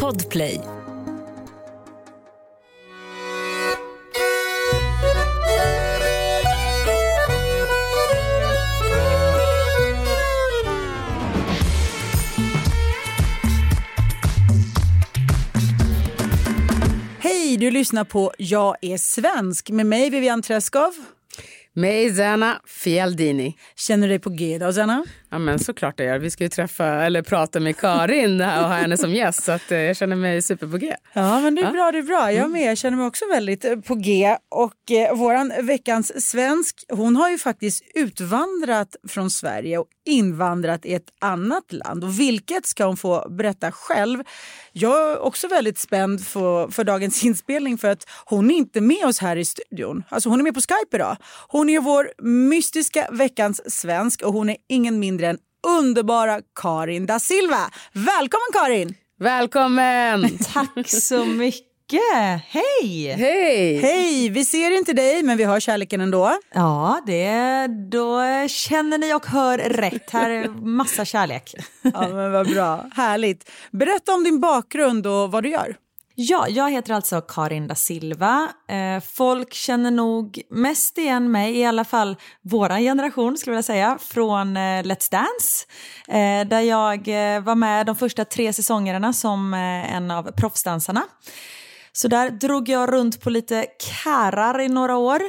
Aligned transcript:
Podplay. 0.00 0.60
Hej, 17.20 17.56
du 17.56 17.70
lyssnar 17.70 18.04
på 18.04 18.32
Jag 18.38 18.76
är 18.80 18.98
svensk 18.98 19.70
med 19.70 19.86
mig 19.86 20.10
Vivian 20.10 20.42
Träskov. 20.42 20.92
Mig 21.76 22.14
Zana 22.14 22.60
Fialdini. 22.66 23.56
Känner 23.76 24.08
du 24.08 24.12
dig 24.12 24.18
på 24.18 24.30
G 24.30 24.54
idag 24.54 24.74
Zana? 24.74 25.04
Ja 25.30 25.38
men 25.38 25.58
såklart 25.58 26.00
jag 26.00 26.06
gör. 26.06 26.18
Vi 26.18 26.30
ska 26.30 26.44
ju 26.44 26.48
träffa 26.48 26.86
eller 26.86 27.22
prata 27.22 27.60
med 27.60 27.76
Karin 27.76 28.40
och 28.40 28.46
ha 28.46 28.74
henne 28.74 28.96
som 28.96 29.14
gäst 29.14 29.44
så 29.44 29.52
att, 29.52 29.72
eh, 29.72 29.78
jag 29.78 29.96
känner 29.96 30.16
mig 30.16 30.42
super 30.42 30.66
på 30.66 30.76
G. 30.76 30.94
Ja 31.12 31.40
men 31.40 31.54
det 31.54 31.62
är 31.62 31.72
bra, 31.72 31.92
det 31.92 31.98
är 31.98 32.02
bra. 32.02 32.32
Jag 32.32 32.50
med, 32.50 32.70
jag 32.70 32.78
känner 32.78 32.96
mig 32.96 33.06
också 33.06 33.24
väldigt 33.28 33.64
eh, 33.64 33.76
på 33.76 33.94
G. 33.94 34.36
Och 34.50 34.90
eh, 34.90 35.16
våran 35.16 35.52
veckans 35.62 36.28
svensk, 36.30 36.84
hon 36.88 37.16
har 37.16 37.30
ju 37.30 37.38
faktiskt 37.38 37.82
utvandrat 37.94 38.96
från 39.08 39.30
Sverige 39.30 39.78
och 39.78 39.86
invandrat 40.06 40.86
i 40.86 40.94
ett 40.94 41.08
annat 41.20 41.72
land. 41.72 42.04
Och 42.04 42.20
vilket 42.20 42.66
ska 42.66 42.84
hon 42.84 42.96
få 42.96 43.26
berätta 43.30 43.72
själv. 43.72 44.22
Jag 44.72 45.10
är 45.10 45.18
också 45.18 45.48
väldigt 45.48 45.78
spänd 45.78 46.26
för, 46.26 46.68
för 46.68 46.84
dagens 46.84 47.24
inspelning 47.24 47.78
för 47.78 47.88
att 47.88 48.06
hon 48.24 48.50
är 48.50 48.54
inte 48.54 48.80
med 48.80 49.04
oss 49.06 49.18
här 49.18 49.36
i 49.36 49.44
studion. 49.44 50.02
Alltså 50.08 50.28
hon 50.28 50.40
är 50.40 50.44
med 50.44 50.54
på 50.54 50.60
Skype 50.60 50.96
idag. 50.96 51.16
Hon 51.48 51.63
är 51.68 51.80
vår 51.80 52.10
mystiska 52.22 53.08
veckans 53.10 53.80
svensk 53.80 54.22
och 54.22 54.32
hon 54.32 54.50
är 54.50 54.56
ingen 54.68 54.98
mindre 54.98 55.26
än 55.26 55.38
underbara 55.78 56.40
Karin 56.60 57.06
da 57.06 57.18
Silva. 57.18 57.70
Välkommen 57.92 58.48
Karin! 58.52 58.94
Välkommen! 59.20 60.38
Tack 60.52 60.88
så 60.88 61.24
mycket. 61.24 61.64
Hej! 62.48 63.14
Hej! 63.18 63.76
Hej! 63.76 64.28
Vi 64.28 64.44
ser 64.44 64.78
inte 64.78 64.92
dig 64.92 65.22
men 65.22 65.38
vi 65.38 65.44
hör 65.44 65.60
kärleken 65.60 66.00
ändå. 66.00 66.38
Ja, 66.54 67.00
det, 67.06 67.66
då 67.90 68.20
känner 68.48 68.98
ni 68.98 69.14
och 69.14 69.26
hör 69.26 69.58
rätt. 69.58 70.10
Här 70.10 70.30
är 70.30 70.48
massa 70.48 71.04
kärlek. 71.04 71.54
Ja 71.82 72.08
men 72.08 72.32
vad 72.32 72.48
bra, 72.48 72.86
härligt. 72.94 73.50
Berätta 73.70 74.12
om 74.14 74.24
din 74.24 74.40
bakgrund 74.40 75.06
och 75.06 75.32
vad 75.32 75.42
du 75.42 75.50
gör. 75.50 75.76
Ja, 76.16 76.48
jag 76.48 76.70
heter 76.70 76.94
alltså 76.94 77.20
Karin 77.20 77.68
da 77.68 77.74
Silva. 77.74 78.48
Eh, 78.68 79.00
folk 79.00 79.54
känner 79.54 79.90
nog 79.90 80.42
mest 80.50 80.98
igen 80.98 81.30
mig, 81.30 81.56
i 81.56 81.64
alla 81.64 81.84
fall 81.84 82.16
våran 82.42 82.80
generation 82.80 83.36
skulle 83.36 83.52
jag 83.52 83.56
vilja 83.56 83.62
säga, 83.62 83.98
från 84.00 84.56
eh, 84.56 84.60
Let's 84.60 85.10
Dance. 85.10 85.66
Eh, 86.08 86.48
där 86.48 86.60
jag 86.60 87.08
eh, 87.08 87.40
var 87.40 87.54
med 87.54 87.86
de 87.86 87.96
första 87.96 88.24
tre 88.24 88.52
säsongerna 88.52 89.12
som 89.12 89.54
eh, 89.54 89.94
en 89.94 90.10
av 90.10 90.30
proffsdansarna. 90.30 91.02
Så 91.92 92.08
där 92.08 92.30
drog 92.30 92.68
jag 92.68 92.92
runt 92.92 93.20
på 93.20 93.30
lite 93.30 93.66
kärar 93.78 94.60
i 94.60 94.68
några 94.68 94.96
år. 94.96 95.20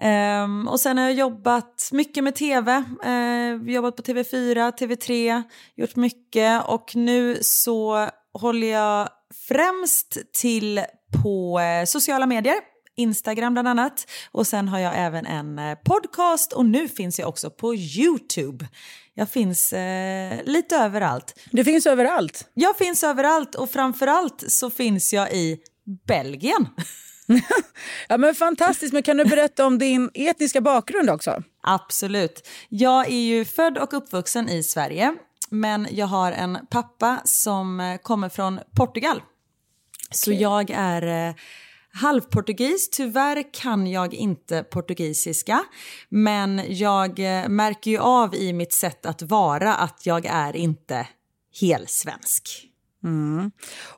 Ehm, 0.00 0.68
och 0.68 0.80
sen 0.80 0.98
har 0.98 1.04
jag 1.04 1.14
jobbat 1.14 1.88
mycket 1.92 2.24
med 2.24 2.34
tv. 2.34 2.84
Ehm, 3.04 3.68
jobbat 3.68 3.96
på 3.96 4.02
TV4, 4.02 4.72
TV3, 4.72 5.42
gjort 5.76 5.96
mycket 5.96 6.64
och 6.64 6.96
nu 6.96 7.38
så 7.42 8.08
håller 8.32 8.66
jag 8.66 9.08
främst 9.48 10.18
till 10.32 10.80
på 11.22 11.60
eh, 11.60 11.84
sociala 11.84 12.26
medier. 12.26 12.56
Instagram 12.96 13.52
bland 13.52 13.68
annat. 13.68 14.06
Och 14.32 14.46
sen 14.46 14.68
har 14.68 14.78
jag 14.78 14.92
även 14.96 15.26
en 15.26 15.58
eh, 15.58 15.74
podcast 15.84 16.52
och 16.52 16.66
nu 16.66 16.88
finns 16.88 17.18
jag 17.18 17.28
också 17.28 17.50
på 17.50 17.74
Youtube. 17.74 18.68
Jag 19.14 19.30
finns 19.30 19.72
eh, 19.72 20.44
lite 20.44 20.76
överallt. 20.76 21.40
Du 21.50 21.64
finns 21.64 21.86
överallt. 21.86 22.48
Jag 22.54 22.76
finns 22.76 23.04
överallt 23.04 23.54
och 23.54 23.70
framförallt 23.70 24.44
så 24.48 24.70
finns 24.70 25.12
jag 25.12 25.32
i 25.32 25.58
Belgien. 26.06 26.66
ja, 28.08 28.16
men 28.16 28.34
fantastiskt, 28.34 28.92
men 28.92 29.02
kan 29.02 29.16
du 29.16 29.24
berätta 29.24 29.66
om 29.66 29.78
din 29.78 30.10
etniska 30.14 30.60
bakgrund 30.60 31.10
också? 31.10 31.42
Absolut. 31.62 32.48
Jag 32.68 33.06
är 33.06 33.20
ju 33.20 33.44
född 33.44 33.78
och 33.78 33.94
uppvuxen 33.94 34.48
i 34.48 34.62
Sverige 34.62 35.14
men 35.48 35.88
jag 35.90 36.06
har 36.06 36.32
en 36.32 36.58
pappa 36.70 37.20
som 37.24 37.80
eh, 37.80 37.96
kommer 37.96 38.28
från 38.28 38.60
Portugal. 38.76 39.22
Så 40.10 40.32
jag 40.32 40.70
är 40.70 41.28
eh, 41.28 41.34
halvportugis. 41.92 42.90
Tyvärr 42.90 43.52
kan 43.52 43.86
jag 43.86 44.14
inte 44.14 44.62
portugisiska 44.62 45.64
men 46.08 46.62
jag 46.68 47.18
eh, 47.18 47.48
märker 47.48 47.90
ju 47.90 47.98
av 47.98 48.34
i 48.34 48.52
mitt 48.52 48.72
sätt 48.72 49.06
att 49.06 49.22
vara 49.22 49.74
att 49.74 50.06
jag 50.06 50.26
är 50.26 50.56
inte 50.56 51.08
helsvensk. 51.60 52.66
Mm. 53.04 53.50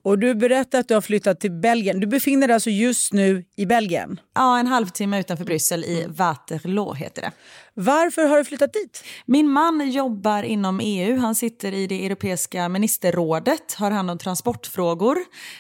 Och 0.03 0.19
du 0.19 0.35
berättade 0.35 0.81
att 0.81 0.89
du 0.89 0.95
har 0.95 1.01
flyttat 1.01 1.41
till 1.41 1.53
Belgien. 1.53 2.01
Du 2.01 2.07
befinner 2.07 2.47
dig 2.47 2.55
alltså 2.55 2.71
just 2.71 3.13
nu 3.13 3.45
i 3.57 3.67
Belgien? 3.67 4.21
Ja, 4.35 4.59
en 4.59 4.67
halvtimme 4.67 5.21
utanför 5.21 5.45
Bryssel 5.45 5.85
i 5.85 6.07
Waterloo 6.09 6.95
heter 6.95 7.23
det. 7.23 7.33
Varför 7.75 8.27
har 8.27 8.39
du 8.39 8.45
flyttat 8.45 8.73
dit? 8.73 9.05
Min 9.27 9.49
man 9.49 9.91
jobbar 9.91 10.43
inom 10.43 10.81
EU. 10.83 11.19
Han 11.19 11.35
sitter 11.35 11.75
i 11.75 11.87
det 11.87 12.07
europeiska 12.07 12.69
ministerrådet, 12.69 13.75
har 13.75 13.91
hand 13.91 14.11
om 14.11 14.19
transportfrågor. 14.19 15.17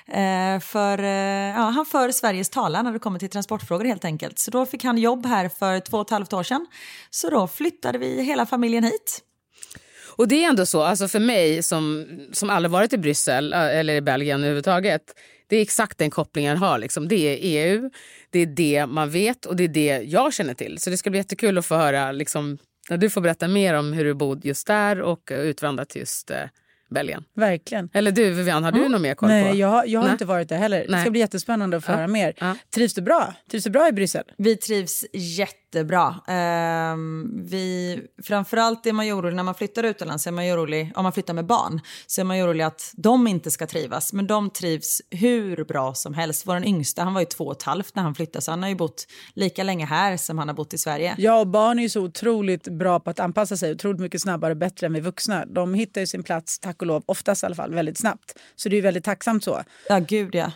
Eh, 0.06 0.60
för, 0.60 0.98
eh, 0.98 1.08
ja, 1.56 1.62
han 1.62 1.86
för 1.86 2.10
Sveriges 2.10 2.50
talan 2.50 2.84
när 2.84 2.92
det 2.92 2.98
kommer 2.98 3.18
till 3.18 3.30
transportfrågor 3.30 3.84
helt 3.84 4.04
enkelt. 4.04 4.38
Så 4.38 4.50
då 4.50 4.66
fick 4.66 4.84
han 4.84 4.98
jobb 4.98 5.26
här 5.26 5.48
för 5.48 5.80
två 5.80 5.96
och 5.96 6.06
ett 6.06 6.10
halvt 6.10 6.32
år 6.32 6.42
sedan. 6.42 6.66
Så 7.10 7.30
då 7.30 7.46
flyttade 7.46 7.98
vi 7.98 8.22
hela 8.22 8.46
familjen 8.46 8.84
hit. 8.84 9.24
Och 10.18 10.28
det 10.28 10.44
är 10.44 10.48
ändå 10.48 10.66
så, 10.66 10.82
alltså 10.82 11.08
för 11.08 11.20
mig 11.20 11.62
som, 11.62 12.06
som 12.32 12.50
aldrig 12.50 12.70
varit 12.70 12.92
i 12.92 12.98
Bryssel 12.98 13.52
eh, 13.52 13.78
eller 13.78 13.94
i 13.94 14.00
Belgien 14.00 14.40
överhuvudtaget. 14.40 15.02
Det 15.46 15.56
är 15.56 15.62
exakt 15.62 15.98
den 15.98 16.10
kopplingen 16.10 16.52
jag 16.52 16.60
har. 16.60 16.78
Liksom. 16.78 17.08
Det 17.08 17.16
är 17.16 17.38
EU, 17.40 17.90
det 18.30 18.38
är 18.38 18.46
det 18.46 18.86
man 18.86 19.10
vet 19.10 19.46
och 19.46 19.56
det 19.56 19.64
är 19.64 19.68
det 19.68 20.02
jag 20.04 20.34
känner 20.34 20.54
till. 20.54 20.78
Så 20.78 20.90
det 20.90 20.96
ska 20.96 21.10
bli 21.10 21.18
jättekul 21.18 21.58
att 21.58 21.66
få 21.66 21.76
höra, 21.76 22.12
liksom, 22.12 22.58
när 22.90 22.96
du 22.96 23.10
får 23.10 23.20
berätta 23.20 23.48
mer 23.48 23.74
om 23.74 23.92
hur 23.92 24.04
du 24.04 24.14
bodde 24.14 24.48
just 24.48 24.66
där 24.66 25.00
och 25.00 25.30
utvandrat 25.32 25.88
till 25.88 26.00
just 26.00 26.30
eh, 26.30 26.36
Belgien. 26.90 27.24
Verkligen. 27.34 27.90
Eller 27.92 28.12
du 28.12 28.30
Vivian, 28.30 28.64
har 28.64 28.72
du 28.72 28.78
mm. 28.78 28.92
något 28.92 29.00
mer 29.00 29.14
koll 29.14 29.28
Nej, 29.28 29.50
på? 29.50 29.56
Jag, 29.56 29.88
jag 29.88 30.00
har 30.00 30.04
Nej. 30.04 30.12
inte 30.12 30.24
varit 30.24 30.48
där 30.48 30.56
heller. 30.56 30.86
Det 30.88 31.00
ska 31.00 31.10
bli 31.10 31.20
jättespännande 31.20 31.76
att 31.76 31.84
få 31.84 31.92
ja. 31.92 31.96
höra 31.96 32.08
mer. 32.08 32.34
Ja. 32.38 32.56
Trivs 32.74 32.94
du 32.94 33.02
bra? 33.02 33.34
Trivs 33.50 33.64
du 33.64 33.70
bra 33.70 33.88
i 33.88 33.92
Bryssel? 33.92 34.24
Vi 34.38 34.56
trivs 34.56 35.04
jättebra. 35.68 36.14
Um, 36.92 37.44
vi, 37.44 38.00
framförallt 38.22 38.86
är 38.86 38.92
man 38.92 39.06
ju 39.06 39.12
orolig 39.12 39.36
när 39.36 39.42
man 39.42 39.54
flyttar 39.54 39.82
utomlands, 39.82 40.26
är 40.26 40.30
man 40.30 40.46
ju 40.46 40.52
orolig, 40.52 40.92
om 40.94 41.02
man 41.02 41.12
flyttar 41.12 41.34
med 41.34 41.46
barn, 41.46 41.80
så 42.06 42.20
är 42.20 42.24
man 42.24 42.36
ju 42.36 42.42
orolig 42.42 42.64
att 42.64 42.92
de 42.96 43.26
inte 43.26 43.50
ska 43.50 43.66
trivas. 43.66 44.12
Men 44.12 44.26
de 44.26 44.50
trivs 44.50 45.02
hur 45.10 45.64
bra 45.64 45.94
som 45.94 46.14
helst. 46.14 46.46
Vår 46.46 46.64
yngsta, 46.64 47.04
han 47.04 47.14
var 47.14 47.20
ju 47.20 47.26
två 47.26 47.44
och 47.44 47.56
ett 47.56 47.62
halvt 47.62 47.94
när 47.94 48.02
han 48.02 48.14
flyttade, 48.14 48.42
så 48.42 48.50
han 48.50 48.62
har 48.62 48.68
ju 48.68 48.74
bott 48.74 49.06
lika 49.34 49.62
länge 49.62 49.86
här 49.86 50.16
som 50.16 50.38
han 50.38 50.48
har 50.48 50.54
bott 50.54 50.74
i 50.74 50.78
Sverige. 50.78 51.14
Ja, 51.18 51.40
och 51.40 51.46
barn 51.46 51.78
är 51.78 51.82
ju 51.82 51.88
så 51.88 52.02
otroligt 52.02 52.68
bra 52.68 53.00
på 53.00 53.10
att 53.10 53.20
anpassa 53.20 53.56
sig, 53.56 53.72
otroligt 53.72 54.00
mycket 54.00 54.20
snabbare 54.20 54.50
och 54.52 54.56
bättre 54.56 54.86
än 54.86 54.92
vi 54.92 55.00
vuxna. 55.00 55.46
De 55.46 55.74
hittar 55.74 56.00
ju 56.00 56.06
sin 56.06 56.22
plats, 56.22 56.58
tack 56.58 56.82
och 56.82 56.86
lov, 56.86 57.02
oftast 57.06 57.42
i 57.42 57.46
alla 57.46 57.54
fall, 57.54 57.74
väldigt 57.74 57.98
snabbt. 57.98 58.38
Så 58.56 58.68
det 58.68 58.76
är 58.76 58.82
väldigt 58.82 59.04
tacksamt 59.04 59.44
så. 59.44 59.62
Ja, 59.88 59.98
gud 59.98 60.34
ja. 60.34 60.52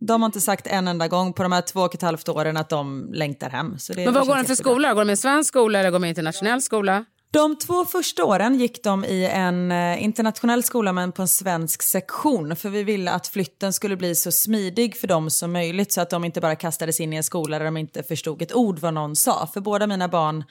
De 0.00 0.22
har 0.22 0.26
inte 0.26 0.40
sagt 0.40 0.66
en 0.66 0.88
enda 0.88 1.08
gång 1.08 1.32
på 1.32 1.42
de 1.42 1.52
här 1.52 1.62
två 1.62 1.80
och 1.80 1.94
ett 1.94 2.02
halvt 2.02 2.28
åren 2.28 2.56
att 2.56 2.68
de 2.68 3.10
längtar 3.12 3.50
hem. 3.50 3.78
Så 3.78 3.92
det 3.92 4.04
Men 4.04 4.14
vad 4.14 4.26
går 4.26 4.36
de 4.36 4.44
för 4.44 4.54
skola? 4.54 4.94
Går 4.94 5.04
de 5.04 5.10
i 5.12 5.16
svensk 5.16 5.48
skola 5.48 5.78
eller 5.78 5.90
går 5.90 5.98
de 5.98 6.04
i 6.04 6.08
internationell 6.08 6.62
skola? 6.62 7.04
De 7.34 7.56
två 7.56 7.84
första 7.84 8.24
åren 8.24 8.54
gick 8.54 8.82
de 8.82 9.04
i 9.04 9.26
en 9.26 9.72
eh, 9.72 10.04
internationell 10.04 10.62
skola 10.62 10.92
men 10.92 11.12
på 11.12 11.22
en 11.22 11.28
svensk 11.28 11.82
sektion 11.82 12.56
för 12.56 12.68
vi 12.68 12.82
ville 12.82 13.10
att 13.10 13.26
flytten 13.26 13.72
skulle 13.72 13.96
bli 13.96 14.14
så 14.14 14.32
smidig 14.32 14.96
för 14.96 15.08
dem 15.08 15.30
som 15.30 15.52
möjligt 15.52 15.92
så 15.92 16.00
att 16.00 16.10
de 16.10 16.24
inte 16.24 16.40
bara 16.40 16.56
kastades 16.56 17.00
in 17.00 17.12
i 17.12 17.16
en 17.16 17.22
skola 17.22 17.58
där 17.58 17.64
de 17.64 17.76
inte 17.76 18.02
förstod 18.02 18.42
ett 18.42 18.54
ord 18.54 18.78
vad 18.78 18.94
någon 18.94 19.16
sa. 19.16 19.48
För 19.54 19.60
båda 19.60 19.86
mina 19.86 20.08
barn 20.08 20.44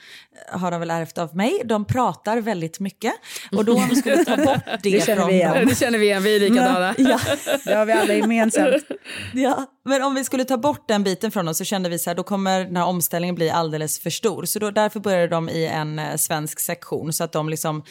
eh, 0.52 0.60
har 0.60 0.72
de 0.72 0.80
väl 0.80 0.92
ärvt 0.92 1.18
av 1.18 1.36
mig, 1.36 1.62
de 1.66 1.86
pratar 1.86 2.38
väldigt 2.38 2.80
mycket 2.80 3.14
och 3.52 3.66
då 3.66 3.76
om 3.76 3.88
vi 3.90 3.96
skulle 3.96 4.26
ta 4.26 4.38
bort 4.38 4.64
det, 4.84 4.90
det 4.90 5.02
från 5.02 5.28
vi 5.28 5.34
igen. 5.34 5.54
dem. 5.54 5.66
Det 5.66 5.76
känner 5.76 6.00
vi 6.00 6.06
igen, 6.06 6.24
vi 6.24 6.36
är 6.36 6.40
likadana. 6.40 6.96
Ja. 7.04 7.20
Det 7.66 7.74
har 7.74 7.86
vi 7.86 7.94
alla 7.94 8.14
gemensamt. 8.14 8.84
Ja, 9.34 9.66
men 9.86 10.03
om 10.03 10.16
vi 10.16 10.24
skulle 10.24 10.46
ta 10.46 10.58
bort 10.58 10.88
den 10.88 11.03
biten 11.03 11.32
från 11.32 11.46
dem 11.46 11.56
så 11.56 11.64
kände 11.64 11.90
vi 11.90 12.00
så 12.00 12.09
här, 12.09 12.16
då 12.16 12.24
kommer 12.24 12.64
den 12.64 12.76
här 12.76 12.86
omställningen 12.86 13.36
bli 13.36 13.50
alldeles 13.50 14.00
för 14.00 14.09
stor. 14.09 14.46
Så 14.46 14.59
då, 14.59 14.72
därför 14.72 15.00
började 15.00 15.28
de 15.28 15.50
i 15.50 15.66
en 15.66 16.00
eh, 16.00 16.16
svensk 16.16 16.59
sektion 16.59 16.72
så 17.14 17.23
att 17.23 17.31
de 17.31 17.49
liksom, 17.49 17.84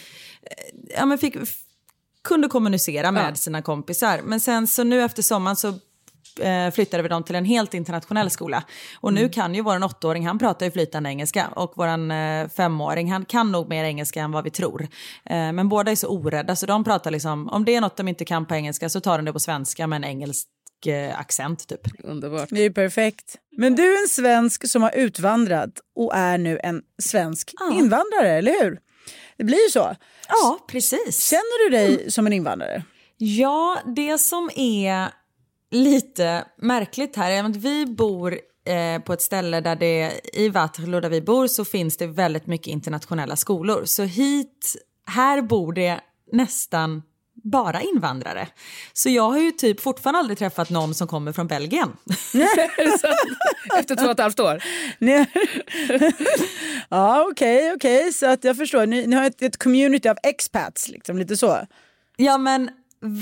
eh, 0.42 0.96
ja 0.96 1.06
men 1.06 1.18
fick, 1.18 1.36
kunde 2.24 2.48
kommunicera 2.48 3.12
med 3.12 3.30
ja. 3.30 3.34
sina 3.34 3.62
kompisar. 3.62 4.20
Men 4.24 4.40
sen 4.40 4.68
så 4.68 4.84
nu 4.84 5.02
efter 5.02 5.22
sommaren 5.22 5.56
så 5.56 5.68
eh, 6.40 6.70
flyttade 6.72 7.02
vi 7.02 7.08
dem 7.08 7.22
till 7.22 7.34
en 7.34 7.44
helt 7.44 7.74
internationell 7.74 8.30
skola. 8.30 8.64
Och 9.00 9.10
mm. 9.10 9.22
nu 9.22 9.28
kan 9.28 9.54
ju 9.54 9.62
vår 9.62 9.84
åttaåring, 9.84 10.26
han 10.26 10.38
pratar 10.38 10.66
ju 10.66 10.72
flytande 10.72 11.10
engelska 11.10 11.48
och 11.48 11.72
våran 11.76 12.10
eh, 12.10 12.48
femåring, 12.48 13.12
han 13.12 13.24
kan 13.24 13.52
nog 13.52 13.68
mer 13.68 13.84
engelska 13.84 14.22
än 14.22 14.32
vad 14.32 14.44
vi 14.44 14.50
tror. 14.50 14.82
Eh, 15.24 15.52
men 15.52 15.68
båda 15.68 15.90
är 15.90 15.96
så 15.96 16.08
orädda 16.08 16.56
så 16.56 16.66
de 16.66 16.84
pratar 16.84 17.10
liksom, 17.10 17.48
om 17.48 17.64
det 17.64 17.74
är 17.74 17.80
något 17.80 17.96
de 17.96 18.08
inte 18.08 18.24
kan 18.24 18.46
på 18.46 18.54
engelska 18.54 18.88
så 18.88 19.00
tar 19.00 19.18
de 19.18 19.24
det 19.24 19.32
på 19.32 19.40
svenska 19.40 19.86
med 19.86 19.96
en 19.96 20.04
engelsk 20.04 20.48
eh, 20.86 21.20
accent 21.20 21.68
typ. 21.68 21.80
Underbart. 22.04 22.48
Det 22.50 22.60
är 22.60 22.70
perfekt. 22.70 23.38
Men 23.56 23.74
du 23.74 23.96
är 23.96 24.02
en 24.02 24.08
svensk 24.08 24.68
som 24.68 24.82
har 24.82 24.96
utvandrat 24.96 25.80
och 25.96 26.14
är 26.14 26.38
nu 26.38 26.60
en 26.62 26.82
svensk 27.02 27.54
ja. 27.60 27.74
invandrare, 27.74 28.30
eller 28.30 28.62
hur? 28.62 28.78
Det 29.36 29.44
blir 29.44 29.64
ju 29.64 29.70
så. 29.70 29.96
Ja, 30.28 30.64
precis. 30.68 31.28
Känner 31.28 31.64
du 31.64 31.76
dig 31.76 31.94
mm. 31.94 32.10
som 32.10 32.26
en 32.26 32.32
invandrare? 32.32 32.84
Ja, 33.16 33.78
det 33.96 34.18
som 34.18 34.50
är 34.56 35.08
lite 35.70 36.44
märkligt 36.58 37.16
här 37.16 37.30
är 37.30 37.44
att 37.44 37.56
vi 37.56 37.86
bor 37.86 38.38
eh, 38.66 39.02
på 39.02 39.12
ett 39.12 39.22
ställe 39.22 39.60
där 39.60 39.76
det 39.76 40.20
i 40.32 40.48
Waterloo 40.48 41.00
där 41.00 41.10
vi 41.10 41.20
bor 41.20 41.46
så 41.46 41.64
finns 41.64 41.96
det 41.96 42.06
väldigt 42.06 42.46
mycket 42.46 42.66
internationella 42.66 43.36
skolor. 43.36 43.82
Så 43.84 44.02
hit, 44.02 44.76
här 45.06 45.42
bor 45.42 45.72
det 45.72 46.00
nästan 46.32 47.02
bara 47.34 47.80
invandrare. 47.80 48.48
Så 48.92 49.08
jag 49.08 49.30
har 49.30 49.38
ju 49.38 49.50
typ 49.50 49.80
fortfarande 49.80 50.18
aldrig 50.18 50.38
träffat 50.38 50.70
någon 50.70 50.94
som 50.94 51.08
kommer 51.08 51.32
från 51.32 51.46
Belgien. 51.46 51.96
Efter 53.78 53.96
två 53.96 54.04
och 54.04 54.10
ett 54.10 54.20
halvt 54.20 54.40
år? 54.40 54.62
ja, 56.88 57.26
okej, 57.30 57.58
okay, 57.58 57.76
okej. 57.76 58.00
Okay. 58.00 58.12
Så 58.12 58.26
att 58.26 58.44
jag 58.44 58.56
förstår. 58.56 58.86
Ni, 58.86 59.06
ni 59.06 59.16
har 59.16 59.24
ett, 59.24 59.42
ett, 59.42 59.56
community 59.56 60.08
av 60.08 60.16
expats, 60.22 60.88
liksom, 60.88 61.18
lite 61.18 61.36
så. 61.36 61.58
Ja, 62.16 62.38
men 62.38 62.70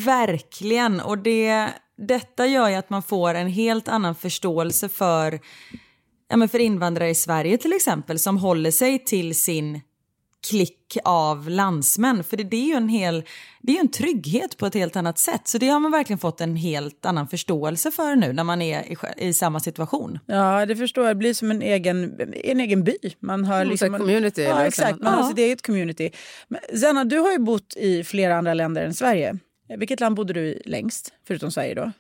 verkligen. 0.05 1.01
Och 1.01 1.19
det, 1.19 1.69
detta 1.97 2.47
gör 2.47 2.69
ju 2.69 2.75
att 2.75 2.91
man 2.91 3.03
får 3.03 3.35
en 3.35 3.49
helt 3.49 3.89
annan 3.89 4.15
förståelse 4.15 4.89
för, 4.89 5.41
ja, 6.29 6.37
men 6.37 6.49
för 6.49 6.59
invandrare 6.59 7.11
i 7.11 7.15
Sverige 7.15 7.59
till 7.59 7.73
exempel 7.73 8.19
som 8.19 8.39
håller 8.39 8.71
sig 8.71 9.05
till 9.05 9.35
sin 9.35 9.81
klick 10.49 10.99
av 11.05 11.51
landsmän. 11.51 12.25
För 12.25 12.37
det, 12.37 12.45
det 12.45 12.57
är 12.57 12.67
ju 12.67 12.75
en 12.75 12.89
hel, 12.89 13.25
det 13.61 13.77
är 13.77 13.81
en 13.81 13.91
trygghet 13.91 14.57
på 14.57 14.67
ett 14.67 14.75
helt 14.75 14.97
annat 14.97 15.19
sätt. 15.19 15.49
Så 15.49 15.59
det 15.59 15.69
har 15.69 15.81
man 15.81 15.93
verkligen 15.93 16.19
fått 16.19 16.41
en 16.41 16.57
helt 16.57 17.07
annan 17.07 17.29
förståelse 17.29 17.91
för 17.91 18.17
nu 18.17 18.33
när 18.33 18.45
man 18.45 18.63
är 18.63 18.83
i, 18.83 18.97
i 19.29 19.33
samma 19.33 19.61
situation. 19.61 20.19
Ja, 20.27 20.67
det 20.67 20.77
förstår 20.77 21.07
jag. 21.07 21.17
Det 21.17 21.19
blir 21.19 21.35
som 21.35 21.51
en 21.51 21.63
egen, 21.63 22.21
en 22.45 22.61
egen 22.61 22.85
by. 22.85 22.97
Man 23.21 23.45
har 23.45 23.57
mm, 23.57 23.69
liksom 23.69 23.95
en 23.95 24.01
community. 24.01 24.43
Ja, 24.43 24.67
exakt. 24.67 25.01
Man 25.01 25.13
ja. 25.13 25.23
har 25.23 25.29
sitt 25.29 25.39
eget 25.39 25.63
community. 25.63 26.11
Men 26.49 26.61
Zena, 26.81 27.05
du 27.05 27.19
har 27.19 27.33
ju 27.33 27.39
bott 27.39 27.77
i 27.77 28.05
flera 28.05 28.37
andra 28.37 28.55
länder 28.55 28.83
än 28.83 28.95
Sverige. 28.95 29.39
Vilket 29.79 30.01
land 30.01 30.17
bodde 30.17 30.33
du 30.33 30.41
i 30.41 30.63
längst, 30.65 31.13
förutom 31.27 31.51
Sverige 31.51 31.75
då? 31.75 31.93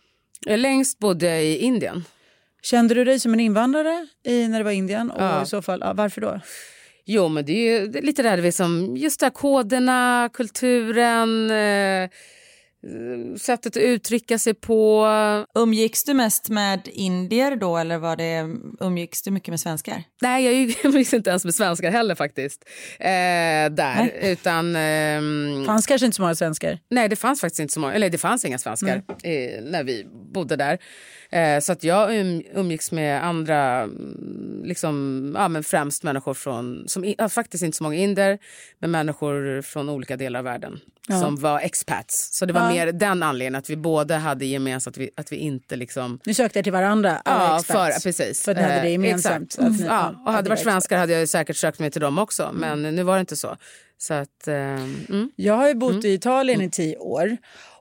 Längst 0.56 0.98
bodde 0.98 1.26
jag 1.26 1.44
i 1.44 1.58
Indien. 1.58 2.04
Kände 2.62 2.94
du 2.94 3.04
dig 3.04 3.20
som 3.20 3.34
en 3.34 3.40
invandrare 3.40 4.06
i, 4.24 4.48
när 4.48 4.58
det 4.58 4.64
var 4.64 4.70
Indien? 4.70 5.10
Och 5.10 5.22
ja. 5.22 5.42
i 5.42 5.46
så 5.46 5.62
fall, 5.62 5.80
ja, 5.84 5.92
varför 5.92 6.20
då? 6.20 6.40
Jo, 7.04 7.28
men 7.28 7.44
det 7.44 7.52
är 7.52 7.80
ju 7.80 8.00
lite 8.00 8.22
det 8.22 8.28
här 8.28 8.50
som, 8.52 8.96
just 8.96 9.20
där 9.20 9.30
koderna, 9.30 10.30
kulturen, 10.32 11.50
eh, 11.50 12.10
sättet 13.38 13.66
att 13.66 13.76
uttrycka 13.76 14.38
sig 14.38 14.54
på. 14.54 15.06
Umgicks 15.54 16.04
du 16.04 16.14
mest 16.14 16.48
med 16.48 16.88
indier 16.92 17.56
då 17.56 17.76
eller 17.76 17.98
var 17.98 18.16
det, 18.16 18.56
umgicks 18.80 19.22
du 19.22 19.30
mycket 19.30 19.48
med 19.48 19.60
svenskar? 19.60 20.02
Nej, 20.22 20.44
jag 20.44 20.74
umgicks 20.84 21.14
inte 21.14 21.30
ens 21.30 21.44
med 21.44 21.54
svenskar 21.54 21.90
heller 21.90 22.14
faktiskt. 22.14 22.64
Eh, 22.98 23.06
där, 23.70 23.94
nej. 23.96 24.18
utan... 24.22 24.76
Eh, 24.76 25.66
fanns 25.66 25.86
kanske 25.86 26.06
inte 26.06 26.16
så 26.16 26.22
många 26.22 26.34
svenskar? 26.34 26.78
Nej, 26.90 27.08
det 27.08 27.16
fanns 27.16 27.40
faktiskt 27.40 27.60
inte 27.60 27.74
så 27.74 27.80
många, 27.80 27.94
eller 27.94 28.10
det 28.10 28.18
fanns 28.18 28.44
inga 28.44 28.58
svenskar 28.58 29.02
eh, 29.22 29.62
när 29.62 29.84
vi 29.84 30.06
bodde 30.34 30.56
där. 30.56 30.78
Eh, 31.30 31.60
så 31.60 31.72
att 31.72 31.84
jag 31.84 32.20
um, 32.20 32.42
umgicks 32.54 32.92
med 32.92 33.24
andra, 33.24 33.80
mm, 33.82 34.62
liksom, 34.64 35.34
ja, 35.38 35.48
men 35.48 35.64
främst 35.64 36.02
människor 36.02 36.34
från, 36.34 36.88
som, 36.88 37.14
ja, 37.18 37.28
faktiskt 37.28 37.64
inte 37.64 37.76
så 37.76 37.82
många 37.82 37.96
inder, 37.96 38.38
men 38.78 38.90
människor 38.90 39.62
från 39.62 39.88
olika 39.88 40.16
delar 40.16 40.38
av 40.38 40.44
världen 40.44 40.80
ja. 41.10 41.20
som 41.20 41.36
var 41.36 41.60
expats. 41.60 42.28
Så 42.32 42.46
det 42.46 42.52
var 42.52 42.60
ja. 42.60 42.68
mer 42.68 42.92
den 42.92 43.22
anledningen 43.22 43.54
att 43.54 43.70
vi 43.70 43.76
båda 43.76 44.18
hade 44.18 44.46
gemensamt 44.46 44.96
att 44.96 45.00
vi, 45.00 45.10
att 45.16 45.32
vi 45.32 45.36
inte 45.36 45.76
liksom... 45.76 46.20
Ni 46.26 46.34
sökte 46.34 46.58
er 46.58 46.62
till 46.62 46.72
varandra? 46.72 47.22
Ja, 47.24 47.62
för, 47.66 48.02
precis. 48.02 48.42
För 48.42 48.54
ni 48.54 48.62
hade 48.62 48.74
det 48.74 48.80
eh, 48.80 48.92
gemensamt? 48.92 49.58
Mm. 49.58 49.72
Ni, 49.72 49.84
ja, 49.84 50.14
och 50.26 50.32
hade 50.32 50.42
det 50.42 50.50
varit 50.50 50.62
svenskar 50.62 50.98
hade 50.98 51.12
jag 51.12 51.28
säkert 51.28 51.56
sökt 51.56 51.78
mig 51.78 51.90
till 51.90 52.00
dem 52.00 52.18
också, 52.18 52.42
mm. 52.42 52.80
men 52.80 52.94
nu 52.94 53.02
var 53.02 53.14
det 53.14 53.20
inte 53.20 53.36
så. 53.36 53.56
så 53.98 54.14
att, 54.14 54.48
uh, 54.48 54.54
mm. 54.54 55.30
Jag 55.36 55.54
har 55.54 55.68
ju 55.68 55.74
bott 55.74 55.92
mm. 55.92 56.06
i 56.06 56.12
Italien 56.12 56.60
i 56.60 56.70
tio 56.70 56.96
år 56.96 57.36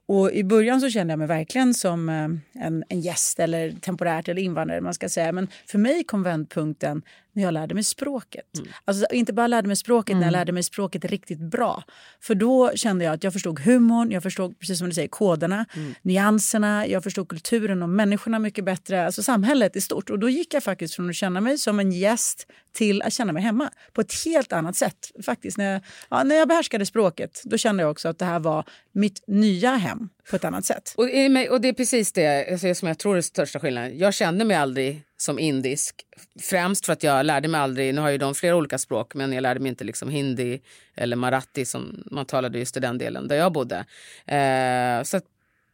och 0.10 0.32
I 0.32 0.44
början 0.44 0.82
så 0.82 0.90
kände 0.90 1.12
jag 1.12 1.20
mig 1.20 1.28
verkligen 1.28 1.74
som 1.74 2.10
eh, 2.10 2.66
en, 2.66 2.84
en 2.90 3.02
gäst 3.02 3.40
eller 3.40 3.72
temporärt 3.72 4.28
eller 4.28 4.42
invandrare. 4.42 4.82
man 4.82 4.94
ska 4.94 5.10
säga. 5.10 5.32
Men 5.32 5.48
för 5.68 5.78
mig 5.78 6.04
kom 6.04 6.24
vändpunkten 6.24 7.02
när 7.40 7.46
jag 7.46 7.54
lärde 7.54 7.76
mig 7.76 7.84
språket. 7.84 8.58
Mm. 8.58 8.72
Alltså, 8.86 9.06
inte 9.12 9.34
bara 9.34 9.48
lärde 9.48 9.68
mig 9.68 9.78
språket, 9.78 10.12
mm. 10.12 10.20
när 10.20 10.28
jag 10.28 10.32
lärde 10.32 10.52
mig 10.52 10.64
språket 10.64 11.06
riktigt 11.06 11.40
bra. 11.40 11.84
För 12.22 12.36
då 12.36 12.72
kände 12.76 13.06
jag 13.06 13.14
att 13.14 13.24
jag 13.24 13.34
förstod 13.34 13.60
humorn, 13.60 14.12
jag 14.12 14.24
förstod 14.24 14.60
precis 14.60 14.78
som 14.78 14.90
du 14.90 14.96
säger, 14.96 15.08
koderna, 15.08 15.66
mm. 15.76 15.94
nyanserna, 16.02 16.88
jag 16.88 17.04
förstod 17.04 17.30
kulturen 17.30 17.84
och 17.84 17.90
människorna 17.90 18.40
mycket 18.40 18.66
bättre, 18.66 19.06
alltså 19.06 19.24
samhället 19.24 19.76
i 19.76 19.82
stort. 19.82 20.10
Och 20.10 20.20
då 20.20 20.30
gick 20.30 20.54
jag 20.54 20.64
faktiskt 20.64 20.96
från 20.96 21.10
att 21.10 21.16
känna 21.16 21.42
mig 21.42 21.58
som 21.58 21.80
en 21.80 21.92
gäst 21.92 22.48
till 22.74 23.02
att 23.02 23.14
känna 23.14 23.34
mig 23.34 23.44
hemma 23.44 23.70
på 23.94 24.02
ett 24.02 24.14
helt 24.26 24.54
annat 24.54 24.76
sätt. 24.76 25.12
Faktiskt, 25.26 25.58
när 25.58 25.72
jag, 25.74 25.82
ja, 26.10 26.24
när 26.24 26.36
jag 26.36 26.48
behärskade 26.48 26.86
språket, 26.86 27.42
då 27.46 27.58
kände 27.58 27.84
jag 27.84 27.92
också 27.92 28.08
att 28.08 28.20
det 28.20 28.26
här 28.26 28.40
var 28.40 28.66
mitt 29.00 29.24
nya 29.28 29.76
hem 29.76 30.10
på 30.30 30.36
ett 30.36 30.44
annat 30.44 30.66
sätt. 30.66 30.94
Och, 30.98 31.04
och 31.50 31.62
det 31.62 31.68
är 31.68 31.74
precis 31.74 32.12
det 32.12 32.52
alltså, 32.52 32.76
som 32.76 32.88
jag 32.88 32.98
tror 32.98 33.18
är 33.18 33.22
största 33.22 33.60
skillnaden. 33.60 33.98
Jag 33.98 34.14
kände 34.14 34.46
mig 34.46 34.58
aldrig 34.58 35.04
som 35.18 35.40
indisk. 35.40 35.96
Främst 36.42 36.86
för 36.86 36.94
att 36.94 37.04
jag 37.04 37.26
lärde 37.26 37.48
mig 37.48 37.62
aldrig, 37.62 37.96
nu 37.96 38.02
har 38.02 38.10
ju 38.10 38.18
de 38.18 38.36
flera 38.36 38.56
olika 38.56 38.78
språk, 38.78 39.16
men 39.16 39.34
jag 39.34 39.42
lärde 39.42 39.60
mig 39.60 39.70
inte 39.70 39.84
liksom 39.84 40.10
hindi 40.10 40.62
eller 40.96 41.16
marathi 41.16 41.66
som 41.66 42.04
man 42.12 42.26
talade 42.26 42.60
just 42.60 42.78
i 42.78 42.80
den 42.80 42.98
delen 42.98 43.28
där 43.28 43.36
jag 43.36 43.54
bodde. 43.54 43.86
Eh, 44.26 45.04
så 45.04 45.22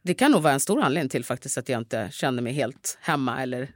det 0.02 0.14
kan 0.14 0.30
nog 0.30 0.42
vara 0.42 0.52
en 0.52 0.60
stor 0.60 0.82
anledning 0.82 1.08
till 1.08 1.24
faktiskt 1.24 1.58
att 1.58 1.68
jag 1.68 1.80
inte 1.80 2.08
kände 2.12 2.42
mig 2.42 2.52
helt 2.52 2.98
hemma 3.00 3.42
eller 3.42 3.68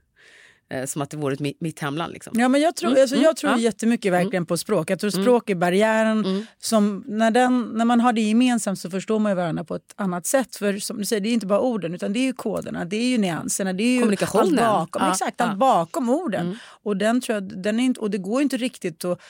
eh, 0.71 0.85
som 0.87 1.03
att 1.03 1.11
det 1.11 1.17
vore 1.17 1.37
mitt, 1.39 1.61
mitt 1.61 1.79
hemland. 1.79 2.13
Liksom. 2.13 2.41
Ja, 2.41 2.49
men 2.49 2.61
jag 2.61 2.77
tror, 2.77 2.91
mm, 2.91 3.03
alltså, 3.03 3.17
jag 3.17 3.25
mm, 3.25 3.35
tror 3.35 3.53
ja. 3.53 3.59
jättemycket 3.59 4.07
mm. 4.07 4.25
verkligen 4.25 4.47
på 4.47 4.57
språk. 4.57 4.91
Jag 4.91 5.01
tror 5.01 5.15
mm. 5.15 5.25
språk 5.25 5.51
är 5.51 5.55
barriären. 5.55 6.25
Mm. 6.25 6.47
Som, 6.59 7.05
när, 7.07 7.31
den, 7.31 7.63
när 7.75 7.85
man 7.85 8.01
har 8.01 8.13
det 8.13 8.21
gemensamt 8.21 8.79
så 8.79 8.91
förstår 8.91 9.19
man 9.19 9.37
varandra 9.37 9.65
på 9.65 9.75
ett 9.75 9.95
annat 9.97 10.27
sätt. 10.27 10.57
För 10.57 10.79
som 10.79 10.99
du 10.99 11.05
säger, 11.05 11.21
det 11.21 11.29
är 11.29 11.35
inte 11.35 11.47
bara 11.47 11.61
orden 11.61 11.95
utan 11.95 12.13
det 12.13 12.19
är 12.19 12.25
ju 12.25 12.33
koderna, 12.33 12.85
det 12.85 12.97
är 12.97 13.09
ju 13.09 13.19
nyanserna, 13.19 13.73
det 13.73 13.83
är 13.83 13.95
ju 13.95 14.01
Kommunikationen. 14.01 14.59
allt 14.59 14.79
bakom, 14.79 15.03
ja, 15.03 15.13
exakt, 15.13 15.35
ja. 15.37 15.45
Allt 15.45 15.59
bakom 15.59 16.09
orden. 16.09 16.47
Mm. 16.47 16.59
Och, 16.83 16.97
den 16.97 17.21
tror 17.21 17.35
jag, 17.35 17.63
den 17.63 17.81
är 17.81 17.85
inte, 17.85 18.01
och 18.01 18.11
det 18.11 18.19
går 18.19 18.43
inte 18.43 18.57
riktigt 18.57 19.05
att 19.05 19.21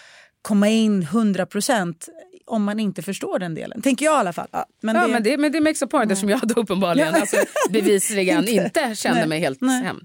komma 0.43 0.69
in 0.69 1.03
100 1.03 1.47
procent 1.47 2.09
om 2.47 2.65
man 2.65 2.81
inte 2.81 3.03
förstår 3.03 3.39
den 3.39 3.55
delen. 3.55 3.83
Tänker 3.83 4.05
jag 4.05 4.15
i 4.15 4.19
alla 4.19 4.33
fall. 4.33 4.49
Ja, 4.51 4.67
men, 4.81 4.97
ja, 4.97 5.03
det... 5.03 5.13
Men, 5.13 5.23
det, 5.23 5.37
men 5.37 5.53
det 5.53 5.61
makes 5.61 5.83
a 5.83 5.87
point 5.87 6.13
eftersom 6.13 6.29
jag 6.29 6.41
då 6.41 6.61
uppenbarligen 6.61 7.15
alltså, 7.21 7.37
bevisligen 7.71 8.49
inte, 8.49 8.53
inte 8.53 8.95
kände 8.95 9.19
Nej. 9.19 9.29
mig 9.29 9.41
helt 9.41 9.61
Nej. 9.61 9.85
hem. 9.85 10.05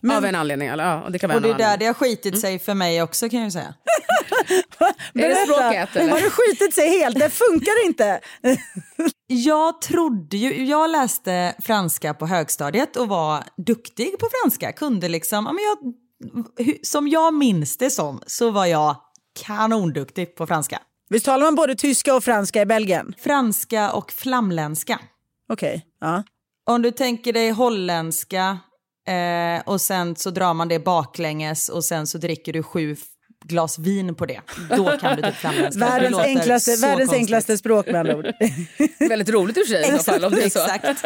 Men, 0.00 0.16
av 0.16 0.24
en 0.24 0.34
anledning. 0.34 0.68
Eller, 0.68 0.84
ja, 0.84 1.08
det 1.10 1.18
kan 1.18 1.28
vara 1.28 1.36
och 1.36 1.42
det 1.42 1.50
är 1.50 1.58
där 1.58 1.76
det 1.76 1.86
har 1.86 1.94
skitit 1.94 2.26
mm. 2.26 2.40
sig 2.40 2.58
för 2.58 2.74
mig 2.74 3.02
också 3.02 3.28
kan 3.28 3.40
jag 3.40 3.52
säga. 3.52 3.74
är 5.14 5.28
det 5.28 5.36
språket? 5.36 5.96
Eller? 5.96 6.12
Har 6.12 6.20
det 6.20 6.30
skitit 6.30 6.74
sig 6.74 6.98
helt? 6.98 7.18
Det 7.18 7.30
funkar 7.30 7.86
inte. 7.86 8.20
jag 9.26 9.80
trodde 9.80 10.36
ju, 10.36 10.66
jag 10.66 10.90
läste 10.90 11.54
franska 11.58 12.14
på 12.14 12.26
högstadiet 12.26 12.96
och 12.96 13.08
var 13.08 13.44
duktig 13.56 14.18
på 14.18 14.28
franska. 14.40 14.72
Kunde 14.72 15.08
liksom, 15.08 15.44
men 15.44 15.58
jag, 15.64 15.94
som 16.82 17.08
jag 17.08 17.34
minns 17.34 17.76
det 17.76 17.90
som 17.90 18.20
så 18.26 18.50
var 18.50 18.66
jag 18.66 18.96
kanonduktig 19.44 20.36
på 20.36 20.46
franska. 20.46 20.78
Visst 21.08 21.26
talar 21.26 21.44
man 21.44 21.54
både 21.54 21.74
tyska 21.74 22.14
och 22.14 22.24
franska 22.24 22.62
i 22.62 22.66
Belgien? 22.66 23.14
Franska 23.18 23.92
och 23.92 24.12
flamländska. 24.12 25.00
Okej, 25.48 25.68
okay. 25.68 25.80
ja. 26.00 26.22
Om 26.66 26.82
du 26.82 26.90
tänker 26.90 27.32
dig 27.32 27.50
holländska 27.50 28.58
eh, 29.06 29.62
och 29.66 29.80
sen 29.80 30.16
så 30.16 30.30
drar 30.30 30.54
man 30.54 30.68
det 30.68 30.78
baklänges 30.78 31.68
och 31.68 31.84
sen 31.84 32.06
så 32.06 32.18
dricker 32.18 32.52
du 32.52 32.62
sju 32.62 32.96
glas 33.44 33.78
vin 33.78 34.14
på 34.14 34.26
det. 34.26 34.40
Då 34.76 34.98
kan 34.98 35.16
du 35.16 35.22
typ 35.22 35.34
flamländska. 35.34 35.84
Världens, 35.84 36.18
enklaste, 36.18 36.76
världens 36.76 37.12
enklaste 37.12 37.58
språk 37.58 37.86
med 37.86 37.96
andra 37.96 38.16
ord. 38.16 38.26
Väldigt 39.08 39.28
roligt 39.28 39.56
i 39.56 39.62
och 39.62 39.66
för 39.66 39.74
sig. 39.74 39.94
Exakt, 39.94 40.24
om 40.24 40.32
det 40.32 40.44
är 40.44 40.50
så. 40.50 40.66
Exakt. 40.74 41.04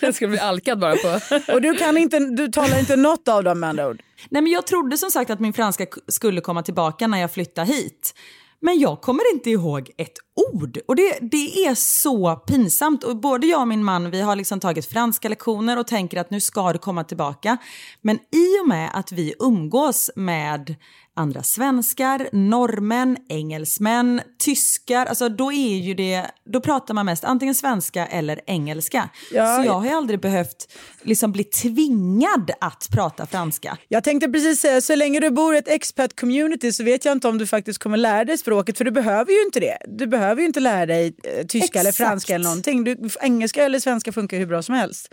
Jag 0.00 0.14
skulle 0.14 0.28
bli 0.28 0.38
alkad 0.38 0.78
bara 0.78 0.96
på. 0.96 1.20
och 1.52 1.62
du, 1.62 1.74
kan 1.74 1.98
inte, 1.98 2.18
du 2.18 2.48
talar 2.48 2.78
inte 2.78 2.96
något 2.96 3.28
av 3.28 3.44
dem 3.44 3.60
med 3.60 3.68
andra 3.68 3.88
ord? 3.88 4.02
Nej 4.30 4.42
men 4.42 4.52
jag 4.52 4.66
trodde 4.66 4.98
som 4.98 5.10
sagt 5.10 5.30
att 5.30 5.40
min 5.40 5.52
franska 5.52 5.86
skulle 6.08 6.40
komma 6.40 6.62
tillbaka 6.62 7.06
när 7.06 7.18
jag 7.18 7.30
flyttade 7.30 7.66
hit. 7.66 8.14
Men 8.60 8.78
jag 8.78 9.00
kommer 9.00 9.32
inte 9.32 9.50
ihåg 9.50 9.90
ett 9.96 10.18
ord. 10.52 10.78
Och 10.88 10.96
det, 10.96 11.18
det 11.20 11.66
är 11.66 11.74
så 11.74 12.36
pinsamt. 12.36 13.04
Och 13.04 13.16
både 13.16 13.46
jag 13.46 13.60
och 13.60 13.68
min 13.68 13.84
man 13.84 14.10
vi 14.10 14.20
har 14.20 14.36
liksom 14.36 14.60
tagit 14.60 14.86
franska 14.86 15.28
lektioner 15.28 15.78
och 15.78 15.86
tänker 15.86 16.20
att 16.20 16.30
nu 16.30 16.40
ska 16.40 16.72
det 16.72 16.78
komma 16.78 17.04
tillbaka. 17.04 17.56
Men 18.00 18.16
i 18.16 18.60
och 18.62 18.68
med 18.68 18.90
att 18.94 19.12
vi 19.12 19.34
umgås 19.38 20.10
med 20.16 20.76
andra 21.20 21.42
svenskar, 21.42 22.28
norrmän, 22.32 23.16
engelsmän, 23.28 24.20
tyskar. 24.38 25.06
Alltså 25.06 25.28
då 25.28 25.52
är 25.52 25.76
ju 25.76 25.94
det, 25.94 26.26
då 26.44 26.60
pratar 26.60 26.94
man 26.94 27.06
mest 27.06 27.24
antingen 27.24 27.54
svenska 27.54 28.06
eller 28.06 28.40
engelska. 28.46 29.08
Ja, 29.32 29.56
så 29.56 29.64
jag 29.64 29.72
har 29.72 29.84
ju 29.84 29.90
aldrig 29.90 30.20
behövt 30.20 30.72
liksom 31.02 31.32
bli 31.32 31.44
tvingad 31.44 32.50
att 32.60 32.88
prata 32.92 33.26
franska. 33.26 33.78
Jag 33.88 34.04
tänkte 34.04 34.28
precis 34.28 34.60
säga, 34.60 34.80
så 34.80 34.94
länge 34.94 35.20
du 35.20 35.30
bor 35.30 35.54
i 35.54 35.58
ett 35.58 35.68
expat 35.68 36.20
community 36.20 36.72
så 36.72 36.84
vet 36.84 37.04
jag 37.04 37.12
inte 37.12 37.28
om 37.28 37.38
du 37.38 37.46
faktiskt 37.46 37.78
kommer 37.78 37.96
lära 37.96 38.24
dig 38.24 38.38
språket 38.38 38.78
för 38.78 38.84
du 38.84 38.90
behöver 38.90 39.32
ju 39.32 39.42
inte 39.44 39.60
det. 39.60 39.78
Du 39.88 40.06
behöver 40.06 40.29
ju 40.38 40.46
inte 40.46 40.60
lära 40.60 40.86
dig 40.86 41.06
eh, 41.24 41.46
tyska 41.46 41.58
Exakt. 41.58 41.76
eller 41.76 41.92
franska 41.92 42.34
eller 42.34 42.44
någonting. 42.44 42.84
Du, 42.84 43.08
engelska 43.20 43.64
eller 43.64 43.80
svenska 43.80 44.12
funkar 44.12 44.38
hur 44.38 44.46
bra 44.46 44.62
som 44.62 44.74
helst. 44.74 45.08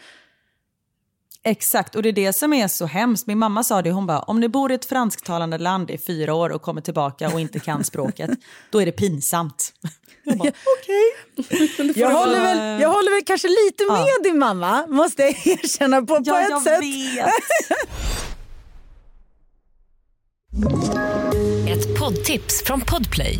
Exakt, 1.44 1.96
och 1.96 2.04
det 2.04 2.10
är 2.10 2.14
det 2.14 2.34
som 2.34 2.54
är 2.54 2.68
så 2.68 2.86
hemskt. 2.86 3.28
Min 3.28 3.38
mamma 3.38 3.64
sa 3.64 3.82
det, 3.82 3.92
hon 3.92 4.08
bara, 4.08 4.20
om 4.20 4.40
ni 4.40 4.50
bor 4.50 4.72
i 4.72 4.76
ett 4.76 4.86
fransktalande 4.86 5.58
land 5.58 5.92
i 5.92 5.98
fyra 5.98 6.34
år 6.34 6.50
och 6.50 6.62
kommer 6.62 6.82
tillbaka 6.82 7.30
och 7.34 7.40
inte 7.40 7.60
kan 7.60 7.84
språket, 7.92 8.30
då 8.70 8.82
är 8.82 8.86
det 8.86 8.92
pinsamt. 8.92 9.74
Jag 10.24 10.38
bara, 10.38 10.52
okej. 10.82 11.94
Jag 11.96 12.12
håller, 12.12 12.42
väl, 12.42 12.82
jag 12.82 12.90
håller 12.90 13.12
väl 13.16 13.24
kanske 13.26 13.48
lite 13.48 13.84
med 13.92 14.24
din 14.32 14.40
mamma, 14.40 14.88
måste 14.88 15.22
jag 15.22 15.30
erkänna 15.48 16.00
på, 16.02 16.06
på 16.08 16.22
Ja, 16.26 16.42
ett 16.42 16.50
jag 16.50 16.62
sätt. 16.64 16.82
vet. 16.84 17.28
Ett 21.70 22.00
poddtips 22.00 22.64
från 22.64 22.82
Podplay. 22.82 23.40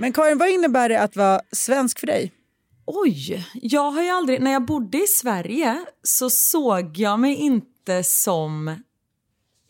Men 0.00 0.12
Karin, 0.12 0.38
vad 0.38 0.48
innebär 0.48 0.88
det 0.88 1.00
att 1.00 1.16
vara 1.16 1.40
svensk 1.52 1.98
för 1.98 2.06
dig? 2.06 2.32
Oj, 2.86 3.46
jag 3.54 3.90
har 3.90 4.02
ju 4.02 4.08
aldrig, 4.08 4.42
när 4.42 4.52
jag 4.52 4.64
bodde 4.64 4.98
i 4.98 5.06
Sverige 5.06 5.84
så 6.02 6.30
såg 6.30 6.98
jag 6.98 7.20
mig 7.20 7.34
inte 7.34 8.02
som 8.04 8.82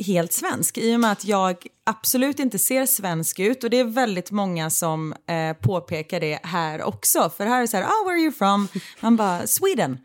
helt 0.07 0.33
svensk 0.33 0.79
i 0.79 0.97
och 0.97 1.01
med 1.01 1.13
att 1.13 1.25
jag 1.25 1.67
absolut 1.85 2.39
inte 2.39 2.59
ser 2.59 2.87
svensk 2.87 3.39
ut 3.39 3.65
och 3.65 3.71
det 3.71 3.79
är 3.79 3.85
väldigt 3.85 4.31
många 4.31 4.71
som 4.71 5.13
eh, 5.13 5.53
påpekar 5.53 6.21
det 6.21 6.41
här 6.43 6.83
också 6.83 7.31
för 7.37 7.47
här 7.47 7.57
är 7.57 7.61
det 7.61 7.69
så 7.69 7.77
här, 7.77 7.85
oh, 7.85 8.05
where 8.07 8.17
are 8.17 8.23
you 8.23 8.33
from? 8.33 8.69
Man 9.01 9.17
bara, 9.17 9.47
Sweden. 9.47 9.99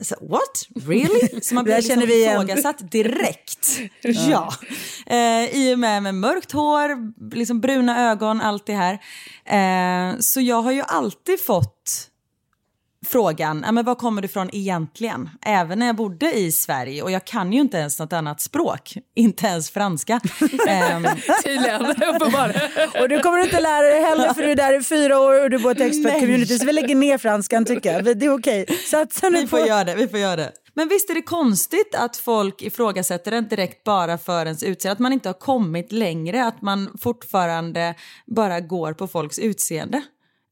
Så, 0.00 0.14
What? 0.20 0.86
Really? 0.86 1.40
Så 1.42 1.54
man 1.54 1.64
blir 1.64 1.76
liksom 1.76 2.00
vi 2.00 2.24
ifrågasatt 2.26 2.90
direkt. 2.90 3.80
ja. 4.02 4.52
Eh, 5.06 5.44
I 5.44 5.74
och 5.74 5.78
med, 5.78 6.02
med 6.02 6.14
mörkt 6.14 6.52
hår, 6.52 7.12
liksom 7.34 7.60
bruna 7.60 8.10
ögon, 8.10 8.40
allt 8.40 8.66
det 8.66 8.74
här. 8.74 8.98
Eh, 9.44 10.18
så 10.20 10.40
jag 10.40 10.62
har 10.62 10.72
ju 10.72 10.82
alltid 10.82 11.44
fått 11.44 12.09
frågan, 13.06 13.62
ja, 13.66 13.72
men 13.72 13.84
var 13.84 13.94
kommer 13.94 14.22
du 14.22 14.26
ifrån 14.26 14.50
egentligen? 14.52 15.30
Även 15.46 15.78
när 15.78 15.86
jag 15.86 15.96
bodde 15.96 16.32
i 16.32 16.52
Sverige 16.52 17.02
och 17.02 17.10
jag 17.10 17.24
kan 17.24 17.52
ju 17.52 17.60
inte 17.60 17.76
ens 17.76 17.98
något 17.98 18.12
annat 18.12 18.40
språk, 18.40 18.94
inte 19.16 19.46
ens 19.46 19.70
franska. 19.70 20.20
Ehm, 20.68 21.06
Tydligen, 21.44 21.86
uppenbarligen. 21.86 22.62
Och 23.00 23.08
du 23.08 23.20
kommer 23.20 23.38
inte 23.38 23.60
lära 23.60 23.82
dig 23.82 24.00
heller 24.00 24.34
för 24.34 24.42
du 24.42 24.50
är 24.50 24.56
där 24.56 24.80
i 24.80 24.82
fyra 24.82 25.20
år 25.20 25.44
och 25.44 25.50
du 25.50 25.58
bor 25.58 25.72
i 25.72 25.74
ett 25.74 25.80
expert 25.80 26.12
Nej. 26.12 26.20
community 26.20 26.58
så 26.58 26.66
vi 26.66 26.72
lägger 26.72 26.94
ner 26.94 27.18
franskan 27.18 27.64
tycker 27.64 27.92
jag. 27.92 28.18
Det 28.18 28.26
är 28.26 28.38
okej. 28.38 28.66
Satsa 28.90 29.28
nu 29.28 29.38
vi 29.38 29.42
på... 29.42 29.48
får 29.48 29.66
göra 29.66 29.84
det, 29.84 29.94
vi 29.94 30.08
får 30.08 30.18
göra 30.18 30.36
det. 30.36 30.52
Men 30.74 30.88
visst 30.88 31.10
är 31.10 31.14
det 31.14 31.22
konstigt 31.22 31.94
att 31.94 32.16
folk 32.16 32.62
ifrågasätter 32.62 33.30
den 33.30 33.48
direkt 33.48 33.84
bara 33.84 34.18
för 34.18 34.46
ens 34.46 34.62
utseende, 34.62 34.92
att 34.92 34.98
man 34.98 35.12
inte 35.12 35.28
har 35.28 35.34
kommit 35.34 35.92
längre, 35.92 36.44
att 36.46 36.62
man 36.62 36.96
fortfarande 37.00 37.94
bara 38.26 38.60
går 38.60 38.92
på 38.92 39.06
folks 39.08 39.38
utseende. 39.38 40.02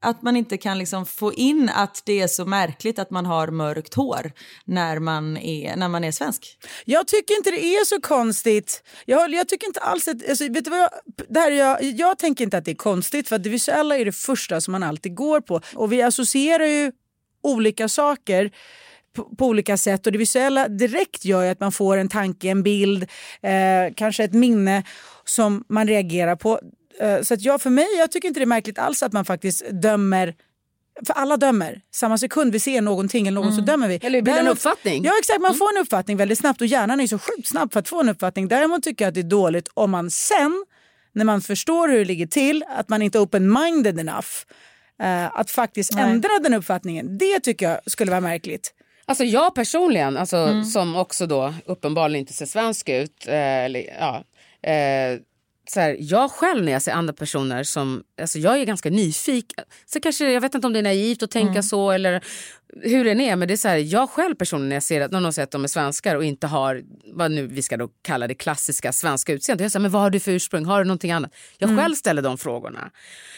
Att 0.00 0.22
man 0.22 0.36
inte 0.36 0.56
kan 0.56 0.78
liksom 0.78 1.06
få 1.06 1.32
in 1.34 1.70
att 1.74 2.02
det 2.04 2.20
är 2.20 2.26
så 2.26 2.44
märkligt 2.44 2.98
att 2.98 3.10
man 3.10 3.26
har 3.26 3.48
mörkt 3.48 3.94
hår 3.94 4.32
när 4.64 4.98
man 4.98 5.36
är, 5.36 5.76
när 5.76 5.88
man 5.88 6.04
är 6.04 6.12
svensk. 6.12 6.58
Jag 6.84 7.08
tycker 7.08 7.36
inte 7.36 7.50
det 7.50 7.64
är 7.64 7.84
så 7.84 8.00
konstigt. 8.00 8.82
Jag, 9.06 9.34
jag 9.34 9.48
tycker 9.48 9.66
inte 9.66 9.80
alls 9.80 10.08
att, 10.08 10.28
alltså, 10.28 10.48
vet 10.48 10.64
du 10.64 10.70
vad 10.70 10.80
jag, 10.80 10.90
det 11.28 11.40
här 11.40 11.50
jag, 11.50 11.82
jag 11.82 12.18
tänker 12.18 12.44
inte 12.44 12.58
att 12.58 12.64
det 12.64 12.70
är 12.70 12.74
konstigt 12.74 13.28
för 13.28 13.36
att 13.36 13.42
det 13.42 13.50
visuella 13.50 13.96
är 13.96 14.04
det 14.04 14.12
första 14.12 14.60
som 14.60 14.72
man 14.72 14.82
alltid 14.82 15.14
går 15.14 15.40
på. 15.40 15.60
Och 15.74 15.92
vi 15.92 16.02
associerar 16.02 16.66
ju 16.66 16.92
olika 17.42 17.88
saker 17.88 18.50
på, 19.16 19.24
på 19.36 19.46
olika 19.46 19.76
sätt 19.76 20.06
och 20.06 20.12
det 20.12 20.18
visuella 20.18 20.68
direkt 20.68 21.24
gör 21.24 21.42
ju 21.42 21.48
att 21.48 21.60
man 21.60 21.72
får 21.72 21.96
en 21.96 22.08
tanke, 22.08 22.48
en 22.48 22.62
bild, 22.62 23.02
eh, 23.42 23.94
kanske 23.96 24.24
ett 24.24 24.34
minne 24.34 24.82
som 25.24 25.64
man 25.68 25.88
reagerar 25.88 26.36
på. 26.36 26.60
Eh, 27.00 27.22
så 27.22 27.34
att 27.34 27.42
jag 27.42 27.62
för 27.62 27.70
mig, 27.70 27.86
jag 27.98 28.12
tycker 28.12 28.28
inte 28.28 28.40
det 28.40 28.44
är 28.44 28.46
märkligt 28.46 28.78
alls 28.78 29.02
att 29.02 29.12
man 29.12 29.24
faktiskt 29.24 29.70
dömer 29.70 30.34
för 31.06 31.12
alla 31.14 31.36
dömer. 31.36 31.80
Samma 31.94 32.18
sekund 32.18 32.52
vi 32.52 32.60
ser 32.60 32.80
någonting 32.80 33.26
eller 33.28 33.40
någon 33.40 33.52
så 33.52 33.60
dömer 33.60 33.88
vi. 33.88 33.94
Eller 34.02 34.22
bildar 34.22 34.40
en 34.40 34.48
uppfattning. 34.48 35.04
Ja 35.04 35.12
exakt, 35.20 35.40
man 35.40 35.54
får 35.54 35.76
en 35.76 35.82
uppfattning 35.82 36.16
väldigt 36.16 36.38
snabbt 36.38 36.60
och 36.60 36.66
hjärnan 36.66 37.00
är 37.00 37.06
så 37.06 37.18
sjukt 37.18 37.48
snabb 37.48 37.72
för 37.72 37.80
att 37.80 37.88
få 37.88 38.00
en 38.00 38.08
uppfattning. 38.08 38.48
Däremot 38.48 38.82
tycker 38.82 39.04
jag 39.04 39.08
att 39.08 39.14
det 39.14 39.20
är 39.20 39.30
dåligt 39.30 39.68
om 39.74 39.90
man 39.90 40.10
sen, 40.10 40.64
när 41.12 41.24
man 41.24 41.40
förstår 41.40 41.88
hur 41.88 41.98
det 41.98 42.04
ligger 42.04 42.26
till, 42.26 42.64
att 42.68 42.88
man 42.88 43.02
inte 43.02 43.18
är 43.18 43.22
open-minded 43.22 44.00
enough. 44.00 44.26
eh, 45.02 45.38
att 45.40 45.50
faktiskt 45.50 45.94
Nej. 45.94 46.04
ändra 46.04 46.28
den 46.42 46.54
uppfattningen. 46.54 47.18
Det 47.18 47.40
tycker 47.40 47.68
jag 47.70 47.80
skulle 47.86 48.10
vara 48.10 48.20
märkligt. 48.20 48.74
Alltså 49.06 49.24
jag 49.24 49.54
personligen, 49.54 50.16
alltså, 50.16 50.36
Mm. 50.36 50.64
som 50.64 50.96
också 50.96 51.26
då 51.26 51.54
uppenbarligen 51.66 52.20
inte 52.20 52.32
ser 52.32 52.46
svensk 52.46 52.88
ut. 52.88 53.26
Eh, 53.26 53.34
eller, 53.64 53.84
ja, 54.00 54.24
eh, 54.70 55.18
så 55.70 55.80
här, 55.80 55.96
jag 56.00 56.30
själv 56.30 56.64
när 56.64 56.72
jag 56.72 56.82
ser 56.82 56.92
andra 56.92 57.12
personer 57.12 57.62
som... 57.62 58.02
Alltså 58.20 58.38
jag 58.38 58.60
är 58.60 58.64
ganska 58.64 58.90
nyfiken. 58.90 59.64
Så 59.86 60.00
kanske, 60.00 60.32
jag 60.32 60.40
vet 60.40 60.54
inte 60.54 60.66
om 60.66 60.72
det 60.72 60.78
är 60.78 60.82
naivt 60.82 61.22
att 61.22 61.30
tänka 61.30 61.62
så 61.62 61.90
eller 61.90 62.24
hur 62.82 63.04
det 63.04 63.10
är. 63.10 63.36
Men 63.36 63.48
det 63.48 63.54
är 63.54 63.56
så 63.56 63.68
här, 63.68 63.76
jag 63.76 64.10
själv 64.10 64.34
personligen 64.34 64.68
när 64.68 64.76
jag 64.76 64.82
ser 64.82 65.00
att 65.00 65.10
någon 65.10 65.32
säger 65.32 65.44
att 65.44 65.50
de 65.50 65.64
är 65.64 65.68
svenskar 65.68 66.16
och 66.16 66.24
inte 66.24 66.46
har 66.46 66.82
vad 67.12 67.30
nu 67.30 67.46
vi 67.46 67.62
ska 67.62 67.76
då 67.76 67.88
kalla 68.02 68.26
det 68.26 68.34
klassiska 68.34 68.92
svenska 68.92 69.32
utseendet. 69.32 69.64
Jag 69.64 69.72
säger, 69.72 69.82
men 69.82 69.90
vad 69.90 70.02
har 70.02 70.10
du 70.10 70.20
för 70.20 70.32
ursprung? 70.32 70.64
Har 70.64 70.78
du 70.78 70.84
någonting 70.84 71.12
annat? 71.12 71.34
Jag 71.58 71.78
själv 71.78 71.94
ställer 71.94 72.22
de 72.22 72.38
frågorna. 72.38 72.90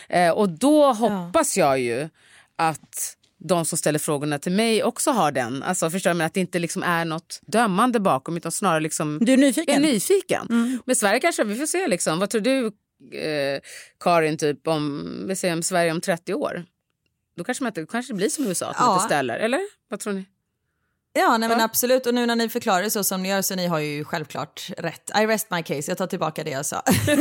Eh, 0.08 0.30
och 0.30 0.48
då 0.48 0.92
hoppas 0.92 1.56
jag 1.56 1.80
ju 1.80 2.08
att 2.56 3.16
de 3.40 3.64
som 3.64 3.78
ställer 3.78 3.98
frågorna 3.98 4.38
till 4.38 4.52
mig 4.52 4.82
också 4.84 5.10
har 5.10 5.32
den. 5.32 5.62
Alltså 5.62 5.90
förstår 5.90 6.14
men 6.14 6.26
att 6.26 6.34
det 6.34 6.40
inte 6.40 6.58
liksom 6.58 6.82
är 6.82 7.04
något 7.04 7.40
dömande 7.46 8.00
bakom 8.00 8.36
utan 8.36 8.52
snarare 8.52 8.80
liksom 8.80 9.18
Du 9.22 9.32
är 9.32 9.36
nyfiken? 9.36 9.74
är 9.84 9.92
nyfiken. 9.92 10.78
Men 10.86 10.96
Sverige 10.96 11.20
kanske, 11.20 11.44
vi 11.44 11.56
får 11.56 11.66
se 11.66 11.88
liksom. 11.88 12.18
Vad 12.18 12.30
tror 12.30 12.40
du 12.40 12.66
eh, 13.18 13.60
Karin 14.00 14.38
typ 14.38 14.66
om, 14.68 15.08
vi 15.28 15.36
säger 15.36 15.54
om 15.54 15.62
Sverige 15.62 15.92
om 15.92 16.00
30 16.00 16.34
år? 16.34 16.64
Då 17.36 17.44
kanske, 17.44 17.64
man 17.64 17.72
kanske 17.86 18.12
det 18.12 18.16
blir 18.16 18.28
som 18.28 18.46
USA, 18.46 18.70
att 18.70 18.78
man 18.78 18.88
Ja. 18.88 18.94
inte 18.94 19.04
ställer. 19.06 19.38
Eller? 19.38 19.60
Vad 19.88 20.00
tror 20.00 20.12
ni? 20.12 20.24
Ja, 21.12 21.36
nej, 21.38 21.48
men 21.48 21.60
absolut. 21.60 22.06
Och 22.06 22.14
nu 22.14 22.26
när 22.26 22.36
ni 22.36 22.48
förklarar 22.48 22.82
det 22.82 22.90
så 22.90 23.04
som 23.04 23.22
ni 23.22 23.28
gör 23.28 23.42
så 23.42 23.54
ni 23.54 23.66
har 23.66 23.78
ju 23.78 24.04
självklart 24.04 24.70
rätt. 24.78 25.10
I 25.22 25.26
rest 25.26 25.46
my 25.50 25.62
case. 25.62 25.90
Jag 25.90 25.98
tar 25.98 26.06
tillbaka 26.06 26.44
det 26.44 26.50
jag 26.50 26.66
sa. 26.66 26.82
nej, 27.06 27.16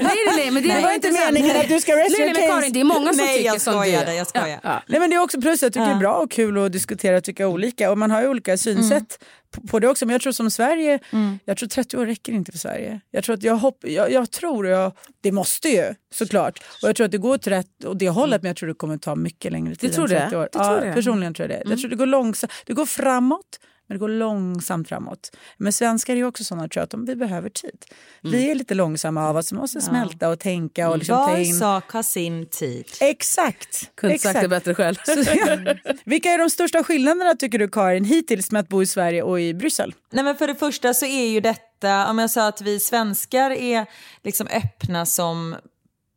nej, 0.00 0.18
nej, 0.36 0.50
men 0.50 0.62
det 0.62 0.74
Det 0.74 0.80
var 0.80 0.92
inte 0.92 1.10
meningen 1.10 1.56
att 1.56 1.68
du 1.68 1.80
ska 1.80 1.96
rest 1.96 2.10
Nej, 2.18 2.20
your 2.28 2.34
nej, 2.34 2.48
case. 2.48 2.60
Karin, 2.60 2.72
det 2.72 2.80
är 2.80 2.84
många 2.84 3.12
som 3.12 3.24
Nej, 3.24 3.36
tycker 3.36 3.50
jag 3.50 3.60
som 3.60 3.72
du. 3.74 3.78
skojade, 3.80 4.14
jag 4.14 4.26
skojar. 4.26 4.48
Ja, 4.48 4.58
ja. 4.62 4.82
Nej, 4.86 5.00
men 5.00 5.10
det 5.10 5.16
är 5.16 5.20
också 5.20 5.40
plus, 5.40 5.62
jag 5.62 5.72
tycker 5.72 5.84
det 5.86 5.90
är 5.90 5.94
Ja. 5.94 5.98
bra 5.98 6.14
och 6.14 6.30
kul 6.30 6.64
att 6.66 6.72
diskutera 6.72 7.16
och 7.16 7.24
tycka 7.24 7.48
olika. 7.48 7.90
Och 7.90 7.98
man 7.98 8.10
har 8.10 8.22
ju 8.22 8.28
olika 8.28 8.56
synsätt 8.58 9.18
på, 9.68 9.78
det 9.78 9.88
också. 9.88 10.06
Men 10.06 10.12
jag 10.12 10.22
tror 10.22 10.32
som 10.32 10.50
Sverige, 10.50 10.98
jag 11.44 11.56
tror 11.56 11.68
30 11.68 11.96
år 11.96 12.06
räcker 12.06 12.32
inte 12.32 12.52
för 12.52 12.58
Sverige. 12.58 13.00
Jag 13.10 13.24
tror 13.24 13.34
att 13.34 13.42
jag, 13.42 13.56
hopp, 13.56 13.78
jag, 13.80 14.12
jag 14.12 14.30
tror, 14.30 14.66
jag, 14.66 14.92
det 15.20 15.32
måste 15.32 15.68
ju 15.68 15.94
såklart. 16.14 16.58
Och 16.82 16.88
jag 16.88 16.96
tror 16.96 17.04
att 17.04 17.12
det 17.12 17.18
går 17.18 17.34
åt 17.34 17.46
rätt 17.46 17.84
åt 17.84 17.98
det 17.98 18.08
hållet 18.08 18.42
men 18.42 18.48
jag 18.48 18.56
tror 18.56 18.68
det 18.68 18.74
kommer 18.74 18.96
ta 18.96 19.14
mycket 19.14 19.52
längre 19.52 19.74
tid 19.74 19.92
tror 19.92 20.04
än 20.04 20.10
det? 20.10 20.20
30 20.20 20.36
år. 20.36 20.48
Du 20.52 20.58
tror 20.58 20.74
ja, 20.74 20.80
det? 20.80 20.92
Personligen 20.92 21.34
tror 21.34 21.50
jag 21.50 21.60
det. 21.60 21.70
Jag 21.70 21.78
tror 21.78 21.90
det 21.90 21.96
går 21.96 22.06
långsamt, 22.06 22.52
det 22.66 22.72
går 22.72 22.86
framåt 22.86 23.58
men 23.86 23.94
det 23.94 23.98
går 23.98 24.08
långsamt 24.08 24.88
framåt. 24.88 25.36
Men 25.56 25.72
svenskar 25.72 26.12
är 26.12 26.16
ju 26.16 26.26
också 26.26 26.44
sådana 26.44 26.68
tror 26.68 26.80
jag, 26.80 26.84
att 26.84 26.90
de, 26.90 27.04
vi 27.04 27.16
behöver 27.16 27.48
tid. 27.48 27.84
Vi 28.22 28.50
är 28.50 28.54
lite 28.54 28.74
långsamma 28.74 29.28
av 29.28 29.36
oss, 29.36 29.52
vi 29.52 29.56
måste 29.56 29.80
smälta 29.80 30.28
och 30.28 30.38
tänka 30.38 30.90
och 30.90 30.98
liksom 30.98 31.16
ta 31.16 31.26
Var 31.26 31.38
in. 31.38 31.54
sak 31.54 31.90
har 31.92 32.02
sin 32.02 32.46
tid. 32.46 32.84
Exakt. 33.00 33.90
Kunde 33.94 34.18
sagt 34.18 34.34
det 34.34 34.40
exakt. 34.40 34.50
bättre 34.50 34.74
själv. 34.74 34.96
Vilka 36.04 36.30
är 36.30 36.38
de 36.38 36.50
största 36.50 36.84
skillnaderna 36.84 37.34
tycker 37.34 37.58
du 37.58 37.68
Karin 37.68 38.04
hittills 38.04 38.50
med 38.50 38.60
att 38.60 38.68
bo 38.68 38.82
i 38.82 38.86
Sverige 38.86 39.22
och 39.22 39.40
i 39.40 39.54
Bryssel? 39.54 39.94
Nej, 40.12 40.24
men 40.24 40.36
för 40.36 40.46
det 40.46 40.54
första 40.54 40.94
så 40.94 41.06
är 41.06 41.26
ju 41.26 41.40
detta, 41.40 42.10
om 42.10 42.18
jag 42.18 42.30
sa 42.30 42.48
att 42.48 42.60
vi 42.60 42.80
svenskar 42.80 43.50
är 43.50 43.86
liksom 44.22 44.46
öppna 44.46 45.06
som 45.06 45.56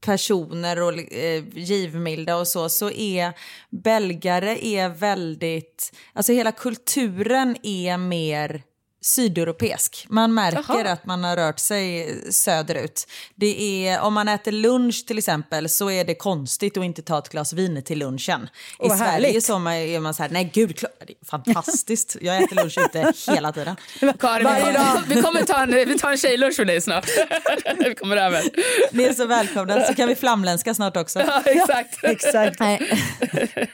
personer 0.02 0.82
och 0.82 1.14
eh, 1.14 1.44
givmilda 1.54 2.38
och 2.38 2.48
så, 2.48 2.70
så 2.70 2.92
är 2.92 3.34
belgare 3.70 4.66
är 4.66 4.90
väldigt, 4.90 5.92
alltså 6.14 6.34
hela 6.34 6.52
kulturen 6.52 7.58
är 7.64 7.98
mer 7.98 8.64
sydeuropeisk. 9.08 10.06
Man 10.10 10.34
märker 10.34 10.64
Jaha. 10.68 10.92
att 10.92 11.06
man 11.06 11.24
har 11.24 11.36
rört 11.36 11.60
sig 11.60 12.16
söderut. 12.34 13.08
Det 13.36 13.88
är, 13.88 14.02
om 14.02 14.14
man 14.14 14.28
äter 14.28 14.52
lunch 14.52 15.06
till 15.08 15.18
exempel 15.18 15.70
så 15.70 15.92
är 15.92 16.06
det 16.06 16.16
konstigt 16.16 16.78
att 16.78 16.84
inte 16.84 17.02
ta 17.02 17.18
ett 17.20 17.30
glas 17.30 17.54
vin 17.54 17.84
till 17.84 18.00
lunchen. 18.00 18.50
Åh, 18.80 18.96
I 18.96 18.98
Sverige 18.98 19.42
så 19.42 19.56
är 19.56 20.00
man- 20.00 20.14
så 20.14 20.24
här, 20.24 20.30
nej 20.30 20.52
gud, 20.54 20.78
det 21.08 21.14
är 21.22 21.26
fantastiskt. 21.26 22.18
Jag 22.22 22.44
äter 22.44 22.56
lunch 22.56 22.78
ute 22.78 23.14
hela 23.32 23.52
tiden. 23.52 23.76
Karin, 24.20 24.44
Varje 24.44 24.66
vi, 24.66 24.72
dag. 24.72 24.86
kommer, 24.86 25.16
vi 25.16 25.22
kommer 25.22 25.42
ta 25.44 25.64
en, 25.64 25.72
vi 25.72 26.00
tar 26.00 26.12
en 26.12 26.18
tjejlunch 26.18 26.56
för 26.56 26.66
dig 26.66 26.82
snart. 26.82 27.06
vi 27.78 27.96
kommer 27.96 28.18
över. 28.18 28.44
Ni 28.92 29.04
är 29.04 29.14
så 29.14 29.26
välkomna, 29.26 29.86
så 29.86 29.94
kan 29.94 30.08
vi 30.10 30.16
flamländska 30.16 30.74
snart 30.74 30.98
också. 30.98 31.20
Ja, 31.28 31.42
exakt. 31.46 32.04
Exakt. 32.04 32.60
Nej. 32.60 33.02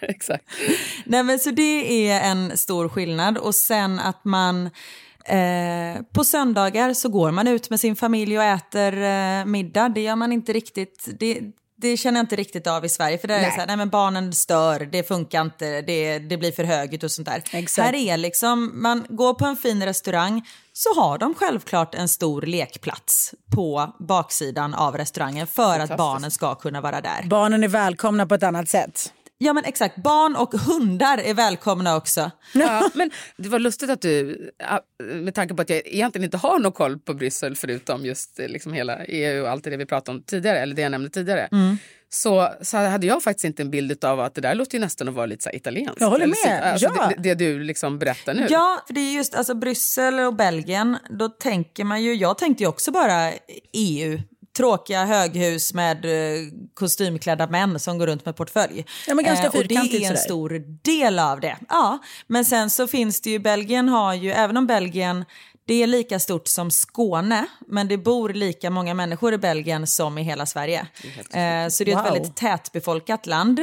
exakt. 0.01 0.43
Nej 1.05 1.23
men 1.23 1.39
så 1.39 1.51
det 1.51 2.09
är 2.11 2.21
en 2.31 2.57
stor 2.57 2.89
skillnad 2.89 3.37
och 3.37 3.55
sen 3.55 3.99
att 3.99 4.25
man 4.25 4.69
Eh, 5.25 6.01
på 6.13 6.23
söndagar 6.23 6.93
så 6.93 7.09
går 7.09 7.31
man 7.31 7.47
ut 7.47 7.69
med 7.69 7.79
sin 7.79 7.95
familj 7.95 8.37
och 8.37 8.43
äter 8.43 9.01
eh, 9.01 9.45
middag. 9.45 9.89
Det 9.89 10.01
gör 10.01 10.15
man 10.15 10.31
inte 10.31 10.53
riktigt. 10.53 11.07
Det, 11.19 11.41
det 11.75 11.97
känner 11.97 12.19
jag 12.19 12.23
inte 12.23 12.35
riktigt 12.35 12.67
av 12.67 12.85
i 12.85 12.89
Sverige. 12.89 13.17
För 13.17 13.27
där 13.27 13.35
är 13.35 13.45
det 13.45 13.51
så 13.51 13.59
här, 13.59 13.67
nej 13.67 13.77
men 13.77 13.89
barnen 13.89 14.33
stör, 14.33 14.79
det 14.91 15.07
funkar 15.07 15.41
inte, 15.41 15.81
det, 15.81 16.19
det 16.19 16.37
blir 16.37 16.51
för 16.51 16.63
högt 16.63 17.03
och 17.03 17.11
sånt 17.11 17.27
där. 17.27 17.43
Exakt. 17.51 17.85
Här 17.85 17.95
är 17.95 18.17
liksom, 18.17 18.81
man 18.81 19.05
går 19.09 19.33
på 19.33 19.45
en 19.45 19.55
fin 19.55 19.85
restaurang 19.85 20.47
så 20.73 21.01
har 21.01 21.17
de 21.17 21.33
självklart 21.33 21.95
en 21.95 22.07
stor 22.09 22.41
lekplats 22.41 23.33
på 23.55 23.95
baksidan 23.99 24.73
av 24.73 24.97
restaurangen 24.97 25.47
för 25.47 25.79
att 25.79 25.97
barnen 25.97 26.31
ska 26.31 26.55
kunna 26.55 26.81
vara 26.81 27.01
där. 27.01 27.23
Barnen 27.25 27.63
är 27.63 27.67
välkomna 27.67 28.25
på 28.25 28.35
ett 28.35 28.43
annat 28.43 28.69
sätt. 28.69 29.13
Ja 29.37 29.53
men 29.53 29.65
exakt, 29.65 29.95
barn 30.03 30.35
och 30.35 30.53
hundar 30.53 31.17
är 31.17 31.33
välkomna 31.33 31.95
också. 31.95 32.31
Ja, 32.53 32.89
men 32.93 33.11
det 33.37 33.49
var 33.49 33.59
lustigt 33.59 33.89
att 33.89 34.01
du, 34.01 34.51
med 34.99 35.35
tanke 35.35 35.53
på 35.53 35.61
att 35.61 35.69
jag 35.69 35.81
egentligen 35.85 36.23
inte 36.25 36.37
har 36.37 36.59
någon 36.59 36.71
koll 36.71 36.99
på 36.99 37.13
Bryssel 37.13 37.55
förutom 37.55 38.05
just 38.05 38.39
eh, 38.39 38.47
liksom 38.47 38.73
hela 38.73 39.05
EU 39.05 39.43
och 39.43 39.49
allt 39.49 39.63
det 39.63 39.77
vi 39.77 39.85
pratade 39.85 40.17
om 40.17 40.23
tidigare, 40.23 40.59
eller 40.59 40.75
det 40.75 40.81
jag 40.81 40.91
nämnde 40.91 41.09
tidigare. 41.09 41.47
Mm. 41.51 41.77
Så, 42.09 42.49
så 42.61 42.77
hade 42.77 43.07
jag 43.07 43.23
faktiskt 43.23 43.45
inte 43.45 43.61
en 43.61 43.71
bild 43.71 44.05
av 44.05 44.19
att 44.19 44.35
det 44.35 44.41
där 44.41 44.55
låter 44.55 44.73
ju 44.73 44.79
nästan 44.79 45.07
att 45.07 45.13
vara 45.13 45.25
lite 45.25 45.43
så 45.43 45.49
italienskt. 45.49 46.01
Jag 46.01 46.09
håller 46.09 46.23
Eller 46.23 46.49
med, 46.49 46.71
Alltså, 46.71 46.91
ja. 46.95 47.11
det, 47.17 47.35
det 47.35 47.35
du 47.35 47.59
liksom 47.63 47.99
berättar 47.99 48.33
nu. 48.33 48.47
Ja, 48.49 48.83
för 48.87 48.93
det 48.93 48.99
är 48.99 49.13
just 49.13 49.35
alltså 49.35 49.53
Bryssel 49.55 50.19
och 50.19 50.35
Belgien, 50.35 50.97
då 51.19 51.29
tänker 51.29 51.83
man 51.83 52.03
ju, 52.03 52.13
jag 52.13 52.37
tänkte 52.37 52.63
ju 52.63 52.69
också 52.69 52.91
bara 52.91 53.31
EU. 53.73 54.19
Tråkiga 54.57 55.05
höghus 55.05 55.73
med 55.73 56.05
eh, 56.05 56.41
kostymklädda 56.73 57.47
män 57.47 57.79
som 57.79 57.97
går 57.97 58.07
runt 58.07 58.25
med 58.25 58.35
portfölj. 58.35 58.85
Ja, 59.07 59.13
men 59.15 59.25
ganska 59.25 59.45
Eh, 59.45 59.51
och 59.55 59.61
det 59.61 59.67
fyrkantigt 59.67 60.05
är 60.05 60.11
en 60.11 60.17
stor 60.17 60.63
del 60.81 61.19
av 61.19 61.39
det. 61.39 61.57
Ja, 61.69 61.99
men 62.27 62.45
sen 62.45 62.69
så 62.69 62.87
finns 62.87 63.21
det 63.21 63.29
ju, 63.29 63.39
Belgien 63.39 63.89
har 63.89 64.13
ju, 64.13 64.31
även 64.31 64.57
om 64.57 64.67
Belgien 64.67 65.25
det 65.65 65.83
är 65.83 65.87
lika 65.87 66.19
stort 66.19 66.47
som 66.47 66.71
Skåne, 66.71 67.45
men 67.67 67.87
det 67.87 67.97
bor 67.97 68.29
lika 68.29 68.69
många 68.69 68.93
människor 68.93 69.33
i 69.33 69.37
Belgien 69.37 69.87
som 69.87 70.17
i 70.17 70.23
hela 70.23 70.45
Sverige. 70.45 70.79
Eh, 71.33 71.67
så 71.69 71.83
det 71.83 71.91
är 71.91 71.97
ett 71.97 72.05
Wow. 72.05 72.13
väldigt 72.13 72.35
tätbefolkat 72.35 73.25
land. 73.27 73.59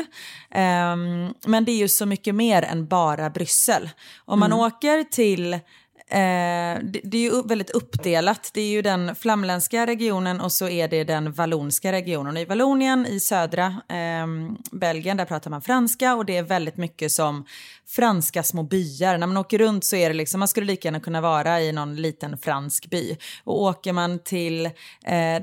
Ehm, 0.51 1.35
men 1.47 1.65
det 1.65 1.73
är 1.73 1.77
ju 1.77 1.89
så 1.89 2.07
mycket 2.07 2.35
mer 2.35 2.63
än 2.63 2.87
bara 2.87 3.31
Bryssel. 3.31 3.91
Om 4.25 4.41
man 4.41 4.53
åker 4.53 5.05
till 5.05 5.59
Eh, 6.13 6.79
det, 6.83 7.01
det 7.05 7.17
är 7.17 7.23
ju 7.23 7.31
upp- 7.31 7.51
väldigt 7.51 7.71
uppdelat. 7.71 8.51
Det 8.55 8.61
är 8.61 8.69
ju 8.69 8.83
den 8.83 9.17
flamländska 9.17 9.87
regionen 9.87 10.41
och 10.41 10.53
så 10.53 10.69
är 10.69 10.89
det 10.89 11.05
den 11.05 11.33
vallonska 11.33 11.93
regionen. 11.93 12.37
I 12.37 12.45
Vallonien 12.45 13.07
i 13.07 13.21
södra 13.21 13.81
ehm, 13.89 14.57
Belgien 14.73 15.17
där 15.17 15.25
pratar 15.25 15.51
man 15.51 15.63
franska 15.63 16.15
och 16.15 16.25
det 16.25 16.37
är 16.37 16.43
väldigt 16.43 16.77
mycket 16.77 17.13
som 17.13 17.45
franska 17.87 18.43
små 18.43 18.63
byar. 18.63 19.19
När 19.19 19.27
man 19.27 19.37
åker 19.37 19.59
runt 19.59 19.85
så 19.85 19.97
är 19.97 20.09
det 20.11 20.15
liksom, 20.15 20.39
man 20.39 20.49
skulle 20.49 20.67
lika 20.67 20.89
gärna 20.89 21.01
kunna 21.01 21.21
vara 21.21 21.61
i 21.61 21.73
någon 21.73 21.97
liten 21.97 22.39
fransk 22.39 22.87
by. 22.91 23.17
Och 23.45 23.63
åker 23.63 23.93
man 23.93 24.19
till 24.19 24.67
eh, 24.67 24.73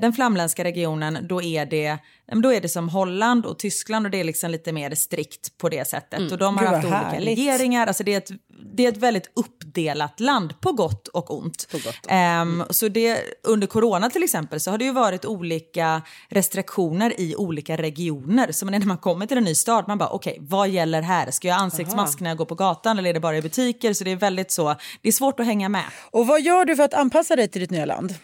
den 0.00 0.12
flamländska 0.12 0.64
regionen 0.64 1.18
då 1.28 1.42
är 1.42 1.66
det 1.66 1.98
men 2.30 2.42
då 2.42 2.52
är 2.52 2.60
det 2.60 2.68
som 2.68 2.88
Holland 2.88 3.46
och 3.46 3.58
Tyskland 3.58 4.06
och 4.06 4.10
det 4.10 4.20
är 4.20 4.24
liksom 4.24 4.50
lite 4.50 4.72
mer 4.72 4.94
strikt 4.94 5.58
på 5.58 5.68
det 5.68 5.88
sättet. 5.88 6.32
Och 6.32 6.38
de 6.38 6.56
har 6.56 6.64
Gud, 6.64 6.74
haft 6.74 6.84
olika 6.86 6.98
härligt. 6.98 7.38
regeringar. 7.38 7.86
Alltså 7.86 8.04
det, 8.04 8.14
är 8.14 8.18
ett, 8.18 8.30
det 8.74 8.84
är 8.84 8.88
ett 8.88 8.96
väldigt 8.96 9.30
uppdelat 9.68 10.20
land 10.20 10.60
på 10.60 10.72
gott 10.72 11.08
och 11.08 11.38
ont. 11.38 11.68
Ehm, 12.08 12.64
så 12.70 12.88
det, 12.88 13.22
under 13.42 13.66
corona 13.66 14.10
till 14.10 14.22
exempel 14.22 14.60
så 14.60 14.70
har 14.70 14.78
det 14.78 14.84
ju 14.84 14.92
varit 14.92 15.24
olika 15.24 16.02
restriktioner 16.28 17.20
i 17.20 17.36
olika 17.36 17.76
regioner. 17.76 18.52
Så 18.52 18.66
när 18.66 18.80
man 18.80 18.98
kommer 18.98 19.26
till 19.26 19.36
en 19.36 19.44
ny 19.44 19.54
stad, 19.54 19.84
man 19.88 19.98
bara 19.98 20.08
okej, 20.08 20.38
vad 20.40 20.68
gäller 20.68 21.02
här? 21.02 21.30
Ska 21.30 21.48
jag 21.48 21.54
ha 21.54 21.62
ansiktsmask 21.62 22.20
när 22.20 22.30
jag 22.30 22.38
går 22.38 22.44
på 22.44 22.54
gatan 22.54 22.98
eller 22.98 23.10
är 23.10 23.14
det 23.14 23.20
bara 23.20 23.36
i 23.36 23.42
butiker? 23.42 23.92
Så 23.92 24.04
det 24.04 24.10
är 24.10 24.16
väldigt 24.16 24.50
så, 24.50 24.74
det 25.02 25.08
är 25.08 25.12
svårt 25.12 25.40
att 25.40 25.46
hänga 25.46 25.68
med. 25.68 25.84
Och 26.10 26.26
vad 26.26 26.40
gör 26.40 26.64
du 26.64 26.76
för 26.76 26.82
att 26.82 26.94
anpassa 26.94 27.36
dig 27.36 27.48
till 27.48 27.60
ditt 27.60 27.70
nya 27.70 27.84
land? 27.84 28.14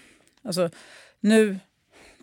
Alltså 0.44 0.70
nu, 1.20 1.58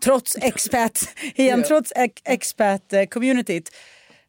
trots 0.04 0.36
expat, 0.36 1.08
igen, 1.34 1.62
trots 1.68 1.92
ex- 1.96 2.22
expat-communityt. 2.24 3.70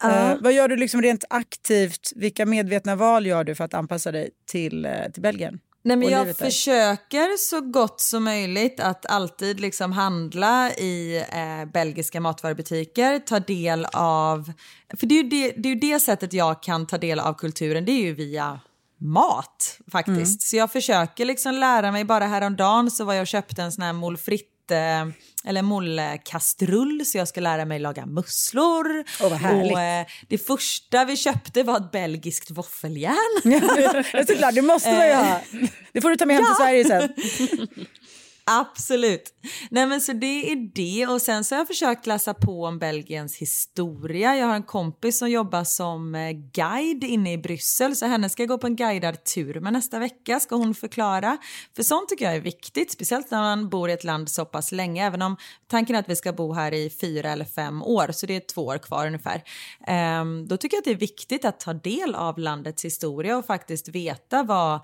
Eh, 0.03 0.36
vad 0.39 0.53
gör 0.53 0.67
du 0.67 0.75
liksom 0.75 1.01
rent 1.01 1.24
aktivt? 1.29 2.12
Vilka 2.15 2.45
medvetna 2.45 2.95
val 2.95 3.25
gör 3.25 3.43
du 3.43 3.55
för 3.55 3.63
att 3.63 3.74
anpassa 3.74 4.12
dig 4.12 4.29
till, 4.45 4.86
eh, 4.86 4.91
till 5.13 5.22
Belgien? 5.22 5.60
Nej, 5.86 5.98
men 5.98 6.10
jag 6.10 6.38
försöker 6.38 7.38
så 7.38 7.62
gott 7.62 8.01
som 8.01 8.24
möjligt 8.24 8.79
att 8.79 9.05
alltid 9.05 9.59
liksom 9.59 9.92
handla 9.92 10.72
i 10.72 11.25
eh, 11.29 11.72
belgiska 11.74 12.20
matvarubutiker, 12.20 13.20
ta 13.20 13.39
del 13.39 13.87
av... 13.94 14.53
För 14.98 15.07
det 15.07 15.20
är, 15.20 15.24
ju 15.24 15.29
det, 15.29 15.53
det 15.57 15.70
är 15.70 15.75
det 15.75 16.00
sättet 16.00 16.33
jag 16.33 16.63
kan 16.63 16.87
ta 16.87 16.98
del 16.98 17.20
av 17.20 17.33
kulturen, 17.33 17.85
det 17.85 17.92
är 17.92 18.01
ju 18.01 18.13
via 18.13 18.59
mat 18.98 19.79
faktiskt. 19.92 20.16
Mm. 20.16 20.39
Så 20.39 20.55
jag 20.55 20.72
försöker 20.72 21.25
liksom 21.25 21.53
lära 21.53 21.92
mig, 21.92 22.05
bara 22.05 22.25
häromdagen 22.25 22.92
så 22.92 23.05
var 23.05 23.13
jag 23.13 23.22
och 23.22 23.27
köpte 23.27 23.61
en 23.61 23.72
sån 23.72 23.81
här 23.81 24.16
frites 24.18 24.52
eh, 24.71 25.05
eller 25.45 25.61
mollkastrull 25.61 27.05
så 27.05 27.17
jag 27.17 27.27
ska 27.27 27.41
lära 27.41 27.65
mig 27.65 27.79
laga 27.79 28.05
musslor. 28.05 29.03
Åh, 29.21 29.29
vad 29.29 29.39
härligt. 29.39 29.73
och, 29.73 29.79
eh, 29.81 30.05
det 30.27 30.37
första 30.37 31.05
vi 31.05 31.17
köpte 31.17 31.63
var 31.63 31.77
ett 31.77 31.91
belgiskt 31.91 32.51
våffeljärn. 32.51 33.41
Ja, 34.13 34.23
Såklart, 34.27 34.55
det 34.55 34.61
måste 34.61 34.91
man 34.91 35.07
ju 35.07 35.13
ha. 35.13 35.41
Det 35.93 36.01
får 36.01 36.09
du 36.09 36.15
ta 36.15 36.25
med 36.25 36.35
hem 36.35 36.45
till 36.45 36.55
Sverige 36.55 36.85
sen. 36.85 37.13
Absolut. 38.46 39.34
Nej 39.70 39.86
men 39.86 40.01
så 40.01 40.14
det 40.14 40.51
är 40.51 40.56
det 40.56 41.08
och 41.08 41.22
sen 41.22 41.44
så 41.44 41.56
har 41.56 41.60
jag 41.60 41.68
försökt 41.68 42.08
läsa 42.08 42.34
på 42.34 42.64
om 42.66 42.79
Belgiens 42.79 43.38
historia. 43.38 44.36
Jag 44.36 44.48
har 44.48 44.56
en 44.56 44.64
kompis 44.64 45.20
som 45.20 45.29
jobbar 45.29 45.64
som 45.64 46.16
eh, 46.16 46.32
guide 46.32 47.03
inne 47.03 47.34
i 47.34 47.38
Bryssel 47.38 47.96
så 47.96 48.06
henne 48.06 48.29
ska 48.29 48.44
jag 48.44 48.48
gå 48.50 48.58
på 48.58 48.68
en 48.68 48.75
guidad 48.75 49.24
tur 49.24 49.60
med 49.60 49.74
nästa 49.74 50.00
vecka 50.00 50.40
ska 50.40 50.56
hon 50.56 50.75
förklara. 50.75 51.38
För 51.75 51.84
sånt 51.84 52.10
tycker 52.10 52.25
jag 52.25 52.36
är 52.36 52.42
viktigt, 52.42 52.92
speciellt 52.92 53.32
när 53.32 53.42
man 53.42 53.70
bor 53.70 53.90
i 53.90 53.94
ett 53.94 54.03
land 54.03 54.29
så 54.29 54.46
pass 54.46 54.72
länge. 54.72 55.06
Även 55.06 55.22
om 55.22 55.38
tanken 55.68 55.96
är 55.96 56.00
att 56.00 56.10
vi 56.10 56.16
ska 56.16 56.34
bo 56.34 56.53
här 56.53 56.72
i 56.72 56.90
fyra 57.01 57.32
eller 57.32 57.46
fem 57.46 57.84
år 57.84 58.12
så 58.12 58.25
det 58.25 58.36
är 58.36 58.53
två 58.53 58.66
år 58.66 58.77
kvar 58.77 59.08
ungefär. 59.08 59.44
Ehm, 59.88 60.48
då 60.48 60.58
tycker 60.58 60.77
jag 60.77 60.82
att 60.82 60.86
det 60.86 60.92
är 60.92 60.96
viktigt 60.96 61.46
att 61.46 61.60
ta 61.60 61.74
del 61.74 62.16
av 62.16 62.40
landets 62.40 62.86
historia 62.86 63.38
och 63.38 63.46
faktiskt 63.46 63.88
veta 63.88 64.44
vad 64.44 64.79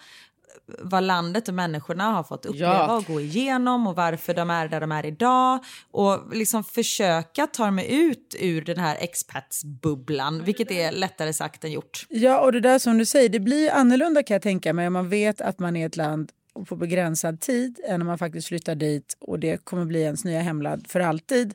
vad 0.80 1.04
landet 1.04 1.48
och 1.48 1.54
människorna 1.54 2.04
har 2.04 2.24
fått 2.24 2.46
uppleva 2.46 2.74
Ja. 2.74 2.98
och 2.98 3.04
gå 3.06 3.22
igenom 3.22 3.88
och 3.88 3.96
varför 3.96 4.34
de 4.34 4.50
är 4.50 4.68
där 4.68 4.82
de 4.82 4.92
är 4.92 5.06
idag 5.06 5.60
och 5.92 6.36
liksom 6.36 6.64
försöka 6.64 7.48
ta 7.48 7.72
mig 7.72 7.96
ut 8.10 8.36
ur 8.40 8.62
den 8.62 8.78
här 8.78 8.98
expatsbubblan, 9.00 10.44
vilket 10.44 10.72
är 10.72 10.92
lättare 10.92 11.34
sagt 11.34 11.64
än 11.64 11.72
gjort. 11.72 12.06
Ja, 12.10 12.40
och 12.40 12.52
det 12.52 12.60
där 12.60 12.80
som 12.80 12.98
du 12.98 13.06
säger, 13.06 13.30
det 13.30 13.40
blir 13.40 13.72
annorlunda 13.72 14.24
kan 14.24 14.36
jag 14.36 14.42
tänka 14.42 14.74
mig 14.74 14.88
om 14.88 14.94
man 14.94 15.10
vet 15.10 15.42
att 15.42 15.60
man 15.60 15.76
är 15.76 15.86
ett 15.86 15.98
land 15.98 16.32
på 16.68 16.76
begränsad 16.76 17.40
tid 17.42 17.80
än 17.88 18.02
om 18.02 18.08
man 18.08 18.18
faktiskt 18.18 18.48
flyttar 18.48 18.76
dit 18.76 19.18
och 19.20 19.40
det 19.40 19.66
kommer 19.66 19.86
bli 19.86 20.02
ens 20.02 20.26
nya 20.26 20.42
hemland 20.42 20.88
för 20.88 21.00
alltid. 21.00 21.54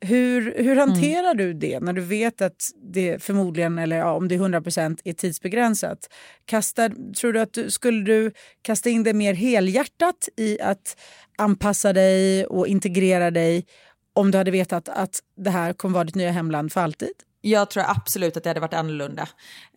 Hur, 0.00 0.54
hur 0.62 0.76
hanterar 0.76 1.34
du 1.34 1.54
det 1.54 1.80
när 1.80 1.92
du 1.92 2.00
vet 2.00 2.40
att 2.40 2.70
det 2.92 3.22
förmodligen, 3.22 3.78
eller 3.78 3.96
ja, 3.98 4.12
om 4.12 4.28
det 4.28 4.34
är 4.34 4.38
100% 4.38 4.98
är 5.04 5.12
tidsbegränsat? 5.12 6.08
Kastar, 6.44 7.12
tror 7.14 7.32
du 7.32 7.40
att 7.40 7.52
du, 7.52 7.70
skulle 7.70 8.04
du 8.04 8.32
kasta 8.62 8.90
in 8.90 9.02
det 9.02 9.12
mer 9.12 9.34
helhjärtat 9.34 10.28
i 10.36 10.60
att 10.60 10.96
anpassa 11.38 11.92
dig 11.92 12.46
och 12.46 12.66
integrera 12.66 13.30
dig 13.30 13.66
om 14.12 14.30
du 14.30 14.38
hade 14.38 14.50
vetat 14.50 14.88
att 14.88 15.20
det 15.36 15.50
här 15.50 15.72
kommer 15.72 15.94
vara 15.94 16.04
ditt 16.04 16.14
nya 16.14 16.30
hemland 16.30 16.72
för 16.72 16.80
alltid? 16.80 17.12
Jag 17.40 17.70
tror 17.70 17.84
absolut 17.86 18.36
att 18.36 18.42
det 18.42 18.50
hade 18.50 18.60
varit 18.60 18.74
annorlunda. 18.74 19.28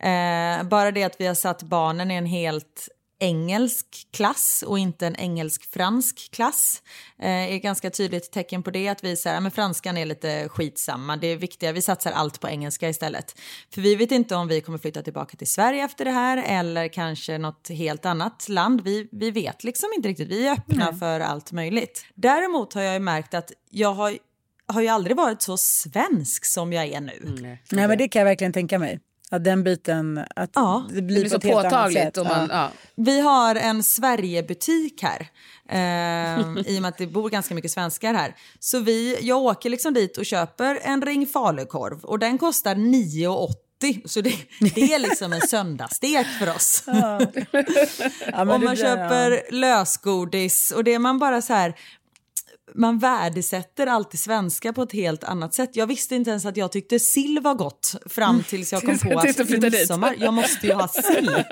Eh, 0.02 0.68
bara 0.68 0.90
det 0.90 1.04
att 1.04 1.20
vi 1.20 1.26
har 1.26 1.34
satt 1.34 1.62
barnen 1.62 2.10
i 2.10 2.14
en 2.14 2.26
helt 2.26 2.88
engelsk 3.24 4.08
klass 4.10 4.64
och 4.66 4.78
inte 4.78 5.06
en 5.06 5.16
engelsk-fransk 5.16 6.30
klass 6.30 6.82
eh, 7.18 7.28
är 7.28 7.56
ett 7.56 7.62
ganska 7.62 7.90
tydligt 7.90 8.32
tecken 8.32 8.62
på 8.62 8.70
det. 8.70 8.88
Att 8.88 9.04
vi 9.04 9.16
säger 9.16 9.40
men 9.40 9.50
franskan 9.50 9.96
är 9.96 10.06
lite 10.06 10.48
skitsamma, 10.48 11.16
det 11.16 11.26
är 11.26 11.36
viktiga, 11.36 11.72
vi 11.72 11.82
satsar 11.82 12.12
allt 12.12 12.40
på 12.40 12.48
engelska 12.48 12.88
istället. 12.88 13.40
För 13.74 13.80
vi 13.80 13.94
vet 13.94 14.10
inte 14.10 14.34
om 14.36 14.48
vi 14.48 14.60
kommer 14.60 14.78
flytta 14.78 15.02
tillbaka 15.02 15.36
till 15.36 15.46
Sverige 15.46 15.84
efter 15.84 16.04
det 16.04 16.10
här 16.10 16.44
eller 16.46 16.88
kanske 16.88 17.38
något 17.38 17.68
helt 17.68 18.06
annat 18.06 18.48
land. 18.48 18.80
Vi, 18.80 19.08
vi 19.12 19.30
vet 19.30 19.64
liksom 19.64 19.88
inte 19.96 20.08
riktigt, 20.08 20.28
vi 20.28 20.46
är 20.46 20.52
öppna 20.52 20.94
för 20.94 21.20
allt 21.20 21.52
möjligt. 21.52 22.06
Däremot 22.14 22.74
har 22.74 22.82
jag 22.82 22.94
ju 22.94 23.00
märkt 23.00 23.34
att 23.34 23.52
jag 23.70 23.94
har, 23.94 24.18
har 24.66 24.80
ju 24.80 24.88
aldrig 24.88 25.16
varit 25.16 25.42
så 25.42 25.56
svensk 25.56 26.44
som 26.44 26.72
jag 26.72 26.86
är 26.86 27.00
nu. 27.00 27.34
Nej, 27.70 27.88
men 27.88 27.98
det 27.98 28.08
kan 28.08 28.20
jag 28.20 28.26
verkligen 28.26 28.52
tänka 28.52 28.78
mig. 28.78 29.00
Att 29.34 29.44
den 29.44 29.64
biten, 29.64 30.24
att 30.36 30.50
Ja, 30.54 30.86
det 30.88 30.94
Det 30.94 31.02
blir, 31.02 31.24
på 31.24 31.30
så 31.30 31.40
påtagligt. 31.40 32.16
Och 32.16 32.26
man, 32.26 32.48
ja. 32.50 32.56
ja. 32.56 32.70
Vi 32.96 33.20
har 33.20 33.54
en 33.54 33.82
Sverigebutik 33.82 35.02
här. 35.02 35.28
Eh, 35.68 36.40
I 36.66 36.78
och 36.78 36.82
med 36.82 36.88
att 36.88 36.98
det 36.98 37.06
bor 37.06 37.30
ganska 37.30 37.54
mycket 37.54 37.70
svenskar 37.70 38.14
här. 38.14 38.36
Så 38.58 38.78
vi, 38.78 39.18
jag 39.20 39.42
åker 39.42 39.70
liksom 39.70 39.94
dit 39.94 40.18
och 40.18 40.26
köper 40.26 40.78
en 40.82 41.02
ring 41.02 41.26
falukorv 41.26 42.04
och 42.04 42.18
den 42.18 42.38
kostar 42.38 42.74
9,80. 42.74 44.08
Så 44.08 44.20
det, 44.20 44.34
det 44.74 44.94
är 44.94 44.98
liksom 44.98 45.32
en 45.32 45.40
söndagsstek 45.40 46.26
för 46.26 46.54
oss. 46.54 46.84
Ja, 46.86 48.44
men 48.44 48.50
Om 48.50 48.60
det 48.60 48.66
man 48.66 48.76
köper 48.76 49.52
lösgodis 49.52 50.70
och 50.70 50.84
det 50.84 50.94
är 50.94 50.98
man 50.98 51.18
bara 51.18 51.42
så 51.42 51.52
här 51.52 51.74
man 52.74 52.98
värdesätter 52.98 53.86
alltid 53.86 54.20
svenska 54.20 54.72
på 54.72 54.82
ett 54.82 54.92
helt 54.92 55.24
annat 55.24 55.54
sätt. 55.54 55.70
Jag 55.72 55.86
visste 55.86 56.14
inte 56.14 56.30
ens 56.30 56.46
att 56.46 56.56
jag 56.56 56.72
tyckte 56.72 56.98
sill 56.98 57.40
var 57.42 57.54
gott 57.54 57.94
fram 58.06 58.42
tills 58.42 58.72
jag 58.72 58.82
kom 58.86 58.98
på 58.98 59.18
att 59.18 59.50
i 59.50 59.60
midsommar, 59.60 60.14
jag 60.18 60.34
måste 60.34 60.66
ju 60.66 60.72
ha 60.72 60.88
sill. 60.88 61.30